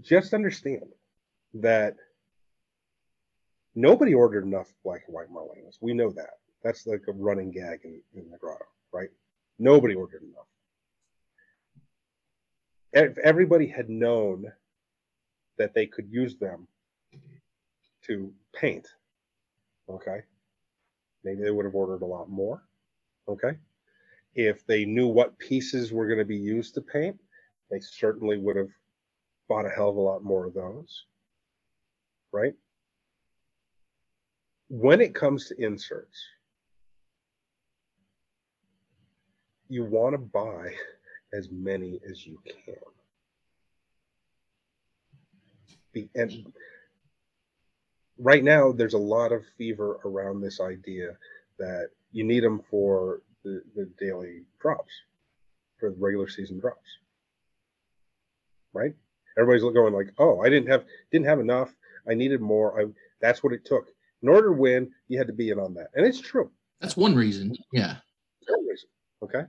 just 0.00 0.34
understand 0.34 0.82
that 1.54 1.94
nobody 3.74 4.14
ordered 4.14 4.44
enough 4.44 4.72
black 4.84 5.04
and 5.06 5.14
white 5.14 5.30
Marlenas. 5.30 5.78
We 5.80 5.94
know 5.94 6.10
that. 6.10 6.38
That's 6.64 6.86
like 6.86 7.02
a 7.08 7.12
running 7.12 7.50
gag 7.50 7.80
in, 7.84 8.00
in 8.14 8.30
the 8.30 8.38
grotto, 8.38 8.64
right? 8.92 9.10
Nobody 9.58 9.94
ordered 9.94 10.22
enough. 10.22 10.46
If 12.92 13.18
everybody 13.18 13.66
had 13.66 13.88
known 13.88 14.52
that 15.58 15.74
they 15.74 15.86
could 15.86 16.08
use 16.10 16.36
them 16.36 16.68
to 18.06 18.32
paint, 18.54 18.88
okay, 19.88 20.20
maybe 21.24 21.42
they 21.42 21.50
would 21.50 21.64
have 21.64 21.74
ordered 21.74 22.02
a 22.02 22.06
lot 22.06 22.28
more, 22.28 22.62
okay. 23.28 23.58
If 24.34 24.66
they 24.66 24.84
knew 24.84 25.08
what 25.08 25.38
pieces 25.38 25.92
were 25.92 26.06
going 26.06 26.18
to 26.18 26.24
be 26.24 26.36
used 26.36 26.74
to 26.74 26.80
paint, 26.80 27.18
they 27.70 27.80
certainly 27.80 28.38
would 28.38 28.56
have 28.56 28.70
bought 29.48 29.66
a 29.66 29.70
hell 29.70 29.90
of 29.90 29.96
a 29.96 30.00
lot 30.00 30.24
more 30.24 30.46
of 30.46 30.54
those, 30.54 31.04
right? 32.32 32.54
When 34.68 35.00
it 35.00 35.14
comes 35.14 35.48
to 35.48 35.62
inserts, 35.62 36.18
you 39.68 39.84
want 39.84 40.14
to 40.14 40.18
buy 40.18 40.72
as 41.34 41.48
many 41.50 42.00
as 42.08 42.26
you 42.26 42.38
can. 42.44 42.74
And 46.14 46.52
right 48.22 48.42
now, 48.44 48.72
there's 48.72 48.94
a 48.94 48.98
lot 48.98 49.32
of 49.32 49.44
fever 49.58 49.98
around 50.04 50.40
this 50.40 50.60
idea 50.60 51.16
that 51.58 51.90
you 52.12 52.24
need 52.24 52.44
them 52.44 52.62
for 52.70 53.22
the, 53.44 53.62
the 53.74 53.90
daily 53.98 54.42
drops, 54.60 54.92
for 55.78 55.90
the 55.90 55.96
regular 55.98 56.28
season 56.28 56.58
drops. 56.58 56.88
Right? 58.72 58.94
Everybody's 59.36 59.62
going 59.62 59.94
like, 59.94 60.12
"Oh, 60.18 60.40
I 60.40 60.48
didn't 60.48 60.68
have 60.68 60.84
didn't 61.10 61.26
have 61.26 61.40
enough. 61.40 61.74
I 62.08 62.14
needed 62.14 62.40
more. 62.40 62.80
I 62.80 62.86
that's 63.20 63.42
what 63.42 63.52
it 63.52 63.64
took. 63.64 63.88
In 64.22 64.28
order 64.28 64.48
to 64.48 64.52
win, 64.54 64.90
you 65.08 65.18
had 65.18 65.26
to 65.26 65.32
be 65.32 65.50
in 65.50 65.58
on 65.58 65.74
that." 65.74 65.88
And 65.94 66.06
it's 66.06 66.20
true. 66.20 66.50
That's 66.80 66.96
one 66.96 67.14
reason. 67.14 67.54
Yeah. 67.72 67.96
One 68.48 68.66
reason, 68.66 68.88
Okay. 69.22 69.44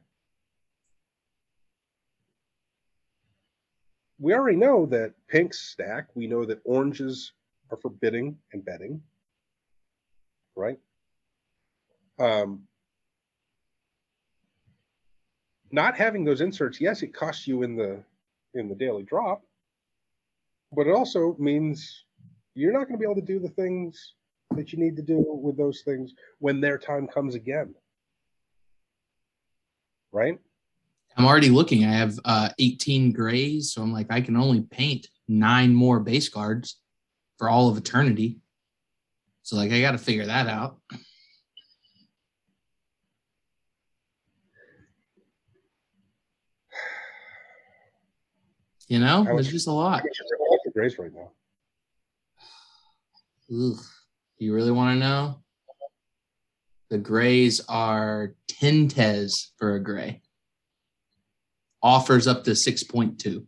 We 4.20 4.34
already 4.34 4.58
know 4.58 4.86
that 4.86 5.14
pinks 5.28 5.60
stack. 5.60 6.08
We 6.16 6.28
know 6.28 6.46
that 6.46 6.62
oranges 6.64 7.34
are 7.74 7.78
for 7.78 7.90
bidding 7.90 8.38
and 8.54 8.64
betting. 8.64 9.02
Right? 10.56 10.80
Um, 12.20 12.64
not 15.72 15.96
having 15.98 16.24
those 16.24 16.42
inserts, 16.42 16.80
yes, 16.80 17.02
it 17.02 17.14
costs 17.14 17.48
you 17.48 17.64
in 17.64 17.76
the 17.76 18.04
in 18.54 18.70
the 18.70 18.76
daily 18.76 19.02
drop, 19.02 19.44
but 20.72 20.86
it 20.86 20.92
also 20.92 21.36
means 21.40 22.06
you're 22.54 22.72
not 22.72 22.88
going 22.88 22.94
to 22.94 22.98
be 23.00 23.06
able 23.06 23.20
to 23.20 23.22
do 23.22 23.40
the 23.40 23.50
things 23.50 24.14
that 24.56 24.72
you 24.72 24.78
need 24.78 24.96
to 24.96 25.02
do 25.02 25.26
with 25.28 25.58
those 25.58 25.82
things 25.82 26.14
when 26.38 26.62
their 26.62 26.78
time 26.78 27.08
comes 27.08 27.34
again. 27.34 27.74
Right? 30.12 30.38
I'm 31.18 31.26
already 31.26 31.50
looking. 31.50 31.84
I 31.84 31.94
have 31.94 32.20
uh, 32.26 32.50
18 32.60 33.12
grays, 33.12 33.74
so 33.74 33.82
I'm 33.82 33.92
like, 33.92 34.08
I 34.12 34.22
can 34.22 34.36
only 34.36 34.62
paint 34.62 35.08
nine 35.28 35.74
more 35.74 36.00
base 36.00 36.30
cards 36.30 36.78
for 37.38 37.50
all 37.50 37.70
of 37.70 37.78
eternity. 37.78 38.40
So 39.42 39.56
like, 39.56 39.72
I 39.72 39.82
got 39.82 39.92
to 39.92 39.98
figure 39.98 40.26
that 40.26 40.48
out. 40.48 40.78
You 48.88 49.00
know, 49.00 49.24
there's 49.24 49.50
just 49.50 49.68
a 49.68 49.72
lot. 49.72 50.04
What's 50.04 50.64
the 50.66 50.72
grace 50.72 51.00
right 51.00 51.12
now? 51.14 51.32
Ugh. 53.52 53.80
You 54.38 54.54
really 54.54 54.72
want 54.72 54.96
to 54.96 55.00
know? 55.00 55.40
The 56.90 56.98
grays 56.98 57.62
are 57.68 58.36
10 58.50 58.90
tez 58.90 59.52
for 59.58 59.76
a 59.76 59.80
gray. 59.80 60.22
Offers 61.82 62.28
up 62.28 62.44
to 62.44 62.52
6.2. 62.52 63.46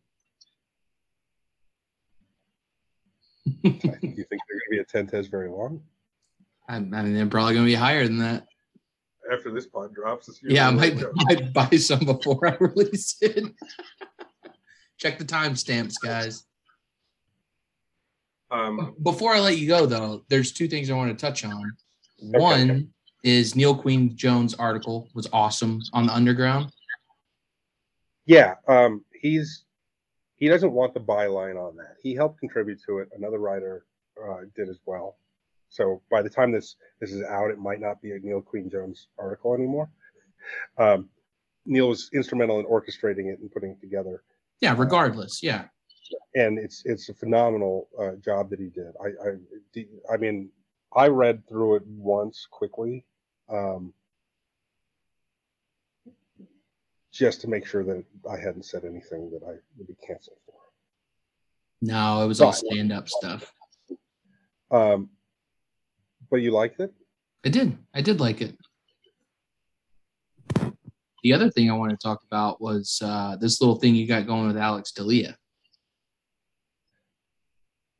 Do 3.45 3.51
you 3.63 3.71
think 3.71 3.81
they're 3.81 3.99
going 3.99 4.19
to 4.19 4.71
be 4.71 4.79
at 4.79 4.89
10 4.89 5.07
tez 5.07 5.27
very 5.27 5.49
long? 5.49 5.81
I, 6.67 6.77
I 6.77 6.79
mean, 6.79 7.13
they're 7.13 7.27
probably 7.27 7.53
going 7.53 7.65
to 7.65 7.71
be 7.71 7.75
higher 7.75 8.05
than 8.05 8.17
that. 8.19 8.47
After 9.31 9.51
this 9.51 9.65
pod 9.65 9.93
drops, 9.93 10.27
this 10.27 10.39
Yeah, 10.43 10.67
I 10.67 10.71
might, 10.71 10.95
might 11.15 11.53
buy 11.53 11.69
some 11.77 12.05
before 12.05 12.47
I 12.47 12.55
release 12.59 13.17
it. 13.21 13.43
Check 14.97 15.17
the 15.19 15.25
timestamps, 15.25 15.95
guys. 16.01 16.45
Um, 18.51 18.95
Before 19.01 19.33
I 19.33 19.39
let 19.39 19.57
you 19.57 19.67
go, 19.67 19.85
though, 19.85 20.23
there's 20.29 20.51
two 20.51 20.67
things 20.67 20.89
I 20.89 20.93
want 20.93 21.17
to 21.17 21.25
touch 21.25 21.43
on. 21.43 21.73
One 22.19 22.89
is 23.23 23.55
Neil 23.55 23.75
Queen 23.75 24.15
Jones' 24.15 24.53
article 24.53 25.09
was 25.13 25.27
awesome 25.33 25.81
on 25.93 26.05
the 26.05 26.13
underground. 26.13 26.71
yeah, 28.25 28.55
um, 28.67 29.03
he's 29.19 29.65
he 30.37 30.47
doesn't 30.47 30.71
want 30.71 30.93
the 30.93 30.99
byline 30.99 31.55
on 31.55 31.75
that. 31.77 31.95
He 32.01 32.13
helped 32.13 32.39
contribute 32.39 32.79
to 32.85 32.99
it. 32.99 33.09
Another 33.15 33.39
writer 33.39 33.85
uh, 34.21 34.41
did 34.55 34.69
as 34.69 34.79
well. 34.85 35.17
So 35.69 36.01
by 36.11 36.21
the 36.21 36.29
time 36.29 36.51
this 36.51 36.75
this 36.99 37.11
is 37.11 37.23
out, 37.23 37.51
it 37.51 37.59
might 37.59 37.81
not 37.81 38.01
be 38.01 38.11
a 38.11 38.19
Neil 38.19 38.41
Queen 38.41 38.69
Jones 38.69 39.07
article 39.17 39.53
anymore. 39.53 39.89
Um, 40.77 41.09
Neil 41.65 41.89
was 41.89 42.09
instrumental 42.13 42.59
in 42.59 42.65
orchestrating 42.65 43.31
it 43.33 43.39
and 43.39 43.51
putting 43.51 43.71
it 43.71 43.81
together. 43.81 44.23
Yeah, 44.61 44.75
regardless. 44.77 45.41
Yeah. 45.41 45.65
and 46.35 46.59
it's 46.59 46.83
it's 46.85 47.09
a 47.09 47.13
phenomenal 47.13 47.89
uh, 47.99 48.15
job 48.23 48.49
that 48.51 48.59
he 48.59 48.69
did. 48.69 48.93
I, 49.03 49.07
I 49.27 50.13
I 50.13 50.17
mean 50.17 50.49
I 50.95 51.07
read 51.07 51.47
through 51.47 51.75
it 51.77 51.83
once 51.87 52.47
quickly, 52.49 53.05
um, 53.49 53.93
just 57.15 57.39
to 57.41 57.47
make 57.47 57.65
sure 57.65 57.83
that 57.83 58.03
I 58.29 58.37
hadn't 58.37 58.65
said 58.65 58.83
anything 58.83 59.31
that 59.31 59.41
I 59.43 59.55
would 59.77 59.87
be 59.87 59.95
canceled 60.05 60.37
for. 60.45 60.55
No, 61.81 62.21
it 62.23 62.27
was 62.27 62.41
all 62.41 62.51
stand 62.51 62.91
up 62.91 63.07
stuff. 63.07 63.51
Um, 64.69 65.09
but 66.29 66.37
you 66.37 66.51
liked 66.51 66.79
it? 66.81 66.93
I 67.45 67.49
did. 67.49 67.77
I 67.93 68.01
did 68.01 68.19
like 68.19 68.41
it. 68.41 68.57
The 71.23 71.33
other 71.33 71.49
thing 71.49 71.71
I 71.71 71.73
wanted 71.73 71.99
to 71.99 72.03
talk 72.03 72.21
about 72.27 72.61
was 72.61 72.99
uh, 73.01 73.37
this 73.37 73.61
little 73.61 73.77
thing 73.77 73.95
you 73.95 74.07
got 74.07 74.27
going 74.27 74.47
with 74.47 74.57
Alex 74.57 74.91
Dalia. 74.91 75.35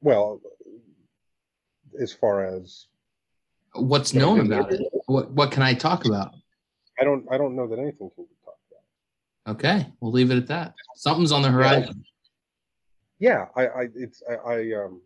Well, 0.02 0.42
as 2.00 2.12
far 2.12 2.46
as 2.46 2.88
What's 3.74 4.14
known 4.14 4.40
about 4.40 4.74
it? 4.74 4.82
What 5.06 5.32
What 5.32 5.52
can 5.52 5.64
I 5.64 5.74
talk 5.74 6.06
about? 6.06 6.34
I 7.00 7.04
don't 7.04 7.26
I 7.32 7.38
don't 7.38 7.56
know 7.56 7.68
that 7.68 7.80
anything 7.80 8.10
can 8.16 8.26
be. 8.26 8.35
Okay, 9.48 9.86
we'll 10.00 10.12
leave 10.12 10.32
it 10.32 10.38
at 10.38 10.48
that. 10.48 10.74
Something's 10.96 11.32
on 11.32 11.42
the 11.44 11.50
horizon. 11.52 12.04
Yeah, 13.20 13.46
I, 13.56 13.68
I 13.68 13.88
it's 13.96 14.22
I, 14.30 14.34
I 14.34 14.74
um 14.84 15.02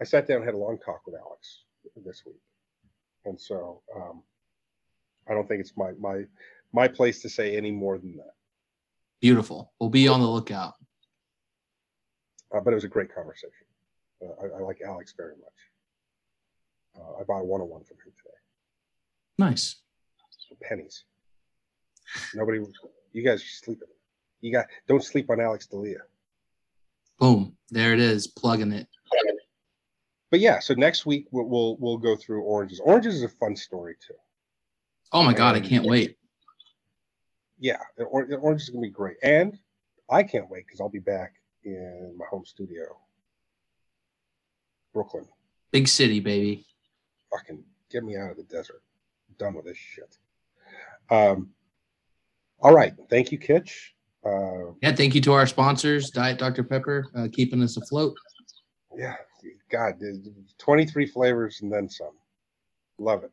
I 0.00 0.04
sat 0.04 0.28
down 0.28 0.38
and 0.38 0.44
had 0.44 0.54
a 0.54 0.58
long 0.58 0.78
talk 0.84 1.00
with 1.06 1.14
Alex 1.14 1.62
this 2.04 2.22
week, 2.26 2.40
and 3.24 3.40
so 3.40 3.82
um, 3.94 4.22
I 5.28 5.32
don't 5.32 5.48
think 5.48 5.60
it's 5.60 5.76
my 5.76 5.92
my 5.98 6.24
my 6.72 6.86
place 6.86 7.22
to 7.22 7.28
say 7.28 7.56
any 7.56 7.70
more 7.70 7.98
than 7.98 8.16
that. 8.16 8.34
Beautiful. 9.20 9.72
We'll 9.80 9.90
be 9.90 10.08
on 10.08 10.20
the 10.20 10.26
lookout. 10.26 10.74
Uh, 12.54 12.60
but 12.60 12.72
it 12.72 12.74
was 12.74 12.84
a 12.84 12.88
great 12.88 13.12
conversation. 13.14 13.66
Uh, 14.22 14.44
I, 14.44 14.58
I 14.58 14.60
like 14.60 14.80
Alex 14.86 15.14
very 15.16 15.34
much. 15.36 17.00
Uh, 17.00 17.20
I 17.20 17.24
bought 17.24 17.40
a 17.40 17.44
one 17.44 17.60
on 17.60 17.68
one 17.68 17.84
from 17.84 17.96
him 17.98 18.12
today 18.16 18.36
Nice. 19.38 19.76
for 20.48 20.54
pennies. 20.62 21.04
Nobody, 22.34 22.60
you 23.12 23.22
guys 23.22 23.42
are 23.42 23.46
sleeping. 23.46 23.88
You 24.40 24.52
got 24.52 24.66
don't 24.86 25.02
sleep 25.02 25.30
on 25.30 25.40
Alex 25.40 25.68
Dalia. 25.72 26.00
Boom. 27.18 27.56
There 27.70 27.92
it 27.94 28.00
is. 28.00 28.26
Plugging 28.26 28.72
it. 28.72 28.86
But 30.30 30.40
yeah, 30.40 30.58
so 30.58 30.74
next 30.74 31.06
week 31.06 31.26
we'll 31.30 31.46
we'll, 31.46 31.76
we'll 31.78 31.98
go 31.98 32.16
through 32.16 32.42
oranges. 32.42 32.80
Oranges 32.80 33.14
is 33.16 33.22
a 33.22 33.28
fun 33.28 33.56
story 33.56 33.96
too. 34.06 34.14
Oh 35.12 35.22
my 35.22 35.32
God. 35.32 35.56
I 35.56 35.60
can't 35.60 35.86
wait. 35.86 36.18
Yeah, 37.58 37.78
or- 37.96 38.26
orange 38.36 38.62
is 38.62 38.68
gonna 38.68 38.82
be 38.82 38.90
great, 38.90 39.16
and 39.22 39.58
I 40.10 40.22
can't 40.22 40.50
wait 40.50 40.66
because 40.66 40.80
I'll 40.80 40.90
be 40.90 40.98
back 40.98 41.34
in 41.64 42.14
my 42.18 42.26
home 42.26 42.44
studio, 42.44 42.98
Brooklyn. 44.92 45.26
Big 45.70 45.88
city, 45.88 46.20
baby. 46.20 46.66
Fucking 47.30 47.64
get 47.90 48.04
me 48.04 48.16
out 48.16 48.30
of 48.30 48.36
the 48.36 48.42
desert. 48.42 48.82
I'm 49.28 49.34
done 49.38 49.54
with 49.54 49.64
this 49.64 49.78
shit. 49.78 50.18
Um. 51.10 51.50
All 52.60 52.74
right, 52.74 52.94
thank 53.10 53.30
you, 53.32 53.38
Kitch. 53.38 53.94
Uh, 54.24 54.72
Yeah. 54.82 54.92
Thank 54.94 55.14
you 55.14 55.20
to 55.22 55.32
our 55.32 55.46
sponsors, 55.46 56.10
Diet 56.10 56.38
Dr. 56.38 56.64
Pepper, 56.64 57.06
uh, 57.14 57.28
keeping 57.32 57.62
us 57.62 57.76
afloat. 57.76 58.16
yeah, 58.96 59.14
God, 59.70 60.00
23 60.58 61.06
flavors 61.06 61.60
and 61.62 61.72
then 61.72 61.88
some. 61.88 62.16
Love 62.98 63.24
it. 63.24 63.30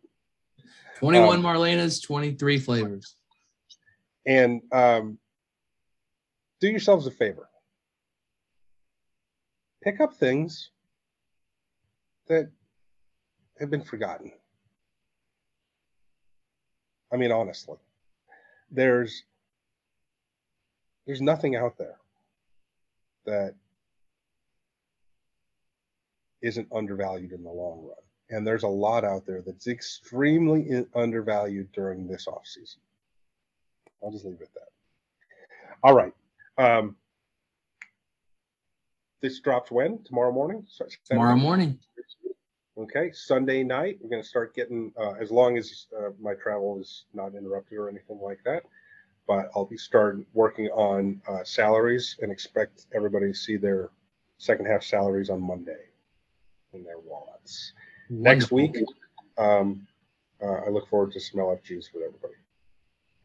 21 0.98 1.38
Um, 1.38 1.44
Marlenas, 1.44 2.04
23 2.04 2.60
flavors. 2.60 3.16
And 4.26 4.62
um, 4.72 5.18
do 6.60 6.68
yourselves 6.70 7.08
a 7.08 7.12
favor. 7.12 7.50
Pick 9.84 10.00
up 10.00 10.14
things 10.14 10.70
that 12.28 12.52
have 13.60 13.70
been 13.70 13.84
forgotten. 13.84 14.32
I 17.12 17.18
mean, 17.18 17.32
honestly, 17.32 17.78
there's 18.74 19.24
there's 21.06 21.22
nothing 21.22 21.56
out 21.56 21.78
there 21.78 21.98
that 23.26 23.56
isn't 26.41 26.68
undervalued 26.74 27.32
in 27.32 27.44
the 27.44 27.50
long 27.50 27.86
run. 27.86 27.95
And 28.30 28.45
there's 28.45 28.64
a 28.64 28.68
lot 28.68 29.04
out 29.04 29.26
there 29.26 29.41
that's 29.41 29.68
extremely 29.68 30.86
undervalued 30.95 31.72
during 31.72 32.08
this 32.08 32.28
off 32.28 32.45
season. 32.45 32.80
I'll 34.04 34.12
just 34.12 34.26
leave 34.26 34.41
it 34.41 34.44
at 34.44 34.54
that. 34.54 34.70
All 35.84 35.94
right. 35.94 36.14
Um, 36.58 36.95
this 39.22 39.40
drops 39.40 39.72
when? 39.72 40.04
Tomorrow 40.04 40.32
morning? 40.32 40.66
Tomorrow 41.06 41.36
morning. 41.38 41.80
Okay. 42.78 43.12
Sunday 43.12 43.64
night, 43.64 43.98
we're 44.02 44.10
going 44.10 44.22
to 44.22 44.28
start 44.28 44.56
getting, 44.56 44.91
uh, 45.00 45.14
as 45.14 45.30
long 45.32 45.58
as 45.58 45.86
uh, 45.98 46.10
my 46.20 46.34
travel 46.34 46.80
is 46.80 47.06
not 47.14 47.36
interrupted 47.36 47.78
or 47.78 47.90
anything 47.90 48.20
like 48.20 48.40
that. 48.45 48.64
But 49.28 49.50
I'll 49.56 49.66
be 49.66 49.78
starting 49.78 50.26
working 50.34 50.68
on 50.70 51.22
uh, 51.30 51.44
salaries 51.44 52.18
and 52.22 52.32
expect 52.32 52.88
everybody 52.94 53.28
to 53.28 53.34
see 53.34 53.58
their 53.58 53.90
second 54.38 54.66
half 54.66 54.84
salaries 54.84 55.30
on 55.30 55.41
Monday 55.41 55.86
in 56.74 56.84
their 56.84 57.00
wallets. 57.00 57.74
Next 58.10 58.52
week, 58.52 58.76
um, 59.38 59.88
uh, 60.41 60.66
I 60.66 60.70
look 60.70 60.90
forward 60.90 61.14
to 61.14 61.22
some 61.22 61.40
LFGs 61.40 61.94
with 61.94 62.04
everybody 62.06 62.34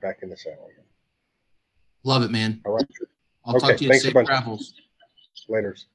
back 0.00 0.18
in 0.22 0.30
the 0.30 0.36
saddle 0.36 0.68
again. 0.70 0.84
Love 2.04 2.22
it, 2.22 2.30
man. 2.30 2.60
All 2.64 2.74
right. 2.74 2.86
I'll 3.44 3.56
Okay, 3.56 3.68
talk 3.68 3.76
to 3.78 3.84
you. 3.86 3.94
Safe 3.94 4.12
travels. 4.12 4.74
Laters. 5.48 5.86